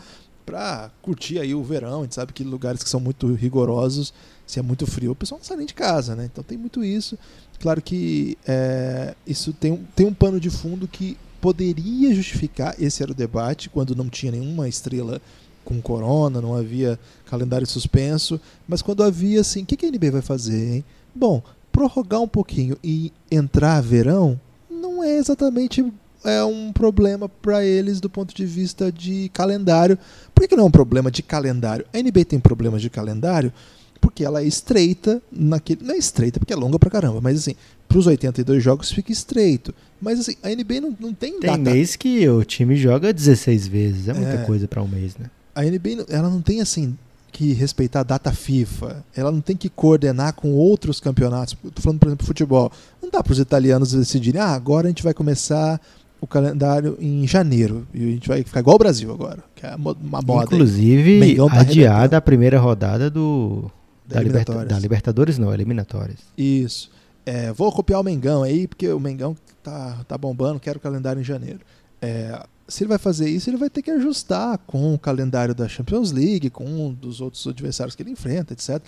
para 0.47 0.89
curtir 1.01 1.39
aí 1.39 1.53
o 1.53 1.61
verão. 1.61 1.99
A 1.99 2.03
gente 2.03 2.15
sabe 2.15 2.31
que 2.31 2.41
lugares 2.43 2.81
que 2.81 2.89
são 2.89 3.01
muito 3.01 3.31
rigorosos, 3.33 4.13
se 4.47 4.57
é 4.59 4.61
muito 4.61 4.87
frio, 4.87 5.11
o 5.11 5.15
pessoal 5.15 5.37
não 5.39 5.45
sai 5.45 5.57
nem 5.57 5.65
de 5.67 5.73
casa, 5.73 6.15
né? 6.15 6.25
Então 6.31 6.41
tem 6.41 6.57
muito 6.57 6.81
isso. 6.83 7.19
Claro 7.59 7.81
que 7.81 8.37
é, 8.47 9.13
isso 9.27 9.51
tem, 9.51 9.73
um- 9.73 9.83
tem 9.93 10.05
um 10.05 10.13
pano 10.13 10.39
de 10.39 10.49
fundo 10.49 10.87
que 10.87 11.17
poderia 11.41 12.15
justificar, 12.15 12.75
esse 12.81 13.03
era 13.03 13.11
o 13.11 13.15
debate, 13.15 13.69
quando 13.69 13.93
não 13.95 14.07
tinha 14.09 14.31
nenhuma 14.31 14.69
estrela 14.69 15.21
com 15.65 15.81
corona, 15.81 16.39
não 16.41 16.55
havia 16.55 16.97
calendário 17.25 17.67
suspenso, 17.67 18.39
mas 18.67 18.81
quando 18.81 19.03
havia 19.03 19.41
assim, 19.41 19.63
o 19.63 19.65
que 19.65 19.75
que 19.75 19.85
a 19.85 19.89
NBA 19.91 20.11
vai 20.11 20.21
fazer, 20.21 20.75
hein? 20.75 20.85
Bom, 21.13 21.41
prorrogar 21.73 22.21
um 22.21 22.27
pouquinho 22.27 22.77
e 22.81 23.11
entrar 23.29 23.81
verão 23.81 24.39
não 24.71 25.03
é 25.03 25.17
exatamente 25.17 25.85
é 26.27 26.43
um 26.43 26.71
problema 26.73 27.27
para 27.29 27.63
eles 27.65 27.99
do 28.01 28.09
ponto 28.09 28.35
de 28.35 28.45
vista 28.45 28.91
de 28.91 29.29
calendário. 29.33 29.97
Por 30.35 30.41
que, 30.41 30.49
que 30.49 30.55
não 30.55 30.63
é 30.65 30.67
um 30.67 30.71
problema 30.71 31.09
de 31.09 31.23
calendário? 31.23 31.85
A 31.93 31.97
NBA 31.97 32.25
tem 32.25 32.39
problemas 32.39 32.81
de 32.81 32.89
calendário 32.89 33.51
porque 33.99 34.23
ela 34.23 34.41
é 34.41 34.45
estreita 34.45 35.21
naquele. 35.31 35.83
Não 35.83 35.95
é 35.95 35.97
estreita 35.97 36.39
porque 36.39 36.53
é 36.53 36.55
longa 36.55 36.77
pra 36.77 36.89
caramba, 36.89 37.19
mas 37.21 37.39
assim, 37.39 37.55
pros 37.87 38.05
82 38.07 38.61
jogos 38.63 38.91
fica 38.91 39.11
estreito. 39.11 39.73
Mas 40.01 40.19
assim, 40.19 40.35
a 40.43 40.49
NBA 40.49 40.81
não, 40.81 40.95
não 40.99 41.13
tem, 41.13 41.39
Tem 41.39 41.49
data. 41.49 41.57
mês 41.57 41.95
que 41.95 42.27
o 42.29 42.43
time 42.43 42.75
joga 42.75 43.11
16 43.11 43.67
vezes, 43.67 44.07
é 44.07 44.13
muita 44.13 44.33
É. 44.33 44.45
coisa 44.45 44.67
para 44.67 44.83
um 44.83 44.87
mês, 44.87 45.15
né? 45.17 45.31
A 45.55 45.63
NBA 45.65 45.95
não- 45.95 46.05
ela 46.09 46.29
não 46.29 46.41
tem 46.41 46.61
assim 46.61 46.95
que 47.31 47.53
respeitar 47.53 47.99
a 48.01 48.03
data 48.03 48.31
FIFA. 48.31 49.03
Ela 49.15 49.31
não 49.31 49.41
tem 49.41 49.55
que 49.55 49.69
coordenar 49.69 50.33
com 50.33 50.53
outros 50.53 50.99
campeonatos. 50.99 51.55
Tô 51.73 51.81
falando, 51.81 51.99
por 51.99 52.07
exemplo, 52.07 52.25
futebol. 52.25 52.71
Não 53.01 53.09
dá 53.09 53.23
para 53.23 53.33
os 53.33 53.39
italianos 53.39 53.91
decidirem, 53.91 54.39
ah, 54.41 54.53
agora 54.53 54.87
a 54.87 54.89
gente 54.89 55.03
vai 55.03 55.13
começar 55.13 55.79
o 56.19 56.27
calendário 56.27 56.97
em 56.99 57.27
janeiro 57.27 57.87
e 57.93 58.03
a 58.03 58.11
gente 58.11 58.27
vai 58.27 58.43
ficar 58.43 58.59
igual 58.59 58.75
o 58.75 58.79
Brasil 58.79 59.11
agora, 59.11 59.43
que 59.55 59.65
é 59.65 59.75
uma 59.75 60.21
moda. 60.21 60.45
Inclusive, 60.45 61.35
tá 61.35 61.59
adiada 61.59 62.17
a 62.17 62.21
primeira 62.21 62.59
rodada 62.59 63.09
do 63.09 63.69
Da 64.07 64.15
da, 64.15 64.21
Liberta- 64.23 64.51
Eliminatórias. 64.51 64.69
da 64.73 64.79
Libertadores, 64.79 65.37
não, 65.37 65.53
eliminatórias. 65.53 66.19
Isso. 66.37 66.89
É, 67.25 67.51
vou 67.51 67.71
copiar 67.71 67.99
o 67.99 68.03
Mengão 68.03 68.41
aí, 68.43 68.67
porque 68.67 68.87
o 68.89 68.99
Mengão 68.99 69.35
tá, 69.61 69.99
tá 70.07 70.17
bombando, 70.17 70.59
quero 70.59 70.77
o 70.77 70.81
calendário 70.81 71.19
em 71.19 71.25
janeiro. 71.25 71.59
É, 72.01 72.41
se 72.67 72.83
ele 72.83 72.89
vai 72.89 72.97
fazer 72.97 73.29
isso, 73.29 73.49
ele 73.49 73.57
vai 73.57 73.69
ter 73.69 73.81
que 73.81 73.91
ajustar 73.91 74.57
com 74.59 74.93
o 74.93 74.97
calendário 74.99 75.53
da 75.53 75.67
Champions 75.67 76.11
League, 76.11 76.49
com 76.49 76.63
um 76.65 76.93
dos 76.93 77.19
outros 77.21 77.45
adversários 77.47 77.95
que 77.95 78.01
ele 78.03 78.11
enfrenta, 78.11 78.53
etc. 78.53 78.81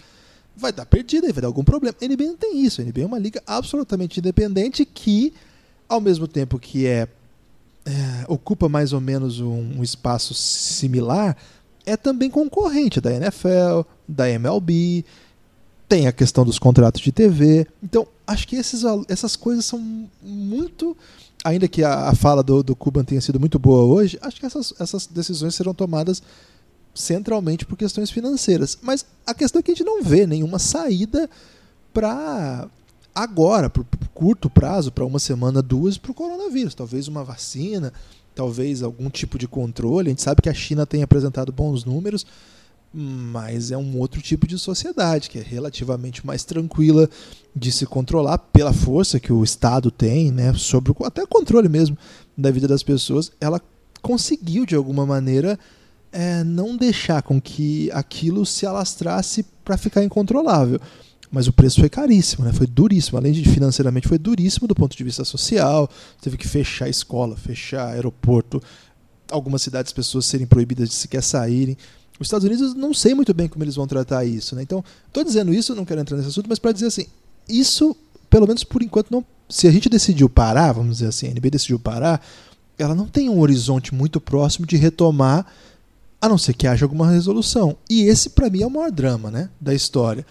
Vai 0.56 0.72
dar 0.72 0.86
perdida 0.86 1.28
aí, 1.28 1.34
vai 1.34 1.42
dar 1.42 1.48
algum 1.48 1.64
problema. 1.64 1.96
A 2.02 2.06
NBA 2.06 2.24
não 2.26 2.38
tem 2.38 2.64
isso. 2.66 2.82
A 2.82 2.84
NBA 2.84 3.02
é 3.02 3.06
uma 3.06 3.20
liga 3.20 3.42
absolutamente 3.46 4.20
independente 4.20 4.84
que, 4.86 5.34
ao 5.88 6.00
mesmo 6.02 6.28
tempo 6.28 6.58
que 6.60 6.86
é, 6.88 7.08
é, 7.90 8.26
ocupa 8.28 8.70
mais 8.70 8.94
ou 8.94 9.02
menos 9.02 9.40
um, 9.40 9.80
um 9.80 9.84
espaço 9.84 10.34
similar, 10.36 11.36
é 11.86 11.98
também 11.98 12.30
concorrente 12.30 13.02
da 13.02 13.12
NFL, 13.12 13.82
da 14.08 14.30
MLB, 14.30 15.04
tem 15.88 16.06
a 16.06 16.12
questão 16.12 16.46
dos 16.46 16.60
contratos 16.60 17.02
de 17.02 17.12
TV. 17.12 17.66
Então, 17.82 18.08
acho 18.28 18.48
que 18.48 18.56
esses, 18.56 18.84
essas 19.08 19.36
coisas 19.36 19.66
são 19.66 20.08
muito. 20.22 20.96
Ainda 21.44 21.68
que 21.68 21.84
a, 21.84 22.10
a 22.10 22.16
fala 22.16 22.44
do, 22.44 22.62
do 22.62 22.76
Cuban 22.76 23.04
tenha 23.04 23.22
sido 23.22 23.40
muito 23.40 23.58
boa 23.58 23.84
hoje, 23.84 24.20
acho 24.22 24.40
que 24.40 24.46
essas, 24.46 24.74
essas 24.80 25.08
decisões 25.08 25.56
serão 25.56 25.74
tomadas 25.74 26.22
centralmente 26.94 27.66
por 27.66 27.76
questões 27.76 28.12
financeiras. 28.12 28.78
Mas 28.82 29.04
a 29.26 29.34
questão 29.34 29.60
é 29.60 29.64
que 29.64 29.72
a 29.72 29.74
gente 29.74 29.86
não 29.86 30.04
vê 30.04 30.28
nenhuma 30.28 30.60
saída 30.60 31.28
para 31.92 32.68
agora, 33.14 33.70
por 33.70 33.86
curto 34.14 34.50
prazo, 34.50 34.92
para 34.92 35.06
uma 35.06 35.20
semana, 35.20 35.62
duas, 35.62 35.98
para 35.98 36.12
o 36.12 36.16
coronavírus. 36.16 36.76
Talvez 36.76 37.08
uma 37.08 37.24
vacina, 37.24 37.94
talvez 38.36 38.84
algum 38.84 39.10
tipo 39.10 39.38
de 39.38 39.48
controle. 39.48 40.10
A 40.10 40.12
gente 40.12 40.22
sabe 40.22 40.42
que 40.42 40.50
a 40.50 40.54
China 40.54 40.86
tem 40.86 41.04
apresentado 41.04 41.52
bons 41.52 41.86
números, 41.86 42.26
mas 42.94 43.72
é 43.72 43.78
um 43.78 43.98
outro 44.00 44.22
tipo 44.22 44.48
de 44.48 44.58
sociedade 44.58 45.30
que 45.30 45.38
é 45.38 45.42
relativamente 45.42 46.26
mais 46.26 46.44
tranquila 46.44 47.10
de 47.56 47.72
se 47.72 47.86
controlar 47.86 48.38
pela 48.38 48.74
força 48.74 49.20
que 49.20 49.32
o 49.32 49.44
Estado 49.44 49.92
tem, 49.92 50.32
né, 50.32 50.54
sobre 50.54 50.92
o, 50.92 51.06
até 51.06 51.24
o 51.24 51.28
controle 51.28 51.70
mesmo 51.70 51.98
da 52.38 52.50
vida 52.50 52.68
das 52.68 52.82
pessoas. 52.82 53.32
Ela 53.40 53.62
conseguiu 54.02 54.66
de 54.66 54.76
alguma 54.76 55.06
maneira 55.06 55.60
é, 56.12 56.44
não 56.44 56.76
deixar 56.76 57.22
com 57.22 57.40
que 57.40 57.92
aquilo 57.92 58.46
se 58.46 58.66
alastrasse 58.66 59.46
para 59.64 59.78
ficar 59.78 60.04
incontrolável. 60.04 60.80
Mas 61.32 61.48
o 61.48 61.54
preço 61.54 61.80
foi 61.80 61.90
caríssimo, 61.90 62.44
né? 62.44 62.52
foi 62.52 62.66
duríssimo. 62.66 63.18
Além 63.18 63.34
de 63.34 63.48
financeiramente, 63.48 64.08
foi 64.08 64.18
duríssimo 64.18 64.68
do 64.68 64.74
ponto 64.74 64.98
de 64.98 65.04
vista 65.04 65.24
social. 65.24 65.90
Teve 66.22 66.38
que 66.38 66.48
fechar 66.48 66.90
escola, 66.90 67.38
fechar 67.38 67.90
aeroporto, 67.90 68.62
algumas 69.30 69.62
cidades, 69.62 69.94
pessoas 69.94 70.26
serem 70.26 70.48
proibidas 70.48 70.90
de 70.90 70.96
sequer 70.96 71.22
saírem. 71.22 71.78
Os 72.20 72.28
Estados 72.28 72.46
Unidos, 72.46 72.74
não 72.74 72.94
sei 72.94 73.14
muito 73.14 73.34
bem 73.34 73.48
como 73.48 73.64
eles 73.64 73.76
vão 73.76 73.88
tratar 73.88 74.26
isso. 74.26 74.56
Né? 74.56 74.64
Então, 74.64 74.84
estou 75.08 75.24
dizendo 75.24 75.54
isso, 75.54 75.76
não 75.76 75.86
quero 75.86 76.02
entrar 76.02 76.18
nesse 76.18 76.30
assunto, 76.30 76.50
mas 76.50 76.60
para 76.60 76.72
dizer 76.72 76.88
assim: 76.88 77.06
isso, 77.48 77.96
pelo 78.30 78.48
menos 78.48 78.64
por 78.64 78.82
enquanto, 78.82 79.12
não. 79.12 79.24
Se 79.48 79.68
a 79.68 79.72
gente 79.72 79.90
decidiu 79.90 80.30
parar, 80.30 80.74
vamos 80.74 80.98
dizer 80.98 81.08
assim, 81.08 81.28
a 81.28 81.32
NBA 81.32 81.50
decidiu 81.52 81.80
parar, 81.80 82.24
ela 82.78 82.94
não 82.94 83.08
tem 83.08 83.30
um 83.30 83.40
horizonte 83.40 83.96
muito 83.96 84.22
próximo 84.22 84.66
de 84.66 84.78
retomar, 84.78 85.46
a 86.22 86.30
não 86.30 86.38
ser 86.38 86.54
que 86.54 86.68
haja 86.68 86.86
alguma 86.86 87.10
resolução. 87.10 87.76
E 87.90 88.04
esse, 88.04 88.30
para 88.30 88.50
mim, 88.50 88.62
é 88.62 88.68
o 88.68 88.70
maior 88.70 88.92
drama 88.92 89.32
né, 89.32 89.50
da 89.60 89.74
história. 89.74 90.26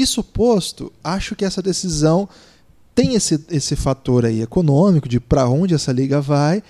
Isso 0.00 0.22
posto, 0.22 0.92
acho 1.02 1.34
que 1.34 1.44
essa 1.44 1.62
decisão 1.62 2.28
tem 2.94 3.14
esse, 3.14 3.44
esse 3.50 3.76
fator 3.76 4.24
aí 4.24 4.42
econômico 4.42 5.08
de 5.08 5.20
para 5.20 5.48
onde 5.48 5.74
essa 5.74 5.92
liga 5.92 6.20
vai 6.20 6.62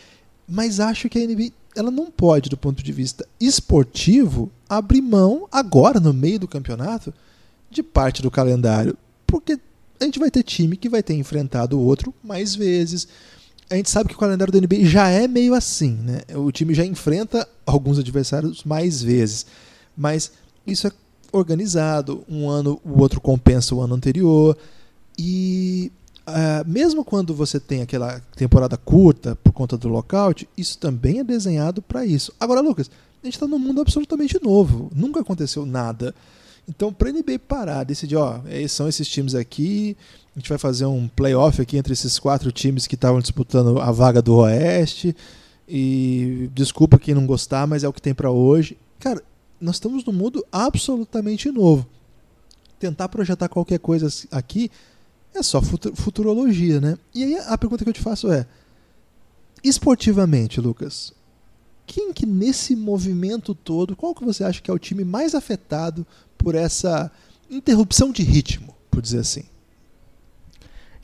mas 0.48 0.80
acho 0.80 1.10
que 1.10 1.18
a 1.18 1.26
NBA 1.26 1.50
ela 1.76 1.90
não 1.90 2.10
pode, 2.10 2.48
do 2.48 2.56
ponto 2.56 2.82
de 2.82 2.90
vista 2.90 3.28
esportivo, 3.38 4.50
abrir 4.68 5.02
mão 5.02 5.46
agora, 5.52 6.00
no 6.00 6.14
meio 6.14 6.40
do 6.40 6.48
campeonato, 6.48 7.12
de 7.70 7.82
parte 7.82 8.22
do 8.22 8.30
calendário. 8.30 8.96
Porque 9.26 9.60
a 10.00 10.04
gente 10.04 10.18
vai 10.18 10.30
ter 10.30 10.42
time 10.42 10.76
que 10.76 10.88
vai 10.88 11.02
ter 11.02 11.14
enfrentado 11.14 11.78
o 11.78 11.84
outro 11.84 12.14
mais 12.24 12.54
vezes. 12.54 13.06
A 13.68 13.76
gente 13.76 13.90
sabe 13.90 14.08
que 14.08 14.14
o 14.14 14.18
calendário 14.18 14.52
da 14.52 14.58
NBA 14.58 14.86
já 14.86 15.08
é 15.08 15.28
meio 15.28 15.52
assim, 15.54 15.92
né? 15.92 16.22
O 16.34 16.50
time 16.50 16.72
já 16.72 16.84
enfrenta 16.84 17.46
alguns 17.66 17.98
adversários 17.98 18.64
mais 18.64 19.02
vezes. 19.02 19.44
Mas 19.94 20.32
isso 20.66 20.86
é 20.86 20.92
organizado, 21.32 22.24
um 22.28 22.48
ano 22.48 22.80
o 22.84 23.00
outro 23.00 23.20
compensa 23.20 23.74
o 23.74 23.80
ano 23.80 23.94
anterior. 23.94 24.56
E 25.18 25.92
uh, 26.26 26.68
mesmo 26.68 27.04
quando 27.04 27.34
você 27.34 27.58
tem 27.58 27.82
aquela 27.82 28.20
temporada 28.36 28.76
curta 28.76 29.36
por 29.36 29.52
conta 29.52 29.76
do 29.76 29.88
lockout, 29.88 30.48
isso 30.56 30.78
também 30.78 31.20
é 31.20 31.24
desenhado 31.24 31.82
para 31.82 32.04
isso. 32.06 32.32
Agora, 32.38 32.60
Lucas, 32.60 32.90
a 33.22 33.26
gente 33.26 33.34
está 33.34 33.46
num 33.46 33.58
mundo 33.58 33.80
absolutamente 33.80 34.42
novo. 34.42 34.90
Nunca 34.94 35.20
aconteceu 35.20 35.66
nada. 35.66 36.14
Então, 36.68 36.92
para 36.92 37.08
a 37.08 37.12
NBA 37.12 37.38
parar, 37.48 37.84
decidir, 37.84 38.16
ó, 38.16 38.40
são 38.68 38.86
esses 38.88 39.08
times 39.08 39.34
aqui, 39.34 39.96
a 40.36 40.38
gente 40.38 40.50
vai 40.50 40.58
fazer 40.58 40.84
um 40.84 41.08
playoff 41.08 41.60
aqui 41.60 41.78
entre 41.78 41.94
esses 41.94 42.18
quatro 42.18 42.52
times 42.52 42.86
que 42.86 42.94
estavam 42.94 43.20
disputando 43.20 43.80
a 43.80 43.90
vaga 43.90 44.20
do 44.20 44.36
Oeste. 44.36 45.16
E 45.66 46.48
desculpa 46.54 46.98
quem 46.98 47.14
não 47.14 47.26
gostar, 47.26 47.66
mas 47.66 47.84
é 47.84 47.88
o 47.88 47.92
que 47.92 48.00
tem 48.00 48.14
para 48.14 48.30
hoje. 48.30 48.76
Cara, 49.00 49.22
nós 49.60 49.76
estamos 49.76 50.04
num 50.04 50.12
mundo 50.12 50.44
absolutamente 50.50 51.50
novo. 51.50 51.86
Tentar 52.78 53.08
projetar 53.08 53.48
qualquer 53.48 53.78
coisa 53.78 54.08
aqui 54.30 54.70
é 55.34 55.42
só 55.42 55.60
futurologia, 55.60 56.80
né? 56.80 56.96
E 57.14 57.24
aí 57.24 57.38
a 57.38 57.58
pergunta 57.58 57.84
que 57.84 57.90
eu 57.90 57.94
te 57.94 58.00
faço 58.00 58.30
é: 58.30 58.46
esportivamente, 59.62 60.60
Lucas, 60.60 61.12
quem 61.86 62.12
que 62.12 62.26
nesse 62.26 62.76
movimento 62.76 63.54
todo, 63.54 63.96
qual 63.96 64.14
que 64.14 64.24
você 64.24 64.44
acha 64.44 64.60
que 64.60 64.70
é 64.70 64.74
o 64.74 64.78
time 64.78 65.04
mais 65.04 65.34
afetado 65.34 66.06
por 66.36 66.54
essa 66.54 67.10
interrupção 67.50 68.12
de 68.12 68.22
ritmo, 68.22 68.74
por 68.90 69.02
dizer 69.02 69.20
assim? 69.20 69.44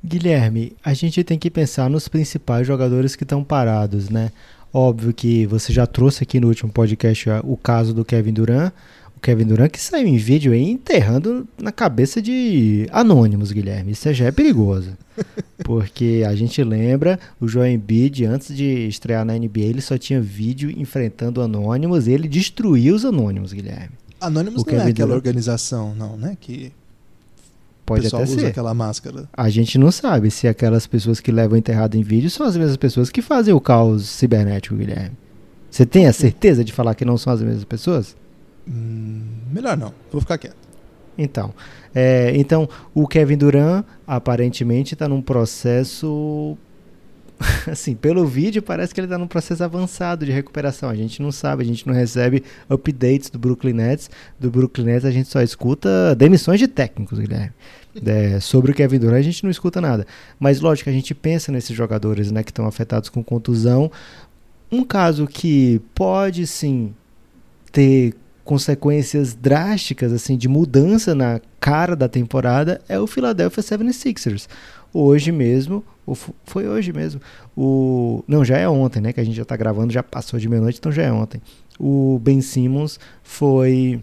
Guilherme, 0.05 0.77
a 0.85 0.93
gente 0.93 1.25
tem 1.25 1.39
que 1.39 1.51
pensar 1.51 1.89
nos 1.89 2.09
principais 2.09 2.67
jogadores 2.67 3.17
que 3.17 3.25
estão 3.25 3.43
parados, 3.43 4.11
né? 4.11 4.31
Óbvio 4.75 5.15
que 5.15 5.47
você 5.47 5.73
já 5.73 5.87
trouxe 5.87 6.25
aqui 6.25 6.41
no 6.41 6.49
último 6.49 6.73
podcast 6.73 7.31
o 7.45 7.57
caso 7.57 7.95
do 7.95 8.05
Kevin 8.05 8.33
Durant. 8.33 8.73
O 9.17 9.21
Kevin 9.21 9.47
Durant 9.47 9.71
que 9.71 9.81
saiu 9.81 10.09
em 10.09 10.17
vídeo 10.17 10.53
aí 10.53 10.69
enterrando 10.69 11.47
na 11.57 11.71
cabeça 11.71 12.21
de 12.21 12.89
anônimos, 12.91 13.53
Guilherme. 13.53 13.93
Isso 13.93 14.13
já 14.13 14.25
é 14.25 14.33
perigoso. 14.33 14.91
Porque 15.63 16.25
a 16.27 16.35
gente 16.35 16.61
lembra 16.65 17.21
o 17.41 17.47
Joel 17.47 17.71
Embiid, 17.71 18.25
antes 18.25 18.55
de 18.55 18.89
estrear 18.89 19.25
na 19.25 19.39
NBA, 19.39 19.61
ele 19.61 19.81
só 19.81 19.97
tinha 19.97 20.21
vídeo 20.21 20.69
enfrentando 20.77 21.41
anônimos 21.41 22.09
e 22.09 22.11
ele 22.11 22.27
destruiu 22.27 22.97
os 22.97 23.05
anônimos, 23.05 23.53
Guilherme. 23.53 23.93
Anônimos 24.21 24.63
o 24.63 24.67
não 24.67 24.73
Kevin 24.73 24.89
é 24.89 24.91
aquela 24.91 25.07
Durant... 25.11 25.19
organização, 25.19 25.95
não, 25.95 26.17
né? 26.17 26.37
Que 26.41 26.73
Pode 27.85 28.07
até 28.07 28.23
usa 28.23 28.41
ser. 28.41 28.47
aquela 28.47 28.73
máscara. 28.73 29.29
A 29.33 29.51
gente 29.51 29.77
não 29.77 29.91
sabe 29.91 30.31
se 30.31 30.49
aquelas 30.49 30.87
pessoas 30.87 31.21
que 31.21 31.31
levam 31.31 31.59
enterrado 31.59 31.97
em 31.97 32.03
vídeo 32.03 32.31
são 32.31 32.47
as 32.47 32.57
mesmas 32.57 32.77
pessoas 32.77 33.11
que 33.11 33.21
fazem 33.21 33.53
o 33.53 33.61
caos 33.61 34.09
cibernético, 34.09 34.75
Guilherme. 34.75 35.17
Você 35.71 35.85
tem 35.85 36.07
a 36.07 36.13
certeza 36.13 36.65
de 36.65 36.73
falar 36.73 36.95
que 36.95 37.05
não 37.05 37.19
são 37.19 37.33
as 37.33 37.43
mesmas 37.43 37.65
pessoas? 37.65 38.17
Hum, 38.67 39.23
melhor 39.53 39.77
não. 39.77 39.93
Vou 40.11 40.21
ficar 40.21 40.39
quieto. 40.39 40.57
Então, 41.17 41.53
é, 41.95 42.33
então 42.35 42.69
o 42.95 43.07
Kevin 43.07 43.37
Durant 43.37 43.85
aparentemente 44.07 44.95
está 44.95 45.09
num 45.09 45.23
processo 45.23 46.57
assim, 47.71 47.95
pelo 47.95 48.27
vídeo 48.27 48.63
parece 48.63 48.95
que 48.95 49.01
ele 49.01 49.07
está 49.07 49.19
num 49.19 49.27
processo 49.27 49.63
avançado 49.63 50.25
de 50.25 50.33
recuperação. 50.33 50.89
A 50.89 50.95
gente 50.95 51.21
não 51.23 51.33
sabe, 51.33 51.63
a 51.63 51.67
gente 51.67 51.87
não 51.87 51.95
recebe 51.95 52.43
updates 52.69 53.31
do 53.31 53.39
Brooklyn 53.39 53.73
Nets. 53.73 54.11
Do 54.39 54.51
Brooklyn 54.51 54.85
Nets 54.85 55.05
a 55.05 55.11
gente 55.11 55.29
só 55.29 55.43
escuta 55.43 56.15
demissões 56.15 56.59
de 56.59 56.69
técnicos, 56.69 57.19
Guilherme. 57.19 57.53
É, 58.05 58.41
sobre 58.41 58.73
o 58.73 58.75
Kevin 58.75 58.99
Durant 58.99 59.21
a 59.21 59.23
gente 59.23 59.45
não 59.45 59.51
escuta 59.53 59.81
nada. 59.81 60.05
Mas 60.37 60.61
lógico, 60.61 60.91
a 60.91 60.93
gente 60.93 61.15
pensa 61.15 61.53
nesses 61.53 61.77
jogadores 61.77 62.33
né, 62.33 62.43
que 62.43 62.51
estão 62.51 62.67
afetados 62.67 63.09
com 63.09 63.23
contusão. 63.23 63.89
Um 64.69 64.83
caso 64.83 65.29
que 65.29 65.81
pode 65.95 66.45
sim 66.45 66.93
ter 67.71 68.17
consequências 68.45 69.33
drásticas 69.33 70.13
assim 70.13 70.37
de 70.37 70.49
mudança 70.49 71.15
na 71.15 71.41
cara 71.61 71.95
da 71.95 72.09
temporada 72.09 72.81
é 72.89 72.99
o 72.99 73.07
Philadelphia 73.07 73.63
76ers. 73.63 74.49
Hoje 74.93 75.31
mesmo, 75.31 75.85
foi 76.45 76.69
hoje 76.69 76.93
mesmo, 76.93 77.21
o 77.57 78.23
não, 78.27 78.45
já 78.45 78.59
é 78.59 78.69
ontem, 78.69 79.01
né, 79.01 79.13
que 79.13 79.21
a 79.21 79.25
gente 79.25 79.37
já 79.37 79.43
está 79.43 79.57
gravando, 79.57 79.93
já 79.93 80.03
passou 80.03 80.39
de 80.39 80.49
meia-noite, 80.49 80.79
então 80.79 80.93
já 80.93 81.03
é 81.03 81.13
ontem. 81.13 81.41
O 81.79 82.21
Ben 82.23 82.41
Simmons 82.41 82.99
foi 83.23 84.03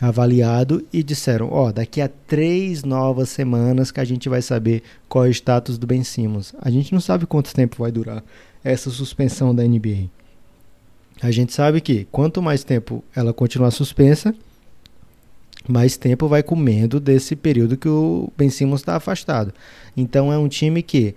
avaliado 0.00 0.84
e 0.92 1.02
disseram, 1.02 1.48
ó, 1.50 1.68
oh, 1.68 1.72
daqui 1.72 2.00
a 2.00 2.08
três 2.08 2.84
novas 2.84 3.28
semanas 3.28 3.90
que 3.90 4.00
a 4.00 4.04
gente 4.04 4.28
vai 4.28 4.42
saber 4.42 4.82
qual 5.08 5.24
é 5.24 5.28
o 5.28 5.30
status 5.30 5.78
do 5.78 5.86
Ben 5.86 6.04
Simmons. 6.04 6.54
A 6.60 6.70
gente 6.70 6.92
não 6.92 7.00
sabe 7.00 7.26
quanto 7.26 7.54
tempo 7.54 7.76
vai 7.78 7.90
durar 7.90 8.22
essa 8.62 8.90
suspensão 8.90 9.54
da 9.54 9.62
NBA. 9.62 10.08
A 11.22 11.30
gente 11.30 11.52
sabe 11.54 11.80
que 11.80 12.06
quanto 12.12 12.42
mais 12.42 12.62
tempo 12.62 13.02
ela 13.14 13.32
continuar 13.32 13.70
suspensa, 13.70 14.34
mais 15.68 15.96
tempo 15.96 16.28
vai 16.28 16.42
comendo 16.42 17.00
desse 17.00 17.34
período 17.34 17.76
que 17.76 17.88
o 17.88 18.30
Ben 18.36 18.50
Simmons 18.50 18.80
está 18.80 18.96
afastado. 18.96 19.52
Então 19.96 20.32
é 20.32 20.38
um 20.38 20.48
time 20.48 20.82
que 20.82 21.14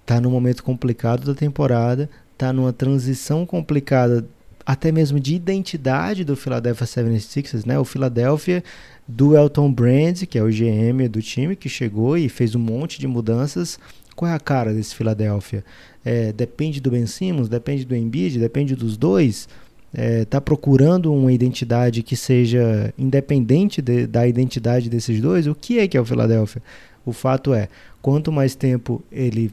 está 0.00 0.20
num 0.20 0.30
momento 0.30 0.62
complicado 0.62 1.24
da 1.24 1.34
temporada, 1.34 2.08
está 2.32 2.52
numa 2.52 2.72
transição 2.72 3.46
complicada 3.46 4.26
até 4.66 4.90
mesmo 4.90 5.20
de 5.20 5.34
identidade 5.34 6.24
do 6.24 6.36
Philadelphia 6.36 6.86
76ers, 6.86 7.66
né? 7.66 7.78
O 7.78 7.84
Philadelphia 7.84 8.64
do 9.06 9.36
Elton 9.36 9.70
Brand, 9.70 10.24
que 10.24 10.38
é 10.38 10.42
o 10.42 10.48
GM 10.48 11.06
do 11.08 11.20
time, 11.20 11.54
que 11.54 11.68
chegou 11.68 12.16
e 12.16 12.28
fez 12.28 12.54
um 12.54 12.60
monte 12.60 12.98
de 12.98 13.06
mudanças. 13.06 13.78
Qual 14.16 14.30
é 14.30 14.34
a 14.34 14.40
cara 14.40 14.72
desse 14.72 14.94
Philadelphia? 14.94 15.64
É, 16.04 16.32
depende 16.32 16.80
do 16.80 16.90
Ben 16.90 17.06
Simmons, 17.06 17.48
depende 17.48 17.84
do 17.84 17.94
Embiid, 17.94 18.38
depende 18.38 18.74
dos 18.74 18.96
dois 18.96 19.48
está 19.94 20.02
é, 20.02 20.24
tá 20.24 20.40
procurando 20.40 21.12
uma 21.12 21.32
identidade 21.32 22.02
que 22.02 22.16
seja 22.16 22.92
independente 22.98 23.80
de, 23.80 24.06
da 24.06 24.26
identidade 24.26 24.90
desses 24.90 25.20
dois, 25.20 25.46
o 25.46 25.54
que 25.54 25.78
é 25.78 25.86
que 25.86 25.96
é 25.96 26.00
o 26.00 26.04
Philadelphia? 26.04 26.60
O 27.06 27.12
fato 27.12 27.54
é, 27.54 27.68
quanto 28.02 28.32
mais 28.32 28.54
tempo 28.54 29.02
ele 29.12 29.52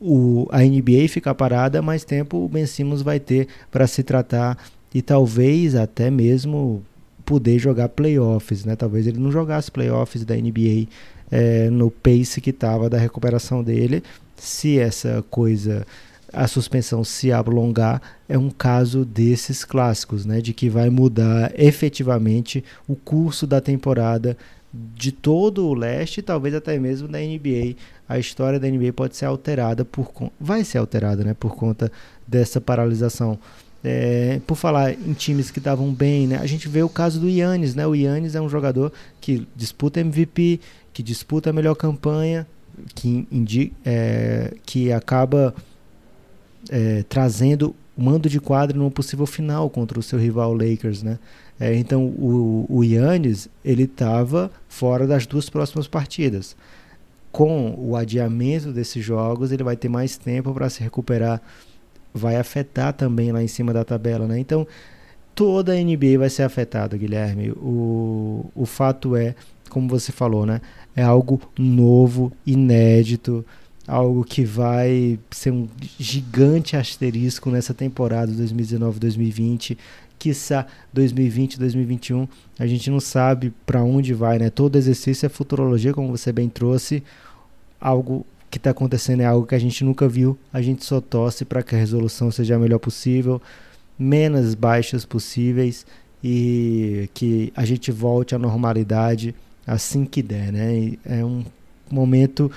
o, 0.00 0.46
a 0.50 0.60
NBA 0.60 1.08
ficar 1.08 1.34
parada, 1.34 1.80
mais 1.80 2.04
tempo 2.04 2.44
o 2.44 2.48
Ben 2.48 2.66
Simmons 2.66 3.02
vai 3.02 3.20
ter 3.20 3.48
para 3.70 3.86
se 3.86 4.02
tratar 4.02 4.58
e 4.92 5.02
talvez 5.02 5.74
até 5.74 6.10
mesmo 6.10 6.82
poder 7.24 7.58
jogar 7.58 7.88
playoffs, 7.88 8.64
né? 8.64 8.76
Talvez 8.76 9.06
ele 9.06 9.18
não 9.18 9.32
jogasse 9.32 9.70
playoffs 9.70 10.24
da 10.24 10.34
NBA 10.34 10.88
é, 11.30 11.70
no 11.70 11.90
pace 11.90 12.40
que 12.40 12.50
estava 12.50 12.88
da 12.88 12.98
recuperação 12.98 13.62
dele, 13.62 14.02
se 14.36 14.78
essa 14.78 15.24
coisa 15.30 15.86
a 16.34 16.46
suspensão 16.46 17.04
se 17.04 17.32
alongar 17.32 18.00
é 18.28 18.36
um 18.36 18.50
caso 18.50 19.04
desses 19.04 19.64
clássicos, 19.64 20.24
né, 20.24 20.40
de 20.40 20.52
que 20.52 20.68
vai 20.68 20.90
mudar 20.90 21.52
efetivamente 21.58 22.64
o 22.88 22.94
curso 22.94 23.46
da 23.46 23.60
temporada 23.60 24.36
de 24.72 25.12
todo 25.12 25.66
o 25.66 25.74
leste, 25.74 26.20
talvez 26.20 26.54
até 26.54 26.78
mesmo 26.78 27.06
da 27.06 27.18
NBA. 27.18 27.76
A 28.08 28.18
história 28.18 28.58
da 28.58 28.68
NBA 28.68 28.92
pode 28.92 29.16
ser 29.16 29.26
alterada 29.26 29.84
por 29.84 30.12
vai 30.40 30.64
ser 30.64 30.78
alterada, 30.78 31.22
né, 31.22 31.34
por 31.34 31.54
conta 31.54 31.90
dessa 32.26 32.60
paralisação. 32.60 33.38
É, 33.86 34.40
por 34.46 34.56
falar 34.56 34.92
em 34.92 35.12
times 35.12 35.50
que 35.50 35.58
estavam 35.58 35.92
bem, 35.92 36.26
né, 36.26 36.38
a 36.38 36.46
gente 36.46 36.68
vê 36.68 36.82
o 36.82 36.88
caso 36.88 37.20
do 37.20 37.28
Yannis, 37.28 37.74
né? 37.74 37.86
O 37.86 37.94
Yannis 37.94 38.34
é 38.34 38.40
um 38.40 38.48
jogador 38.48 38.90
que 39.20 39.46
disputa 39.54 40.00
MVP, 40.00 40.58
que 40.90 41.02
disputa 41.02 41.50
a 41.50 41.52
melhor 41.52 41.74
campanha, 41.74 42.46
que, 42.94 43.28
indica, 43.30 43.74
é, 43.84 44.54
que 44.64 44.90
acaba 44.90 45.54
é, 46.70 47.02
trazendo 47.08 47.74
o 47.96 48.02
mando 48.02 48.28
de 48.28 48.40
quadra 48.40 48.76
numa 48.76 48.90
possível 48.90 49.26
final 49.26 49.70
contra 49.70 49.98
o 49.98 50.02
seu 50.02 50.18
rival 50.18 50.52
Lakers, 50.52 51.02
né? 51.02 51.18
É, 51.58 51.74
então 51.74 52.04
o, 52.04 52.66
o 52.68 52.82
Yannis 52.82 53.48
ele 53.64 53.84
estava 53.84 54.50
fora 54.68 55.06
das 55.06 55.26
duas 55.26 55.48
próximas 55.48 55.86
partidas. 55.86 56.56
Com 57.30 57.74
o 57.78 57.96
adiamento 57.96 58.72
desses 58.72 59.04
jogos, 59.04 59.52
ele 59.52 59.64
vai 59.64 59.76
ter 59.76 59.88
mais 59.88 60.16
tempo 60.16 60.52
para 60.52 60.68
se 60.68 60.82
recuperar. 60.82 61.40
Vai 62.12 62.36
afetar 62.36 62.92
também 62.92 63.32
lá 63.32 63.42
em 63.42 63.48
cima 63.48 63.72
da 63.72 63.84
tabela, 63.84 64.26
né? 64.26 64.38
Então 64.38 64.66
toda 65.34 65.72
a 65.72 65.76
NBA 65.76 66.18
vai 66.18 66.30
ser 66.30 66.42
afetada, 66.42 66.96
Guilherme. 66.96 67.50
O, 67.52 68.50
o 68.54 68.66
fato 68.66 69.16
é, 69.16 69.34
como 69.68 69.88
você 69.88 70.12
falou, 70.12 70.46
né? 70.46 70.60
É 70.94 71.02
algo 71.02 71.40
novo, 71.58 72.32
inédito 72.46 73.44
algo 73.86 74.24
que 74.24 74.44
vai 74.44 75.18
ser 75.30 75.50
um 75.50 75.68
gigante 75.98 76.76
asterisco 76.76 77.50
nessa 77.50 77.74
temporada 77.74 78.32
2019-2020, 78.32 79.76
quiçá 80.18 80.66
2020-2021. 80.96 82.28
A 82.58 82.66
gente 82.66 82.90
não 82.90 83.00
sabe 83.00 83.52
para 83.66 83.82
onde 83.82 84.14
vai, 84.14 84.38
né? 84.38 84.50
Todo 84.50 84.76
exercício 84.76 85.26
é 85.26 85.28
futurologia, 85.28 85.92
como 85.92 86.16
você 86.16 86.32
bem 86.32 86.48
trouxe, 86.48 87.02
algo 87.80 88.24
que 88.50 88.58
está 88.58 88.70
acontecendo 88.70 89.20
é 89.20 89.26
algo 89.26 89.46
que 89.46 89.54
a 89.54 89.58
gente 89.58 89.84
nunca 89.84 90.08
viu. 90.08 90.38
A 90.52 90.62
gente 90.62 90.84
só 90.84 91.00
torce 91.00 91.44
para 91.44 91.62
que 91.62 91.74
a 91.74 91.78
resolução 91.78 92.30
seja 92.30 92.56
a 92.56 92.58
melhor 92.58 92.78
possível, 92.78 93.42
menos 93.98 94.54
baixas 94.54 95.04
possíveis 95.04 95.84
e 96.22 97.10
que 97.12 97.52
a 97.54 97.64
gente 97.64 97.92
volte 97.92 98.34
à 98.34 98.38
normalidade 98.38 99.34
assim 99.66 100.04
que 100.04 100.22
der, 100.22 100.52
né? 100.52 100.92
É 101.04 101.24
um 101.24 101.44
momento 101.90 102.50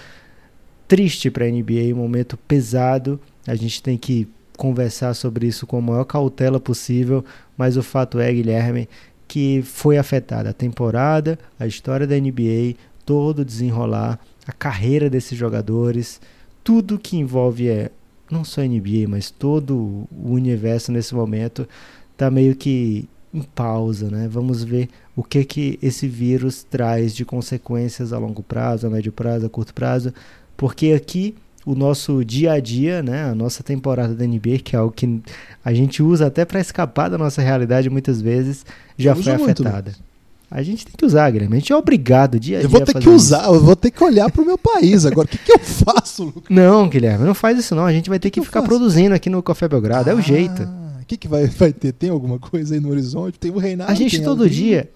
triste 0.87 1.29
para 1.29 1.45
a 1.45 1.49
NBA, 1.49 1.93
um 1.93 1.97
momento 1.97 2.37
pesado. 2.37 3.19
A 3.45 3.55
gente 3.55 3.81
tem 3.81 3.97
que 3.97 4.27
conversar 4.57 5.13
sobre 5.13 5.47
isso 5.47 5.67
com 5.67 5.77
a 5.77 5.81
maior 5.81 6.05
cautela 6.05 6.59
possível, 6.59 7.23
mas 7.55 7.77
o 7.77 7.83
fato 7.83 8.19
é, 8.19 8.33
Guilherme, 8.33 8.89
que 9.27 9.61
foi 9.61 9.97
afetada 9.97 10.49
a 10.49 10.53
temporada, 10.53 11.37
a 11.59 11.67
história 11.67 12.07
da 12.07 12.17
NBA, 12.17 12.75
todo 13.05 13.39
o 13.39 13.45
desenrolar, 13.45 14.19
a 14.47 14.51
carreira 14.51 15.09
desses 15.09 15.37
jogadores, 15.37 16.19
tudo 16.63 16.97
que 16.97 17.17
envolve 17.17 17.69
é 17.69 17.91
não 18.29 18.43
só 18.43 18.61
a 18.61 18.65
NBA, 18.65 19.07
mas 19.07 19.29
todo 19.29 20.07
o 20.11 20.31
universo 20.33 20.91
nesse 20.91 21.15
momento 21.15 21.67
está 22.13 22.29
meio 22.29 22.55
que 22.55 23.07
em 23.33 23.41
pausa, 23.41 24.09
né? 24.09 24.27
Vamos 24.29 24.63
ver 24.63 24.89
o 25.15 25.23
que 25.23 25.43
que 25.45 25.79
esse 25.81 26.07
vírus 26.07 26.63
traz 26.63 27.15
de 27.15 27.23
consequências 27.23 28.11
a 28.11 28.17
longo 28.17 28.41
prazo, 28.41 28.87
a 28.87 28.89
médio 28.89 29.11
prazo, 29.11 29.45
a 29.45 29.49
curto 29.49 29.73
prazo, 29.73 30.13
porque 30.57 30.91
aqui 30.91 31.35
o 31.65 31.75
nosso 31.75 32.23
dia 32.25 32.53
a 32.53 32.59
dia, 32.59 33.03
né, 33.03 33.25
a 33.25 33.35
nossa 33.35 33.61
temporada 33.61 34.15
da 34.15 34.25
NBA, 34.25 34.59
que 34.63 34.75
é 34.75 34.79
algo 34.79 34.91
que 34.91 35.21
a 35.63 35.73
gente 35.73 36.01
usa 36.01 36.27
até 36.27 36.45
para 36.45 36.59
escapar 36.59 37.09
da 37.09 37.17
nossa 37.17 37.41
realidade 37.41 37.89
muitas 37.89 38.21
vezes, 38.21 38.65
já 38.97 39.13
foi 39.13 39.33
afetada. 39.33 39.91
Muito, 39.91 40.07
a 40.49 40.63
gente 40.63 40.85
tem 40.85 40.93
que 40.95 41.05
usar, 41.05 41.29
Guilherme. 41.29 41.57
A 41.57 41.59
gente 41.59 41.73
é 41.73 41.75
obrigado 41.75 42.39
dia 42.39 42.59
a 42.59 42.61
dia. 42.61 42.67
Eu 42.67 42.69
vou 42.69 42.79
ter 42.79 42.97
que 42.97 43.09
usar, 43.09 43.41
isso. 43.41 43.53
eu 43.53 43.59
vou 43.59 43.75
ter 43.75 43.91
que 43.91 44.01
olhar 44.01 44.31
para 44.31 44.41
o 44.41 44.45
meu 44.45 44.57
país 44.57 45.05
agora. 45.05 45.27
O 45.27 45.29
que, 45.29 45.37
que 45.37 45.51
eu 45.51 45.59
faço, 45.59 46.23
Lucas? 46.23 46.43
Não, 46.49 46.87
Guilherme, 46.87 47.25
não 47.25 47.33
faz 47.33 47.59
isso 47.59 47.75
não. 47.75 47.85
A 47.85 47.91
gente 47.91 48.09
vai 48.09 48.17
ter 48.17 48.29
que, 48.29 48.39
que 48.39 48.45
ficar 48.45 48.61
produzindo 48.61 49.13
aqui 49.13 49.29
no 49.29 49.43
Café 49.43 49.67
Belgrado. 49.67 50.09
Ah, 50.09 50.13
é 50.13 50.15
o 50.15 50.21
jeito. 50.21 50.63
O 51.01 51.05
que, 51.05 51.17
que 51.17 51.27
vai, 51.27 51.47
vai 51.47 51.73
ter? 51.73 51.91
Tem 51.91 52.09
alguma 52.09 52.39
coisa 52.39 52.75
aí 52.75 52.79
no 52.79 52.89
horizonte? 52.89 53.37
Tem 53.37 53.51
o 53.51 53.57
Reinaldo. 53.57 53.91
A 53.91 53.95
gente 53.95 54.21
todo 54.21 54.49
dia. 54.49 54.89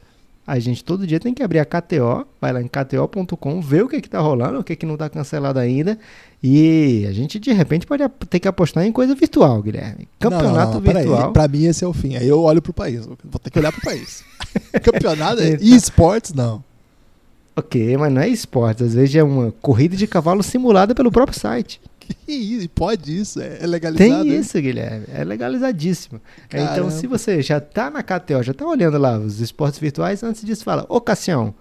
A 0.46 0.58
gente 0.58 0.84
todo 0.84 1.06
dia 1.06 1.20
tem 1.20 1.34
que 1.34 1.44
abrir 1.44 1.60
a 1.60 1.66
KTO, 1.66 2.26
vai 2.40 2.52
lá 2.52 2.62
em 2.62 2.68
kto.com, 2.68 3.62
ver 3.62 3.84
o 3.84 3.88
que, 3.88 4.02
que 4.02 4.10
tá 4.10 4.20
rolando, 4.20 4.60
o 4.60 4.64
que, 4.64 4.76
que 4.76 4.86
não 4.86 4.98
tá 4.98 5.08
cancelado 5.08 5.60
ainda. 5.60 5.98
E 6.42 7.06
a 7.08 7.14
gente 7.14 7.40
de 7.40 7.54
repente 7.54 7.86
pode 7.86 8.04
ter 8.28 8.40
que 8.40 8.48
apostar 8.48 8.84
em 8.84 8.92
coisa 8.92 9.14
virtual, 9.14 9.62
Guilherme. 9.62 10.08
Campeonato 10.20 10.80
não, 10.80 10.82
não, 10.82 10.94
virtual. 10.94 11.32
Para 11.32 11.48
mim 11.48 11.66
esse 11.66 11.84
é 11.84 11.88
o 11.88 11.94
fim. 11.94 12.16
Aí 12.16 12.28
eu 12.28 12.42
olho 12.42 12.62
pro 12.62 12.74
país. 12.74 13.06
Vou 13.06 13.40
ter 13.40 13.52
que 13.52 13.60
olhar 13.60 13.72
pro 13.72 13.82
país. 13.82 14.24
Campeonato 14.82 15.42
e 15.42 15.76
esportes 15.76 16.34
não. 16.34 16.64
Ok, 17.56 17.96
mas 17.98 18.12
não 18.12 18.22
é 18.22 18.28
esportes. 18.28 18.88
Às 18.88 18.94
vezes 18.96 19.16
é 19.16 19.24
uma 19.24 19.54
corrida 19.62 19.96
de 19.96 20.08
cavalo 20.08 20.42
simulada 20.42 20.96
pelo 20.96 21.12
próprio 21.12 21.38
site. 21.38 21.80
Que 22.26 22.68
pode 22.70 23.20
isso? 23.20 23.40
É 23.42 23.66
legalizado? 23.66 24.24
Tem 24.24 24.36
isso, 24.36 24.60
Guilherme. 24.60 25.06
É 25.14 25.24
legalizadíssimo. 25.24 26.22
Caramba. 26.50 26.72
Então, 26.72 26.90
se 26.90 27.08
você 27.08 27.42
já 27.42 27.60
tá 27.60 27.90
na 27.90 28.02
KTO, 28.04 28.44
já 28.44 28.54
tá 28.54 28.66
olhando 28.66 28.98
lá 28.98 29.18
os 29.18 29.40
esportes 29.40 29.80
virtuais, 29.80 30.24
antes 30.24 30.44
disso 30.44 30.64
fala, 30.64 30.86
ô 30.90 31.00
Cassião, 31.00 31.54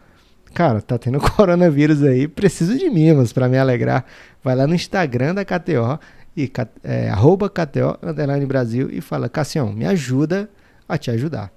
cara, 0.54 0.80
tá 0.80 0.98
tendo 0.98 1.20
coronavírus 1.36 2.02
aí, 2.02 2.26
preciso 2.26 2.76
de 2.78 2.88
mimos 2.88 3.32
para 3.32 3.48
me 3.48 3.58
alegrar. 3.58 4.04
Vai 4.42 4.54
lá 4.56 4.66
no 4.66 4.74
Instagram 4.74 5.34
da 5.34 5.44
KTO 5.44 5.98
e 6.36 6.50
é, 6.82 7.10
arroba 7.10 7.48
KTO 7.48 7.98
underline 8.02 8.46
Brasil 8.46 8.88
e 8.90 9.00
fala, 9.00 9.28
Cassião, 9.28 9.72
me 9.72 9.86
ajuda 9.86 10.48
a 10.88 10.96
te 10.96 11.10
ajudar. 11.10 11.52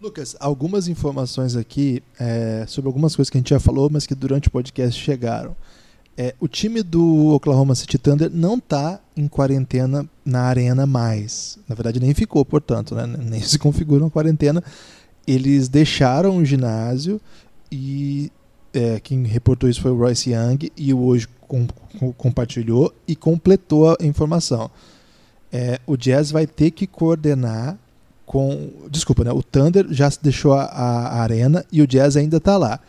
Lucas, 0.00 0.36
algumas 0.38 0.88
informações 0.88 1.56
aqui 1.56 2.02
é, 2.20 2.64
sobre 2.68 2.88
algumas 2.88 3.16
coisas 3.16 3.30
que 3.30 3.38
a 3.38 3.40
gente 3.40 3.50
já 3.50 3.58
falou, 3.58 3.88
mas 3.90 4.06
que 4.06 4.14
durante 4.14 4.48
o 4.48 4.50
podcast 4.50 5.00
chegaram. 5.02 5.56
É, 6.18 6.34
o 6.40 6.48
time 6.48 6.82
do 6.82 7.34
Oklahoma 7.34 7.74
City 7.74 7.98
Thunder 7.98 8.30
não 8.32 8.56
está 8.56 8.98
em 9.14 9.28
quarentena 9.28 10.08
na 10.24 10.42
arena 10.42 10.86
mais. 10.86 11.58
Na 11.68 11.74
verdade, 11.74 12.00
nem 12.00 12.14
ficou, 12.14 12.42
portanto, 12.44 12.94
né? 12.94 13.06
nem 13.06 13.40
se 13.42 13.58
configurou 13.58 14.08
a 14.08 14.10
quarentena. 14.10 14.64
Eles 15.26 15.68
deixaram 15.68 16.38
o 16.38 16.44
ginásio 16.44 17.20
e 17.70 18.32
é, 18.72 18.98
quem 19.00 19.24
reportou 19.24 19.68
isso 19.68 19.82
foi 19.82 19.90
o 19.90 19.96
Royce 19.96 20.30
Young 20.30 20.70
e 20.76 20.94
hoje 20.94 21.28
com, 21.46 21.66
com, 21.98 22.12
compartilhou 22.12 22.94
e 23.06 23.14
completou 23.14 23.90
a 23.90 24.04
informação. 24.04 24.70
É, 25.52 25.80
o 25.86 25.96
Jazz 25.96 26.30
vai 26.30 26.46
ter 26.46 26.70
que 26.70 26.86
coordenar 26.86 27.78
com. 28.24 28.70
Desculpa, 28.90 29.22
né? 29.24 29.32
O 29.32 29.42
Thunder 29.42 29.86
já 29.90 30.10
deixou 30.22 30.54
a, 30.54 30.64
a 30.64 31.20
arena 31.20 31.64
e 31.70 31.82
o 31.82 31.86
Jazz 31.86 32.16
ainda 32.16 32.38
está 32.38 32.56
lá 32.56 32.80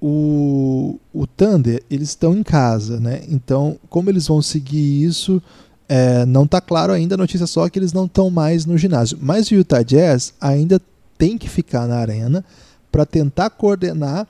o, 0.00 0.98
o 1.12 1.26
Thunder, 1.26 1.82
eles 1.90 2.10
estão 2.10 2.34
em 2.36 2.42
casa, 2.42 3.00
né? 3.00 3.22
Então, 3.28 3.78
como 3.88 4.10
eles 4.10 4.26
vão 4.26 4.42
seguir 4.42 5.04
isso, 5.04 5.42
é, 5.88 6.24
não 6.26 6.44
está 6.44 6.60
claro 6.60 6.92
ainda. 6.92 7.14
A 7.14 7.18
notícia 7.18 7.46
só 7.46 7.68
que 7.68 7.78
eles 7.78 7.92
não 7.92 8.06
estão 8.06 8.30
mais 8.30 8.66
no 8.66 8.76
ginásio. 8.76 9.18
Mas 9.20 9.50
o 9.50 9.54
Utah 9.54 9.82
Jazz 9.82 10.34
ainda 10.40 10.80
tem 11.16 11.38
que 11.38 11.48
ficar 11.48 11.86
na 11.86 11.96
arena 11.96 12.44
para 12.90 13.06
tentar 13.06 13.50
coordenar 13.50 14.26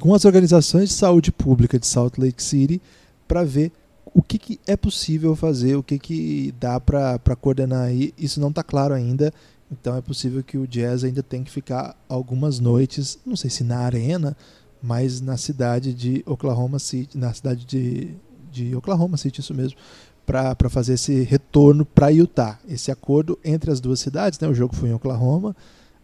com 0.00 0.14
as 0.14 0.24
organizações 0.24 0.88
de 0.88 0.94
saúde 0.94 1.30
pública 1.30 1.78
de 1.78 1.86
Salt 1.86 2.18
Lake 2.18 2.42
City 2.42 2.80
para 3.28 3.44
ver 3.44 3.70
o 4.14 4.22
que, 4.22 4.38
que, 4.38 4.60
é 4.66 4.76
possível 4.76 5.34
fazer, 5.34 5.76
o 5.76 5.82
que, 5.82 5.98
que 5.98 6.54
dá 6.58 6.78
para 6.80 7.36
coordenar 7.40 7.86
aí. 7.86 8.12
Isso 8.18 8.40
não 8.40 8.48
está 8.48 8.62
claro 8.62 8.94
ainda. 8.94 9.32
Então 9.70 9.96
é 9.96 10.02
possível 10.02 10.42
que 10.42 10.58
o 10.58 10.66
Jazz 10.66 11.02
ainda 11.02 11.22
tenha 11.22 11.42
que 11.42 11.50
ficar 11.50 11.96
algumas 12.08 12.58
noites, 12.58 13.18
não 13.24 13.36
sei 13.36 13.48
se 13.48 13.64
na 13.64 13.78
arena, 13.78 14.36
mas 14.82 15.20
na 15.20 15.36
cidade 15.36 15.94
de 15.94 16.22
Oklahoma 16.26 16.78
City, 16.78 17.16
na 17.16 17.32
cidade 17.32 17.64
de, 17.64 18.14
de 18.50 18.74
Oklahoma 18.74 19.16
City, 19.16 19.40
isso 19.40 19.54
mesmo, 19.54 19.78
para 20.26 20.68
fazer 20.68 20.94
esse 20.94 21.22
retorno 21.22 21.84
para 21.84 22.08
Utah. 22.08 22.58
Esse 22.68 22.90
acordo 22.90 23.38
entre 23.44 23.70
as 23.70 23.80
duas 23.80 24.00
cidades, 24.00 24.38
né, 24.38 24.48
o 24.48 24.54
jogo 24.54 24.74
foi 24.74 24.88
em 24.88 24.94
Oklahoma, 24.94 25.54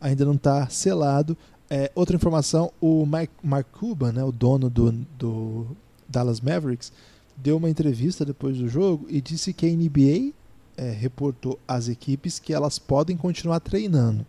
ainda 0.00 0.24
não 0.24 0.34
está 0.34 0.68
selado. 0.68 1.36
É, 1.70 1.90
outra 1.94 2.16
informação, 2.16 2.72
o 2.80 3.04
Mike, 3.04 3.32
Mark 3.42 3.66
Cuban, 3.72 4.12
né, 4.12 4.24
o 4.24 4.32
dono 4.32 4.70
do, 4.70 4.92
do 5.18 5.66
Dallas 6.08 6.40
Mavericks, 6.40 6.92
deu 7.36 7.56
uma 7.56 7.70
entrevista 7.70 8.24
depois 8.24 8.56
do 8.58 8.68
jogo 8.68 9.06
e 9.08 9.20
disse 9.20 9.52
que 9.52 9.66
a 9.66 9.68
NBA 9.68 10.32
é, 10.76 10.90
reportou 10.90 11.58
às 11.66 11.88
equipes 11.88 12.38
que 12.38 12.52
elas 12.52 12.78
podem 12.78 13.16
continuar 13.16 13.60
treinando. 13.60 14.26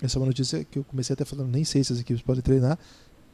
Essa 0.00 0.18
é 0.18 0.20
uma 0.20 0.26
notícia 0.26 0.64
que 0.64 0.78
eu 0.78 0.84
comecei 0.84 1.14
até 1.14 1.24
falando, 1.24 1.50
nem 1.50 1.64
sei 1.64 1.82
se 1.82 1.92
as 1.92 2.00
equipes 2.00 2.22
podem 2.22 2.42
treinar, 2.42 2.78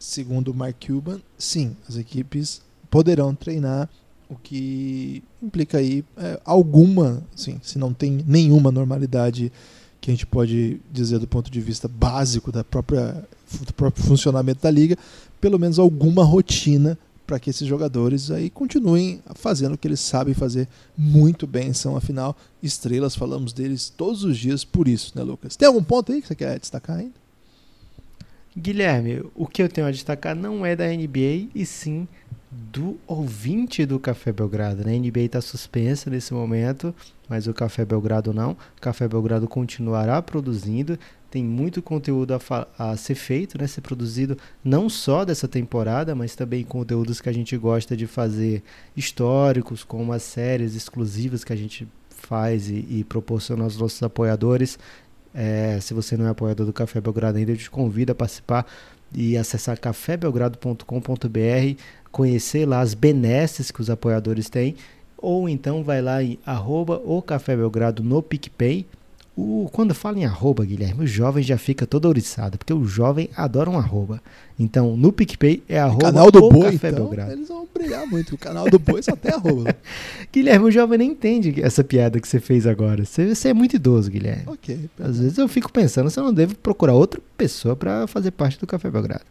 segundo 0.01 0.55
Mark 0.55 0.77
Cuban, 0.85 1.21
sim, 1.39 1.77
as 1.87 1.97
equipes 1.97 2.63
poderão 2.91 3.35
treinar, 3.35 3.89
o 4.29 4.35
que 4.35 5.23
implica 5.43 5.79
aí 5.79 6.05
é, 6.17 6.41
alguma, 6.45 7.23
sim, 7.37 7.61
se 7.63 7.79
não 7.79 7.93
tem 7.93 8.25
nenhuma 8.27 8.73
normalidade 8.73 9.53
que 10.01 10.11
a 10.11 10.15
gente 10.15 10.27
pode 10.27 10.81
dizer 10.91 11.19
do 11.19 11.29
ponto 11.29 11.51
de 11.51 11.61
vista 11.61 11.87
básico 11.87 12.51
da 12.51 12.65
própria, 12.65 13.29
do 13.67 13.75
próprio 13.75 14.03
funcionamento 14.05 14.63
da 14.63 14.71
liga, 14.71 14.97
pelo 15.41 15.59
menos 15.59 15.79
alguma 15.79 16.25
rotina 16.25 16.99
para 17.27 17.39
que 17.39 17.51
esses 17.51 17.69
jogadores 17.69 18.31
aí 18.31 18.49
continuem 18.49 19.23
fazendo 19.35 19.75
o 19.75 19.79
que 19.79 19.87
eles 19.87 20.01
sabem 20.01 20.35
fazer 20.35 20.67
muito 20.97 21.47
bem. 21.47 21.73
São, 21.73 21.97
afinal, 21.97 22.37
estrelas, 22.63 23.15
falamos 23.15 23.53
deles 23.53 23.93
todos 23.95 24.25
os 24.25 24.37
dias 24.37 24.65
por 24.65 24.89
isso, 24.89 25.13
né, 25.15 25.23
Lucas? 25.23 25.55
Tem 25.55 25.69
algum 25.69 25.83
ponto 25.83 26.11
aí 26.11 26.21
que 26.21 26.27
você 26.27 26.35
quer 26.35 26.59
destacar 26.59 26.97
ainda? 26.97 27.20
Guilherme, 28.57 29.23
o 29.35 29.47
que 29.47 29.63
eu 29.63 29.69
tenho 29.69 29.87
a 29.87 29.91
destacar 29.91 30.35
não 30.35 30.67
é 30.67 30.75
da 30.75 30.87
NBA 30.87 31.51
e 31.55 31.65
sim 31.65 32.09
do 32.51 32.99
ouvinte 33.07 33.87
do 33.87 34.01
Café 34.01 34.33
Belgrado. 34.33 34.85
Né? 34.85 34.97
A 34.97 34.99
NBA 34.99 35.21
está 35.21 35.41
suspensa 35.41 36.11
nesse 36.11 36.35
momento, 36.35 36.93
mas 37.29 37.47
o 37.47 37.55
Café 37.55 37.85
Belgrado 37.85 38.35
não. 38.35 38.53
O 38.53 38.81
Café 38.81 39.07
Belgrado 39.07 39.47
continuará 39.47 40.21
produzindo. 40.21 40.99
Tem 41.31 41.45
muito 41.45 41.81
conteúdo 41.81 42.35
a, 42.35 42.67
a, 42.77 42.97
ser 42.97 43.15
feito, 43.15 43.57
né? 43.57 43.69
ser 43.69 43.83
produzido 43.83 44.37
não 44.65 44.89
só 44.89 45.25
dessa 45.25 45.47
temporada, 45.47 46.13
mas 46.13 46.35
também 46.35 46.65
conteúdos 46.65 47.21
que 47.21 47.29
a 47.29 47.33
gente 47.33 47.57
gosta 47.57 47.97
de 47.97 48.09
fazer 48.09 48.65
históricos, 48.97 49.85
como 49.85 50.13
as 50.13 50.25
séries 50.25 50.75
exclusivas 50.75 51.45
que 51.45 51.53
a 51.53 51.57
gente 51.57 51.87
faz 52.09 52.69
e, 52.69 52.85
e 52.91 53.05
proporciona 53.05 53.63
aos 53.63 53.77
nossos 53.77 54.03
apoiadores. 54.03 54.77
É, 55.35 55.79
se 55.81 55.95
você 55.95 56.17
não 56.17 56.27
é 56.27 56.31
apoiador 56.31 56.67
do 56.67 56.73
Café 56.73 57.01
Belgrado 57.01 57.39
ainda, 57.39 57.53
eu 57.53 57.57
te 57.57 57.71
convido 57.71 58.13
a 58.13 58.15
participar 58.15 58.67
e 59.15 59.37
acessar 59.37 59.79
cafébelgrado.com.br, 59.79 61.83
conhecer 62.11 62.67
lá 62.67 62.81
as 62.81 62.95
benesses 62.95 63.71
que 63.71 63.81
os 63.81 63.91
apoiadores 63.91 64.49
têm, 64.49 64.77
ou 65.17 65.49
então 65.49 65.85
vai 65.85 66.01
lá 66.01 66.23
em 66.23 66.39
arroba 66.45 67.01
o 67.05 67.21
Café 67.21 67.57
Belgrado 67.57 68.03
no 68.03 68.23
PicPay, 68.23 68.87
o, 69.41 69.71
quando 69.73 69.95
fala 69.95 70.19
em 70.19 70.25
arroba, 70.25 70.65
Guilherme, 70.65 71.05
o 71.05 71.07
jovem 71.07 71.43
já 71.43 71.57
fica 71.57 71.87
todo 71.87 72.05
ouriçado, 72.05 72.59
porque 72.59 72.75
o 72.75 72.85
jovem 72.85 73.31
adora 73.35 73.71
um 73.71 73.79
arroba. 73.79 74.21
Então, 74.59 74.97
no 74.97 75.11
PicPay 75.11 75.63
é 75.67 75.81
arroba 75.81 76.05
canal 76.05 76.31
do 76.31 76.41
Boi, 76.51 76.73
Café 76.73 76.91
então, 76.91 77.07
Belgrado. 77.07 77.33
Eles 77.33 77.49
vão 77.49 77.67
brilhar 77.73 78.07
muito. 78.07 78.35
O 78.35 78.39
canal 78.39 78.69
do 78.69 78.79
Boi 78.79 79.03
só 79.03 79.17
tem 79.17 79.33
arroba. 79.33 79.75
Guilherme, 80.31 80.67
o 80.67 80.71
jovem 80.71 80.99
nem 80.99 81.11
entende 81.13 81.63
essa 81.63 81.83
piada 81.83 82.21
que 82.21 82.29
você 82.29 82.39
fez 82.39 82.67
agora. 82.67 83.05
Você, 83.05 83.35
você 83.35 83.49
é 83.49 83.55
muito 83.55 83.77
idoso, 83.77 84.11
Guilherme. 84.11 84.45
Ok. 84.47 84.91
Às 84.99 85.19
vezes 85.19 85.39
eu 85.39 85.49
fico 85.49 85.73
pensando 85.73 86.11
se 86.11 86.21
eu 86.21 86.25
não 86.25 86.35
devo 86.35 86.55
procurar 86.57 86.93
outra 86.93 87.21
pessoa 87.39 87.75
para 87.75 88.07
fazer 88.07 88.33
parte 88.33 88.61
do 88.61 88.67
Café 88.67 88.91
Belgrado. 88.91 89.25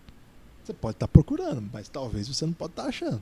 Você 0.64 0.74
pode 0.74 0.96
estar 0.96 1.08
tá 1.08 1.12
procurando, 1.12 1.64
mas 1.72 1.88
talvez 1.88 2.28
você 2.28 2.46
não 2.46 2.54
pode 2.54 2.72
estar 2.72 2.84
tá 2.84 2.90
achando. 2.90 3.22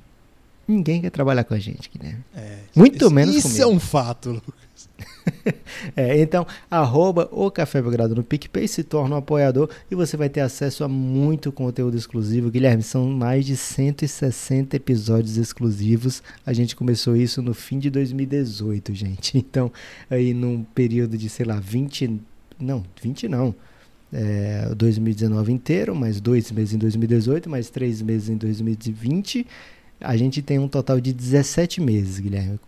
Ninguém 0.65 1.01
quer 1.01 1.09
trabalhar 1.09 1.43
com 1.43 1.53
a 1.53 1.59
gente, 1.59 1.89
Guilherme. 1.89 2.23
É, 2.35 2.59
Muito 2.75 3.05
isso, 3.05 3.13
menos 3.13 3.35
Isso 3.35 3.47
comigo. 3.47 3.63
é 3.63 3.67
um 3.67 3.79
fato, 3.79 4.31
Lucas. 4.31 4.66
É, 5.95 6.19
então, 6.19 6.45
arroba 6.69 7.29
o 7.31 7.49
Café 7.49 7.81
Belgrado 7.81 8.15
no 8.15 8.23
PicPay, 8.23 8.67
se 8.67 8.83
torna 8.83 9.15
um 9.15 9.19
apoiador 9.19 9.69
e 9.89 9.95
você 9.95 10.17
vai 10.17 10.29
ter 10.29 10.41
acesso 10.41 10.83
a 10.83 10.87
muito 10.87 11.51
conteúdo 11.51 11.95
exclusivo. 11.95 12.49
Guilherme, 12.49 12.83
são 12.83 13.07
mais 13.09 13.45
de 13.45 13.55
160 13.55 14.75
episódios 14.75 15.37
exclusivos. 15.37 16.21
A 16.45 16.53
gente 16.53 16.75
começou 16.75 17.15
isso 17.15 17.41
no 17.41 17.53
fim 17.53 17.79
de 17.79 17.89
2018, 17.89 18.93
gente. 18.93 19.37
Então, 19.47 19.71
aí 20.09 20.33
num 20.33 20.63
período 20.63 21.17
de, 21.17 21.29
sei 21.29 21.45
lá, 21.45 21.59
20. 21.59 22.19
Não, 22.59 22.83
20 23.01 23.27
não. 23.27 23.55
É, 24.11 24.73
2019 24.75 25.51
inteiro, 25.51 25.95
mais 25.95 26.19
dois 26.19 26.51
meses 26.51 26.73
em 26.73 26.77
2018, 26.77 27.49
mais 27.49 27.69
três 27.69 28.01
meses 28.01 28.29
em 28.29 28.37
2020. 28.37 29.45
A 29.99 30.15
gente 30.17 30.41
tem 30.41 30.59
um 30.59 30.67
total 30.67 30.99
de 30.99 31.13
17 31.13 31.81
meses, 31.81 32.19
Guilherme. 32.19 32.59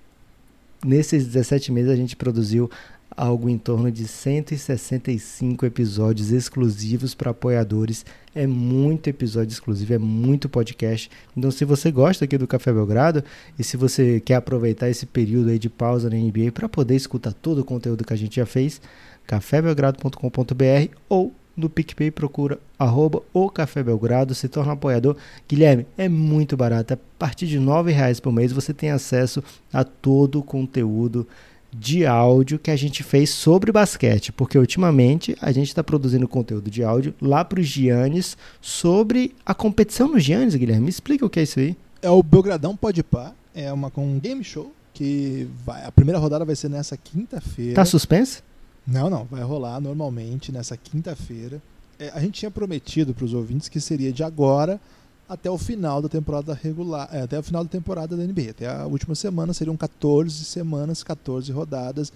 Nesses 0.84 1.26
17 1.26 1.72
meses 1.72 1.92
a 1.92 1.96
gente 1.96 2.16
produziu 2.16 2.70
algo 3.16 3.50
em 3.50 3.58
torno 3.58 3.92
de 3.92 4.08
165 4.08 5.66
episódios 5.66 6.32
exclusivos 6.32 7.14
para 7.14 7.32
apoiadores. 7.32 8.06
É 8.34 8.48
muito 8.48 9.10
episódio 9.10 9.52
exclusivo, 9.52 9.94
é 9.94 9.98
muito 9.98 10.48
podcast. 10.48 11.12
Então, 11.36 11.52
se 11.52 11.66
você 11.66 11.92
gosta 11.92 12.24
aqui 12.24 12.38
do 12.38 12.48
Café 12.48 12.72
Belgrado 12.72 13.22
e 13.58 13.64
se 13.64 13.76
você 13.76 14.22
quer 14.22 14.36
aproveitar 14.36 14.90
esse 14.90 15.06
período 15.06 15.50
aí 15.50 15.60
de 15.60 15.70
pausa 15.70 16.10
na 16.10 16.16
NBA 16.16 16.52
para 16.54 16.70
poder 16.70 16.96
escutar 16.96 17.34
todo 17.34 17.60
o 17.60 17.66
conteúdo 17.66 18.06
que 18.06 18.14
a 18.14 18.18
gente 18.18 18.38
já 18.38 18.46
fez, 18.46 18.82
cafébelgrado.com.br 19.28 20.96
ou 21.10 21.34
no 21.60 21.70
PicPay 21.70 22.12
procura 22.12 22.60
arroba 22.78 23.22
o 23.34 23.49
Café 23.49 23.84
Belgrado, 23.84 24.34
se 24.34 24.47
torna 24.47 24.74
apoiador. 24.74 25.16
Guilherme, 25.47 25.86
é 25.97 26.07
muito 26.10 26.55
barato. 26.57 26.93
A 26.93 26.97
partir 27.18 27.47
de 27.47 27.57
R$ 27.57 27.91
reais 27.91 28.20
por 28.20 28.32
mês 28.32 28.51
você 28.51 28.74
tem 28.74 28.89
acesso 28.89 29.43
a 29.72 29.84
todo 29.84 30.39
o 30.39 30.43
conteúdo 30.43 31.28
de 31.72 32.05
áudio 32.05 32.57
que 32.57 32.72
a 32.72 32.76
gente 32.76 33.03
fez 33.03 33.30
sobre 33.30 33.72
basquete, 33.72 34.32
porque 34.32 34.57
ultimamente 34.57 35.36
a 35.39 35.51
gente 35.51 35.68
está 35.68 35.84
produzindo 35.84 36.28
conteúdo 36.28 36.70
de 36.70 36.84
áudio 36.84 37.14
lá 37.22 37.45
para 37.45 37.60
os 37.60 37.68
Giannis 37.68 38.36
sobre 38.60 39.36
a 39.45 39.53
competição 39.53 40.07
nos 40.07 40.24
Giannis, 40.24 40.55
Guilherme. 40.55 40.86
Me 40.86 40.89
explica 40.89 41.26
o 41.26 41.30
que 41.30 41.39
é 41.39 41.43
isso 41.43 41.60
aí. 41.60 41.76
É 42.01 42.10
o 42.10 42.24
Belgradão 42.24 42.76
Pode 42.76 43.03
Par, 43.03 43.36
é 43.53 43.72
uma 43.72 43.91
com 43.91 44.05
um 44.05 44.20
game 44.20 44.43
show 44.43 44.72
que 44.93 45.47
vai, 45.66 45.86
a 45.86 45.91
primeira 45.91 46.20
rodada 46.20 46.43
vai 46.43 46.55
ser 46.55 46.70
nessa 46.70 46.97
quinta-feira. 46.97 47.76
Tá 47.76 47.86
suspenso? 47.86 48.41
Não, 48.90 49.10
não, 49.10 49.26
vai 49.26 49.42
rolar 49.44 49.80
normalmente 49.80 50.52
nessa 50.52 50.76
quinta-feira. 50.76 51.62
É, 52.00 52.10
a 52.10 52.20
gente 52.20 52.40
tinha 52.40 52.50
prometido 52.50 53.14
para 53.14 53.26
os 53.26 53.34
ouvintes 53.34 53.70
que 53.70 53.80
seria 53.80 54.12
de 54.12 54.24
agora 54.24 54.80
até 55.28 55.50
o 55.50 55.58
final 55.58 56.02
da 56.02 56.10
temporada 56.10 56.54
regular, 56.54 57.08
é, 57.12 57.22
até 57.22 57.38
o 57.38 57.44
final 57.44 57.64
da 57.64 57.70
temporada 57.70 58.18
da 58.18 58.24
NBA. 58.24 58.50
Até 58.50 58.68
a 58.68 58.86
última 58.88 59.14
semana 59.14 59.54
seriam 59.54 59.78
14 59.78 60.44
semanas, 60.46 61.04
14 61.04 61.52
rodadas. 61.52 62.12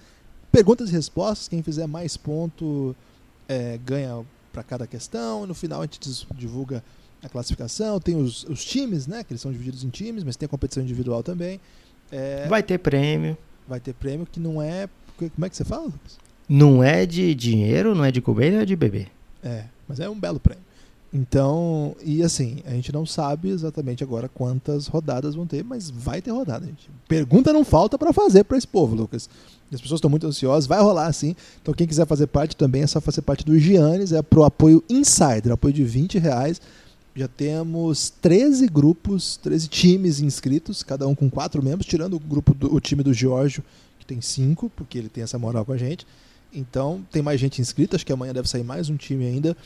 Perguntas 0.50 0.88
e 0.88 0.92
respostas, 0.92 1.46
quem 1.46 1.62
fizer 1.62 1.86
mais 1.86 2.16
ponto 2.16 2.94
é, 3.48 3.78
ganha 3.84 4.24
para 4.52 4.62
cada 4.64 4.86
questão. 4.86 5.46
No 5.46 5.54
final 5.54 5.80
a 5.80 5.84
gente 5.84 6.00
divulga 6.34 6.82
a 7.22 7.28
classificação, 7.28 8.00
tem 8.00 8.16
os, 8.16 8.44
os 8.44 8.64
times, 8.64 9.06
né? 9.06 9.22
Que 9.22 9.32
eles 9.32 9.40
são 9.40 9.52
divididos 9.52 9.84
em 9.84 9.90
times, 9.90 10.24
mas 10.24 10.36
tem 10.36 10.46
a 10.46 10.48
competição 10.48 10.82
individual 10.82 11.22
também. 11.22 11.60
É, 12.10 12.48
Vai 12.48 12.62
ter 12.62 12.78
prêmio. 12.78 13.36
vai 13.68 13.80
ter 13.80 13.94
prêmio 13.94 14.26
que 14.26 14.40
não 14.40 14.60
é. 14.60 14.88
Como 15.16 15.46
é 15.46 15.48
que 15.48 15.56
você 15.56 15.64
fala, 15.64 15.84
Lucas? 15.84 16.18
Não 16.48 16.82
é 16.82 17.06
de 17.06 17.34
dinheiro, 17.34 17.94
não 17.94 18.04
é 18.04 18.10
de 18.10 18.20
comer, 18.20 18.52
é 18.52 18.64
de 18.64 18.76
beber. 18.76 19.08
É, 19.42 19.64
mas 19.88 20.00
é 20.00 20.08
um 20.08 20.18
belo 20.18 20.40
prêmio. 20.40 20.62
Então, 21.16 21.94
e 22.04 22.24
assim, 22.24 22.58
a 22.66 22.70
gente 22.70 22.92
não 22.92 23.06
sabe 23.06 23.48
exatamente 23.48 24.02
agora 24.02 24.28
quantas 24.28 24.88
rodadas 24.88 25.36
vão 25.36 25.46
ter, 25.46 25.62
mas 25.62 25.88
vai 25.88 26.20
ter 26.20 26.32
rodada, 26.32 26.66
gente. 26.66 26.90
Pergunta 27.06 27.52
não 27.52 27.64
falta 27.64 27.96
para 27.96 28.12
fazer 28.12 28.42
para 28.42 28.58
esse 28.58 28.66
povo, 28.66 28.96
Lucas. 28.96 29.30
As 29.72 29.80
pessoas 29.80 29.98
estão 29.98 30.10
muito 30.10 30.26
ansiosas, 30.26 30.66
vai 30.66 30.80
rolar 30.80 31.12
sim. 31.12 31.36
Então, 31.62 31.72
quem 31.72 31.86
quiser 31.86 32.04
fazer 32.04 32.26
parte 32.26 32.56
também 32.56 32.82
é 32.82 32.86
só 32.88 33.00
fazer 33.00 33.22
parte 33.22 33.44
do 33.44 33.56
Giannis, 33.56 34.12
é 34.12 34.22
pro 34.22 34.42
apoio 34.42 34.82
Insider, 34.88 35.52
apoio 35.52 35.72
de 35.72 35.84
20 35.84 36.18
reais. 36.18 36.60
Já 37.14 37.28
temos 37.28 38.10
13 38.20 38.66
grupos, 38.66 39.36
13 39.36 39.68
times 39.68 40.18
inscritos, 40.18 40.82
cada 40.82 41.06
um 41.06 41.14
com 41.14 41.30
quatro 41.30 41.62
membros, 41.62 41.86
tirando 41.86 42.14
o 42.14 42.18
grupo 42.18 42.52
do, 42.52 42.74
o 42.74 42.80
time 42.80 43.04
do 43.04 43.14
Giorgio, 43.14 43.62
que 44.00 44.04
tem 44.04 44.20
cinco, 44.20 44.68
porque 44.74 44.98
ele 44.98 45.08
tem 45.08 45.22
essa 45.22 45.38
moral 45.38 45.64
com 45.64 45.72
a 45.72 45.76
gente. 45.76 46.04
Então, 46.54 47.04
tem 47.10 47.20
mais 47.22 47.40
gente 47.40 47.60
inscrita, 47.60 47.96
acho 47.96 48.06
que 48.06 48.12
amanhã 48.12 48.32
deve 48.32 48.48
sair 48.48 48.62
mais 48.64 48.88
um 48.88 48.96
time 48.96 49.26
ainda. 49.26 49.56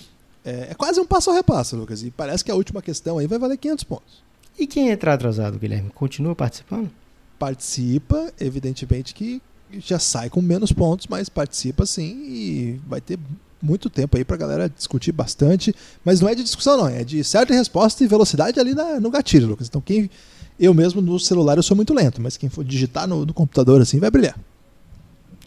É, 0.44 0.68
é 0.70 0.74
quase 0.74 0.98
um 0.98 1.04
passo 1.06 1.30
a 1.30 1.34
repasso, 1.34 1.76
Lucas. 1.76 2.02
E 2.02 2.10
parece 2.10 2.44
que 2.44 2.50
a 2.50 2.54
última 2.54 2.80
questão 2.80 3.18
aí 3.18 3.26
vai 3.26 3.38
valer 3.38 3.56
500 3.58 3.84
pontos. 3.84 4.22
E 4.58 4.66
quem 4.66 4.88
entrar 4.88 5.14
atrasado, 5.14 5.58
Guilherme, 5.58 5.90
continua 5.90 6.34
participando? 6.34 6.90
Participa, 7.38 8.32
evidentemente 8.40 9.14
que 9.14 9.40
já 9.72 9.98
sai 9.98 10.28
com 10.30 10.40
menos 10.42 10.72
pontos, 10.72 11.06
mas 11.08 11.28
participa 11.28 11.84
sim 11.86 12.24
e 12.26 12.80
vai 12.86 13.00
ter 13.00 13.18
muito 13.60 13.88
tempo 13.90 14.16
aí 14.16 14.24
pra 14.24 14.36
galera 14.36 14.68
discutir 14.68 15.12
bastante. 15.12 15.74
Mas 16.04 16.20
não 16.20 16.28
é 16.28 16.34
de 16.34 16.42
discussão, 16.42 16.76
não, 16.76 16.88
é 16.88 17.04
de 17.04 17.22
certa 17.22 17.52
resposta 17.54 18.02
e 18.02 18.06
velocidade 18.08 18.58
ali 18.58 18.74
na- 18.74 18.98
no 18.98 19.10
gatilho, 19.10 19.46
Lucas. 19.48 19.68
Então, 19.68 19.80
quem. 19.80 20.10
Eu 20.58 20.74
mesmo 20.74 21.00
no 21.00 21.20
celular 21.20 21.56
eu 21.56 21.62
sou 21.62 21.76
muito 21.76 21.94
lento, 21.94 22.20
mas 22.20 22.36
quem 22.36 22.48
for 22.48 22.64
digitar 22.64 23.06
no, 23.06 23.24
no 23.24 23.32
computador 23.32 23.80
assim 23.80 24.00
vai 24.00 24.10
brilhar. 24.10 24.36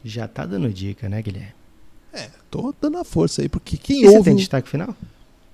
Já 0.04 0.28
tá 0.28 0.46
dando 0.46 0.70
dica, 0.70 1.08
né, 1.10 1.22
Guilherme? 1.22 1.54
É, 2.14 2.30
tô 2.50 2.74
dando 2.82 2.98
a 2.98 3.04
força 3.04 3.42
aí, 3.42 3.48
porque 3.50 3.78
quem 3.78 4.02
E 4.02 4.06
você 4.08 4.18
ouve. 4.18 4.24
tem 4.26 4.34
o- 4.34 4.38
destaque 4.38 4.68
final? 4.70 4.96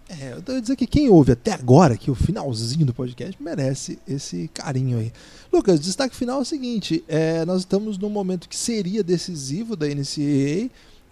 É, 0.09 0.31
eu 0.31 0.41
devo 0.41 0.61
dizer 0.61 0.75
que 0.77 0.87
quem 0.87 1.09
ouve 1.09 1.33
até 1.33 1.51
agora, 1.51 1.97
que 1.97 2.09
o 2.09 2.15
finalzinho 2.15 2.85
do 2.85 2.93
podcast, 2.93 3.35
merece 3.43 3.99
esse 4.07 4.49
carinho 4.53 4.97
aí. 4.99 5.11
Lucas, 5.51 5.81
destaque 5.81 6.15
final 6.15 6.39
é 6.39 6.41
o 6.43 6.45
seguinte: 6.45 7.03
é, 7.09 7.43
nós 7.45 7.59
estamos 7.59 7.97
num 7.97 8.09
momento 8.09 8.47
que 8.47 8.55
seria 8.55 9.03
decisivo 9.03 9.75
da 9.75 9.85
NCAA, 9.85 10.69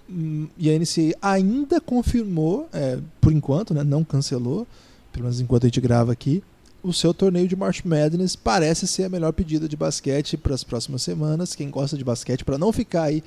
hum, 0.09 0.47
e 0.57 0.69
a 0.69 0.79
NCAA 0.79 1.17
ainda 1.21 1.81
confirmou, 1.81 2.69
é, 2.71 2.97
por 3.19 3.33
enquanto, 3.33 3.73
né, 3.73 3.83
não 3.83 4.01
cancelou, 4.01 4.65
pelo 5.11 5.23
menos 5.25 5.41
enquanto 5.41 5.65
a 5.65 5.67
gente 5.67 5.81
grava 5.81 6.13
aqui, 6.13 6.41
o 6.85 6.93
seu 6.93 7.13
torneio 7.13 7.47
de 7.47 7.55
March 7.55 7.83
Madness 7.83 8.35
parece 8.35 8.87
ser 8.87 9.05
a 9.05 9.09
melhor 9.09 9.33
pedida 9.33 9.67
de 9.67 9.75
basquete 9.75 10.37
para 10.37 10.53
as 10.53 10.63
próximas 10.63 11.01
semanas. 11.01 11.55
Quem 11.55 11.69
gosta 11.69 11.97
de 11.97 12.03
basquete, 12.03 12.45
para 12.45 12.57
não 12.57 12.71
ficar 12.71 13.03
aí 13.03 13.23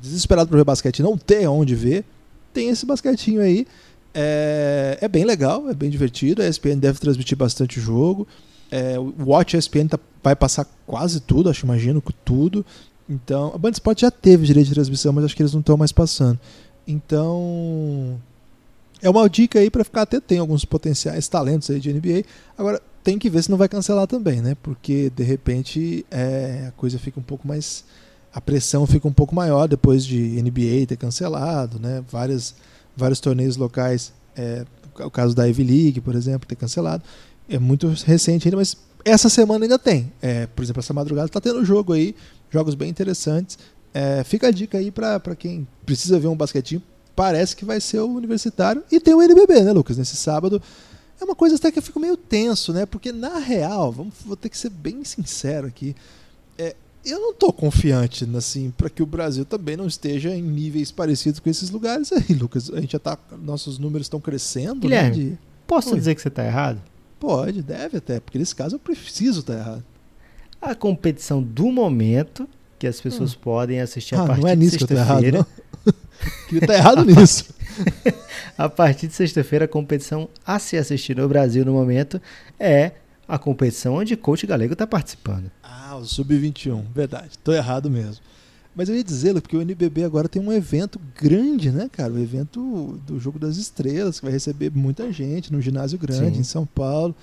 desesperado 0.00 0.48
para 0.48 0.58
ver 0.58 0.64
basquete 0.64 0.98
e 0.98 1.02
não 1.02 1.16
ter 1.16 1.46
onde 1.46 1.74
ver, 1.74 2.04
tem 2.52 2.68
esse 2.68 2.84
basquetinho 2.84 3.40
aí. 3.40 3.66
É, 4.12 4.98
é 5.00 5.08
bem 5.08 5.24
legal, 5.24 5.68
é 5.68 5.74
bem 5.74 5.88
divertido. 5.90 6.42
A 6.42 6.48
ESPN 6.48 6.78
deve 6.78 6.98
transmitir 6.98 7.36
bastante 7.38 7.80
jogo. 7.80 8.26
É, 8.70 8.98
o 8.98 9.14
Watch 9.26 9.56
ESPN 9.56 9.88
tá- 9.88 9.98
vai 10.22 10.34
passar 10.34 10.66
quase 10.86 11.20
tudo, 11.20 11.48
acho, 11.48 11.64
imagino 11.64 12.02
tudo. 12.24 12.66
Então, 13.08 13.52
a 13.54 13.58
Band 13.58 13.70
Sport 13.70 14.00
já 14.00 14.10
teve 14.10 14.44
direito 14.44 14.66
de 14.68 14.74
transmissão, 14.74 15.12
mas 15.12 15.24
acho 15.24 15.36
que 15.36 15.42
eles 15.42 15.52
não 15.52 15.60
estão 15.60 15.76
mais 15.76 15.92
passando. 15.92 16.38
Então, 16.86 18.20
é 19.00 19.08
uma 19.08 19.28
dica 19.28 19.58
aí 19.58 19.70
para 19.70 19.84
ficar 19.84 20.02
atento. 20.02 20.24
Tem 20.26 20.38
alguns 20.38 20.64
potenciais 20.64 21.28
talentos 21.28 21.70
aí 21.70 21.80
de 21.80 21.92
NBA. 21.92 22.24
Agora, 22.56 22.82
tem 23.02 23.18
que 23.18 23.30
ver 23.30 23.42
se 23.42 23.50
não 23.50 23.58
vai 23.58 23.68
cancelar 23.68 24.06
também, 24.06 24.40
né? 24.40 24.56
Porque 24.62 25.10
de 25.14 25.22
repente 25.22 26.04
é, 26.10 26.66
a 26.68 26.72
coisa 26.72 26.98
fica 26.98 27.18
um 27.18 27.22
pouco 27.22 27.46
mais. 27.46 27.84
A 28.32 28.40
pressão 28.40 28.86
fica 28.86 29.08
um 29.08 29.12
pouco 29.12 29.34
maior 29.34 29.66
depois 29.66 30.04
de 30.04 30.18
NBA 30.42 30.86
ter 30.86 30.96
cancelado, 30.96 31.78
né? 31.78 32.04
Várias, 32.10 32.54
vários 32.96 33.20
torneios 33.20 33.56
locais, 33.56 34.12
é, 34.36 34.64
o 34.98 35.10
caso 35.10 35.34
da 35.34 35.44
Ivy 35.46 35.64
League, 35.64 36.00
por 36.00 36.14
exemplo, 36.14 36.46
ter 36.46 36.56
cancelado. 36.56 37.02
É 37.48 37.58
muito 37.58 37.88
recente 38.04 38.46
ainda, 38.46 38.58
mas 38.58 38.76
essa 39.04 39.28
semana 39.28 39.64
ainda 39.64 39.78
tem. 39.78 40.12
É, 40.20 40.46
por 40.46 40.62
exemplo, 40.62 40.80
essa 40.80 40.92
madrugada 40.92 41.26
está 41.26 41.40
tendo 41.40 41.64
jogo 41.64 41.94
aí, 41.94 42.14
jogos 42.50 42.74
bem 42.74 42.90
interessantes. 42.90 43.58
É, 43.94 44.22
fica 44.22 44.48
a 44.48 44.50
dica 44.50 44.78
aí 44.78 44.90
para 44.90 45.34
quem 45.36 45.66
precisa 45.86 46.18
ver 46.18 46.28
um 46.28 46.36
basquetinho. 46.36 46.82
Parece 47.16 47.56
que 47.56 47.64
vai 47.64 47.80
ser 47.80 48.00
o 48.00 48.08
universitário. 48.08 48.82
E 48.92 49.00
tem 49.00 49.14
o 49.14 49.22
NBB, 49.22 49.62
né, 49.62 49.72
Lucas? 49.72 49.96
Nesse 49.96 50.16
sábado. 50.16 50.62
É 51.20 51.24
uma 51.24 51.34
coisa 51.34 51.56
até 51.56 51.70
que 51.72 51.78
eu 51.78 51.82
fico 51.82 51.98
meio 51.98 52.16
tenso, 52.16 52.72
né? 52.72 52.86
Porque 52.86 53.10
na 53.12 53.38
real, 53.38 53.90
vamos, 53.90 54.14
vou 54.24 54.36
ter 54.36 54.48
que 54.48 54.56
ser 54.58 54.70
bem 54.70 55.02
sincero 55.04 55.66
aqui. 55.66 55.94
É, 56.56 56.76
eu 57.04 57.18
não 57.20 57.34
tô 57.34 57.52
confiante, 57.52 58.28
assim, 58.36 58.70
para 58.76 58.88
que 58.88 59.02
o 59.02 59.06
Brasil 59.06 59.44
também 59.44 59.76
não 59.76 59.86
esteja 59.86 60.34
em 60.34 60.42
níveis 60.42 60.92
parecidos 60.92 61.40
com 61.40 61.50
esses 61.50 61.70
lugares 61.70 62.12
aí, 62.12 62.34
Lucas. 62.38 62.70
A 62.70 62.80
gente 62.80 62.92
já 62.92 62.98
tá. 62.98 63.18
Nossos 63.42 63.78
números 63.78 64.04
estão 64.06 64.20
crescendo, 64.20 64.80
Guilherme. 64.82 65.16
né? 65.16 65.30
de- 65.32 65.38
Posso 65.66 65.90
Oi. 65.90 65.96
dizer 65.98 66.14
que 66.14 66.22
você 66.22 66.30
tá 66.30 66.44
errado? 66.44 66.80
Pode, 67.20 67.62
deve 67.62 67.98
até, 67.98 68.20
porque 68.20 68.38
nesse 68.38 68.54
caso 68.54 68.76
eu 68.76 68.78
preciso 68.78 69.40
estar 69.40 69.54
errado. 69.54 69.84
A 70.62 70.74
competição 70.74 71.42
do 71.42 71.70
momento 71.70 72.48
que 72.78 72.86
as 72.86 73.00
pessoas 73.00 73.34
podem 73.34 73.80
assistir 73.80 74.14
a 74.14 74.22
Ah, 74.22 74.26
partir 74.26 74.42
não 74.42 74.48
é 74.48 74.54
de 74.56 74.60
nisso 74.64 74.78
que 74.78 74.84
eu 74.84 74.88
tô 74.88 74.94
errado, 74.94 75.20
sexta-feira. 75.20 75.46
Queria 76.48 76.64
estar 76.64 76.74
errado 76.74 77.04
nisso. 77.04 77.46
A 78.58 78.68
partir 78.68 79.06
de 79.06 79.14
sexta-feira, 79.14 79.66
a 79.66 79.68
competição 79.68 80.28
a 80.44 80.58
se 80.58 80.76
assistir 80.76 81.16
no 81.16 81.28
Brasil 81.28 81.64
no 81.64 81.72
momento 81.72 82.20
é 82.58 82.92
a 83.26 83.38
competição 83.38 83.94
onde 83.94 84.16
Coach 84.16 84.48
Galego 84.48 84.72
está 84.72 84.84
participando. 84.84 85.48
Ah, 85.62 85.96
o 85.96 86.04
Sub-21, 86.04 86.82
verdade. 86.92 87.38
Tô 87.44 87.52
errado 87.52 87.88
mesmo. 87.88 88.20
Mas 88.74 88.88
eu 88.88 88.96
ia 88.96 89.04
dizer, 89.04 89.32
Lu, 89.32 89.40
porque 89.40 89.56
o 89.56 89.62
NBB 89.62 90.02
agora 90.02 90.28
tem 90.28 90.42
um 90.42 90.52
evento 90.52 91.00
grande, 91.14 91.70
né, 91.70 91.88
cara? 91.90 92.12
O 92.12 92.18
evento 92.18 93.00
do 93.06 93.20
Jogo 93.20 93.38
das 93.38 93.56
Estrelas, 93.56 94.18
que 94.18 94.24
vai 94.24 94.32
receber 94.32 94.72
muita 94.72 95.12
gente 95.12 95.52
no 95.52 95.60
ginásio 95.60 95.98
grande 95.98 96.34
Sim. 96.34 96.40
em 96.40 96.44
São 96.44 96.66
Paulo. 96.66 97.14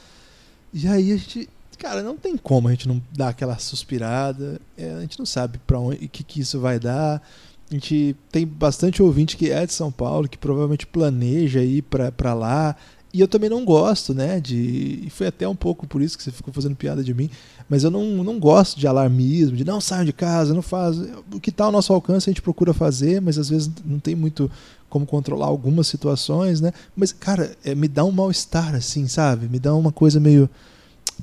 E 0.74 0.88
aí 0.88 1.12
a 1.12 1.18
gente 1.18 1.49
cara, 1.76 2.01
não 2.01 2.18
tem 2.18 2.38
como 2.38 2.68
a 2.68 2.72
gente 2.72 2.88
não 2.88 3.01
dar 3.12 3.30
aquela 3.30 3.58
suspirada. 3.60 4.60
É, 4.78 4.93
a 4.93 5.01
gente 5.01 5.20
não 5.20 5.26
sabe 5.26 5.60
para 5.66 5.80
onde 5.80 6.08
que, 6.08 6.24
que 6.24 6.39
isso 6.39 6.60
vai 6.60 6.80
dar. 6.80 7.22
A 7.70 7.74
gente 7.74 8.16
tem 8.32 8.45
bastante 8.45 9.01
ouvinte 9.01 9.36
que 9.36 9.49
é 9.49 9.66
de 9.66 9.74
São 9.74 9.91
Paulo, 9.91 10.30
que 10.30 10.38
provavelmente 10.38 10.86
planeja 10.86 11.63
ir 11.63 11.82
para 11.82 12.34
lá. 12.34 12.76
E 13.11 13.22
eu 13.22 13.28
também 13.28 13.49
não 13.49 13.63
gosto, 13.63 14.13
né? 14.13 14.39
De. 14.39 15.03
E 15.05 15.09
foi 15.09 15.28
até 15.28 15.47
um 15.47 15.55
pouco 15.55 15.88
por 15.88 16.01
isso 16.01 16.18
que 16.18 16.24
você 16.24 16.32
ficou 16.32 16.53
fazendo 16.53 16.76
piada 16.76 17.03
de 17.03 17.13
mim. 17.13 17.30
Mas 17.70 17.84
eu 17.84 17.89
não, 17.89 18.24
não 18.24 18.38
gosto 18.39 18.78
de 18.78 18.88
alarmismo, 18.88 19.55
de 19.55 19.63
não 19.63 19.82
saiam 19.82 20.05
de 20.05 20.13
casa, 20.13 20.53
não 20.53 20.61
faz. 20.61 20.97
O 21.34 21.39
que 21.39 21.49
está 21.49 21.66
ao 21.66 21.72
nosso 21.72 21.93
alcance 21.93 22.30
a 22.30 22.32
gente 22.32 22.41
procura 22.41 22.74
fazer, 22.74 23.22
mas 23.22 23.38
às 23.38 23.49
vezes 23.49 23.72
não 23.86 23.99
tem 23.99 24.16
muito 24.16 24.51
como 24.89 25.05
controlar 25.05 25.47
algumas 25.47 25.88
situações, 25.88 26.61
né? 26.61 26.72
Mas, 26.95 27.11
cara, 27.11 27.55
é, 27.63 27.74
me 27.74 27.88
dá 27.88 28.03
um 28.05 28.11
mal-estar, 28.11 28.76
assim, 28.76 29.07
sabe? 29.07 29.47
Me 29.47 29.59
dá 29.59 29.74
uma 29.74 29.91
coisa 29.91 30.20
meio. 30.20 30.49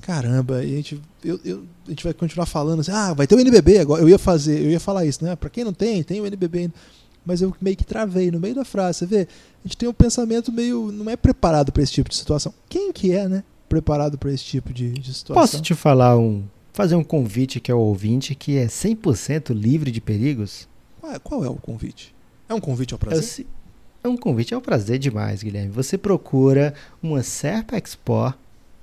Caramba, 0.01 0.57
a 0.57 0.67
gente, 0.67 1.01
eu, 1.25 1.39
eu, 1.45 1.65
a 1.87 1.91
gente 1.91 2.03
vai 2.03 2.13
continuar 2.13 2.47
falando 2.47 2.81
assim, 2.81 2.91
ah, 2.91 3.13
vai 3.13 3.27
ter 3.27 3.35
o 3.35 3.41
NBB 3.41 3.79
agora. 3.79 4.03
Eu 4.03 4.09
ia 4.09 4.19
fazer, 4.19 4.61
eu 4.61 4.71
ia 4.71 4.81
falar 4.81 5.05
isso, 5.05 5.25
né? 5.25 5.37
Para 5.37 5.49
quem 5.49 5.65
não 5.65 5.73
tem, 5.73 6.03
tem 6.03 6.21
o 6.21 6.27
NBB 6.27 6.59
ainda 6.59 6.75
mas 7.25 7.41
eu 7.41 7.55
meio 7.61 7.77
que 7.77 7.85
travei 7.85 8.31
no 8.31 8.41
meio 8.41 8.55
da 8.55 8.65
frase. 8.65 8.99
Você 8.99 9.07
vê, 9.07 9.29
a 9.65 9.69
gente 9.69 9.77
tem 9.77 9.89
um 9.89 9.93
pensamento 9.93 10.53
meio. 10.53 10.91
não 10.91 11.11
é 11.11 11.17
preparado 11.17 11.73
para 11.73 11.83
esse 11.83 11.93
tipo 11.93 12.11
de 12.11 12.17
situação. 12.17 12.53
Quem 12.69 12.93
que 12.93 13.13
é, 13.13 13.29
né? 13.29 13.45
Preparado 13.69 14.19
para 14.19 14.33
esse 14.33 14.45
tipo 14.45 14.73
de, 14.73 14.91
de, 14.93 15.15
situação. 15.15 15.41
Posso 15.41 15.63
te 15.63 15.75
falar 15.75 16.19
um. 16.19 16.45
fazer 16.73 16.95
um 16.95 17.05
convite 17.05 17.61
que 17.61 17.71
é 17.71 17.75
o 17.75 17.79
ouvinte 17.79 18.35
que 18.35 18.57
é 18.57 18.67
100% 18.67 19.55
livre 19.55 19.91
de 19.91 20.01
perigos? 20.01 20.69
Qual 21.01 21.13
é, 21.13 21.19
qual 21.19 21.45
é, 21.45 21.49
o 21.49 21.57
convite? 21.57 22.15
É 22.49 22.55
um 22.55 22.61
convite 22.61 22.93
ao 22.93 22.99
prazer? 22.99 23.47
É 24.05 24.09
um 24.09 24.17
convite 24.17 24.53
ao 24.53 24.61
prazer 24.61 24.99
demais, 24.99 25.43
Guilherme. 25.43 25.71
Você 25.71 25.97
procura 25.97 26.75
uma 27.01 27.23
Serpa 27.23 27.77
Expo 27.77 28.35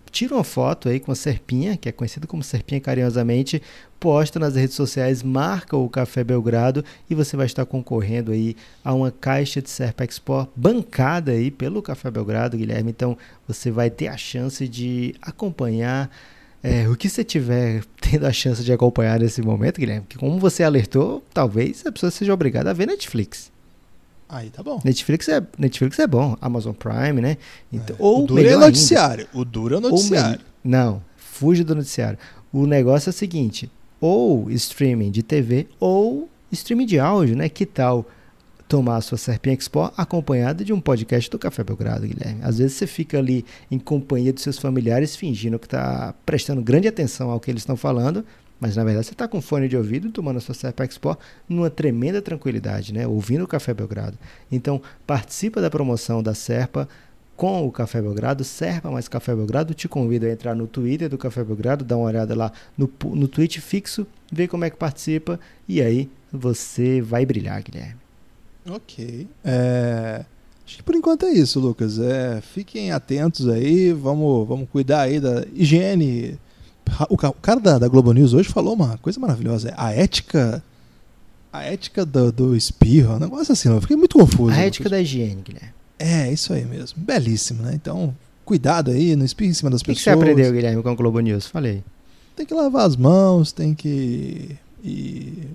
tira 0.10 0.36
uma 0.36 0.44
foto 0.44 0.90
aí 0.90 1.00
com 1.00 1.12
a 1.12 1.16
Serpinha, 1.16 1.78
que 1.78 1.90
é 1.90 1.92
conhecida 1.92 2.28
como 2.28 2.44
Serpinha 2.44 2.82
carinhosamente, 2.82 3.62
posta 4.00 4.40
nas 4.40 4.56
redes 4.56 4.76
sociais, 4.76 5.22
marca 5.22 5.76
o 5.76 5.90
Café 5.90 6.24
Belgrado 6.24 6.84
e 7.10 7.16
você 7.16 7.36
vai 7.36 7.46
estar 7.46 7.66
concorrendo 7.66 8.32
aí 8.32 8.56
a 8.84 8.94
uma 8.94 9.12
caixa 9.12 9.62
de 9.62 9.70
Serpa 9.70 10.04
Expo 10.04 10.48
bancada 10.56 11.32
aí 11.32 11.52
pelo 11.52 11.82
Café 11.82 12.10
Belgrado, 12.10 12.58
Guilherme. 12.58 12.92
Então 12.92 13.18
você 13.48 13.70
vai 13.70 13.90
ter 13.90 14.08
a 14.08 14.18
chance 14.18 14.68
de 14.68 15.16
acompanhar 15.22 16.10
é, 16.64 16.88
o 16.90 16.96
que 16.96 17.10
você 17.10 17.24
tiver 17.24 17.84
tendo 18.00 18.26
a 18.26 18.34
chance 18.34 18.64
de 18.64 18.72
acompanhar 18.72 19.20
nesse 19.20 19.42
momento, 19.42 19.80
Guilherme, 19.80 20.06
que 20.08 20.18
como 20.18 20.40
você 20.40 20.64
alertou, 20.64 21.24
talvez 21.34 21.86
a 21.86 21.92
pessoa 21.92 22.12
seja 22.12 22.34
obrigada 22.34 22.70
a 22.70 22.74
ver 22.74 22.88
Netflix. 22.88 23.52
Aí 24.30 24.52
tá 24.52 24.62
bom. 24.62 24.80
Netflix 24.86 25.28
é, 25.28 25.42
Netflix 25.58 25.98
é 25.98 26.06
bom, 26.06 26.38
Amazon 26.40 26.74
Prime, 26.74 27.20
né? 27.20 27.38
Então, 27.74 27.96
é. 27.96 28.00
Ou 28.00 28.24
o 28.24 28.28
duro 28.28 28.48
é 28.48 28.56
noticiário. 28.56 29.26
Ainda, 29.26 29.40
o 29.40 29.44
duro 29.44 29.78
é 29.78 29.80
noticiário. 29.80 30.42
não, 30.64 31.02
fuja 31.18 31.64
do 31.64 31.74
noticiário. 31.74 32.20
O 32.54 32.68
negócio 32.68 33.10
é 33.10 33.12
o 33.12 33.14
seguinte: 33.14 33.72
ou 34.00 34.50
streaming 34.52 35.10
de 35.10 35.24
TV 35.24 35.68
ou 35.80 36.30
streaming 36.52 36.86
de 36.86 37.00
áudio, 37.00 37.36
né? 37.36 37.50
Que 37.50 37.66
tal 37.66 38.06
tomar 38.68 38.98
a 38.98 39.02
sua 39.02 39.18
Serpinha 39.18 39.56
Expo 39.56 39.92
acompanhada 39.98 40.64
de 40.64 40.72
um 40.72 40.80
podcast 40.80 41.28
do 41.32 41.40
Café 41.40 41.64
Belgrado, 41.64 42.08
Guilherme? 42.08 42.42
Às 42.44 42.60
vezes 42.60 42.78
você 42.78 42.86
fica 42.86 43.18
ali 43.18 43.44
em 43.72 43.80
companhia 43.80 44.32
dos 44.32 44.44
seus 44.44 44.60
familiares 44.60 45.16
fingindo 45.16 45.58
que 45.58 45.66
está 45.66 46.14
prestando 46.24 46.62
grande 46.62 46.88
atenção 46.88 47.32
ao 47.32 47.40
que 47.40 47.50
eles 47.50 47.64
estão 47.64 47.76
falando, 47.76 48.24
mas 48.60 48.76
na 48.76 48.84
verdade 48.84 49.06
você 49.06 49.14
está 49.14 49.28
com 49.28 49.42
fone 49.42 49.68
de 49.68 49.78
ouvido 49.78 50.12
tomando 50.12 50.38
a 50.38 50.42
sua 50.42 50.54
Serpa 50.54 50.84
Expo 50.84 51.18
numa 51.48 51.70
tremenda 51.70 52.22
tranquilidade, 52.22 52.94
né? 52.94 53.08
ouvindo 53.08 53.44
o 53.44 53.48
Café 53.48 53.74
Belgrado. 53.74 54.18
Então 54.52 54.82
participa 55.08 55.62
da 55.62 55.70
promoção 55.70 56.22
da 56.22 56.34
Serpa 56.34 56.88
com 57.38 57.66
o 57.66 57.72
Café 57.72 58.02
Belgrado, 58.02 58.44
Serpa 58.44 58.92
mais 58.92 59.08
Café 59.08 59.34
Belgrado. 59.34 59.74
Te 59.74 59.88
convido 59.88 60.26
a 60.26 60.30
entrar 60.30 60.54
no 60.54 60.68
Twitter 60.68 61.08
do 61.08 61.18
Café 61.18 61.42
Belgrado, 61.42 61.86
dar 61.86 61.96
uma 61.96 62.08
olhada 62.08 62.36
lá 62.36 62.52
no, 62.78 62.92
no 63.16 63.28
tweet 63.30 63.62
fixo, 63.62 64.06
ver 64.30 64.50
como 64.50 64.66
é 64.66 64.70
que 64.70 64.76
participa 64.76 65.40
e 65.68 65.82
aí 65.82 66.10
você 66.32 67.02
vai 67.02 67.26
brilhar, 67.26 67.64
Guilherme. 67.64 67.96
Ok. 68.70 69.28
É... 69.44 70.26
Acho 70.66 70.78
que 70.78 70.84
por 70.84 70.94
enquanto 70.94 71.26
é 71.26 71.32
isso, 71.32 71.60
Lucas. 71.60 71.98
É, 71.98 72.42
fiquem 72.42 72.92
atentos 72.92 73.48
aí, 73.48 73.92
vamos, 73.92 74.48
vamos 74.48 74.70
cuidar 74.70 75.02
aí 75.02 75.20
da 75.20 75.44
higiene 75.54 76.38
o 77.10 77.18
cara 77.18 77.60
da, 77.60 77.80
da, 77.80 77.88
Globo 77.88 78.12
News 78.14 78.34
hoje 78.34 78.50
falou 78.50 78.74
uma 78.74 78.98
coisa 78.98 79.20
maravilhosa. 79.20 79.70
É 79.70 79.74
a 79.78 79.92
ética. 79.92 80.64
A 81.52 81.64
ética 81.64 82.06
do, 82.06 82.32
do 82.32 82.56
espirro, 82.56 83.16
um 83.16 83.20
negócio 83.20 83.52
assim, 83.52 83.70
eu 83.70 83.82
fiquei 83.82 83.98
muito 83.98 84.20
confuso. 84.20 84.52
A 84.52 84.58
ética 84.58 84.88
da 84.88 85.02
higiene, 85.02 85.42
Guilherme. 85.42 85.74
É, 85.98 86.32
isso 86.32 86.54
aí 86.54 86.64
mesmo. 86.64 87.02
Belíssimo, 87.02 87.64
né? 87.64 87.72
Então, 87.74 88.16
cuidado 88.46 88.92
aí, 88.92 89.16
não 89.16 89.26
espirre 89.26 89.50
em 89.50 89.54
cima 89.54 89.70
das 89.72 89.82
que 89.82 89.88
pessoas. 89.88 90.16
O 90.16 90.20
que 90.20 90.26
você 90.26 90.32
aprendeu, 90.32 90.54
Guilherme, 90.54 90.84
com 90.84 90.90
a 90.90 90.96
Globo 90.96 91.20
News? 91.20 91.48
Falei. 91.48 91.84
Tem 92.36 92.46
que 92.46 92.54
lavar 92.54 92.86
as 92.86 92.96
mãos, 92.96 93.52
tem 93.52 93.74
que. 93.74 94.56
E... 94.84 95.50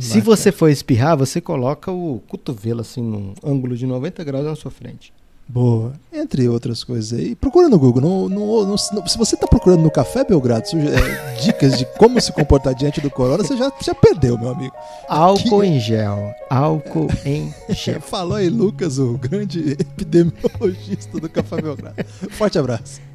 Se 0.00 0.20
você 0.20 0.52
for 0.52 0.68
espirrar, 0.68 1.16
você 1.16 1.40
coloca 1.40 1.90
o 1.90 2.22
cotovelo 2.28 2.82
assim 2.82 3.02
num 3.02 3.34
ângulo 3.42 3.76
de 3.76 3.86
90 3.86 4.22
graus 4.22 4.44
na 4.44 4.54
sua 4.54 4.70
frente. 4.70 5.12
Boa. 5.48 5.94
Entre 6.12 6.46
outras 6.46 6.84
coisas 6.84 7.18
aí. 7.18 7.34
Procura 7.34 7.68
no 7.68 7.78
Google. 7.78 8.02
No, 8.02 8.28
no, 8.28 8.66
no, 8.66 8.78
se 8.78 9.16
você 9.16 9.34
está 9.34 9.46
procurando 9.46 9.82
no 9.82 9.90
Café 9.90 10.22
Belgrado 10.22 10.66
é, 10.76 11.40
dicas 11.40 11.78
de 11.78 11.86
como 11.96 12.20
se 12.20 12.30
comportar 12.32 12.74
diante 12.74 13.00
do 13.00 13.10
corona, 13.10 13.42
você 13.42 13.56
já, 13.56 13.72
já 13.80 13.94
perdeu, 13.94 14.36
meu 14.36 14.50
amigo. 14.50 14.74
Álcool 15.08 15.60
Aqui... 15.60 15.70
em 15.70 15.80
gel. 15.80 16.34
Álcool 16.50 17.08
em 17.24 17.54
gel. 17.70 18.00
Falou 18.02 18.36
aí, 18.36 18.50
Lucas, 18.50 18.98
o 18.98 19.16
grande 19.16 19.70
epidemiologista 19.72 21.18
do 21.18 21.28
Café 21.30 21.62
Belgrado. 21.62 21.96
Forte 22.30 22.58
abraço. 22.58 23.07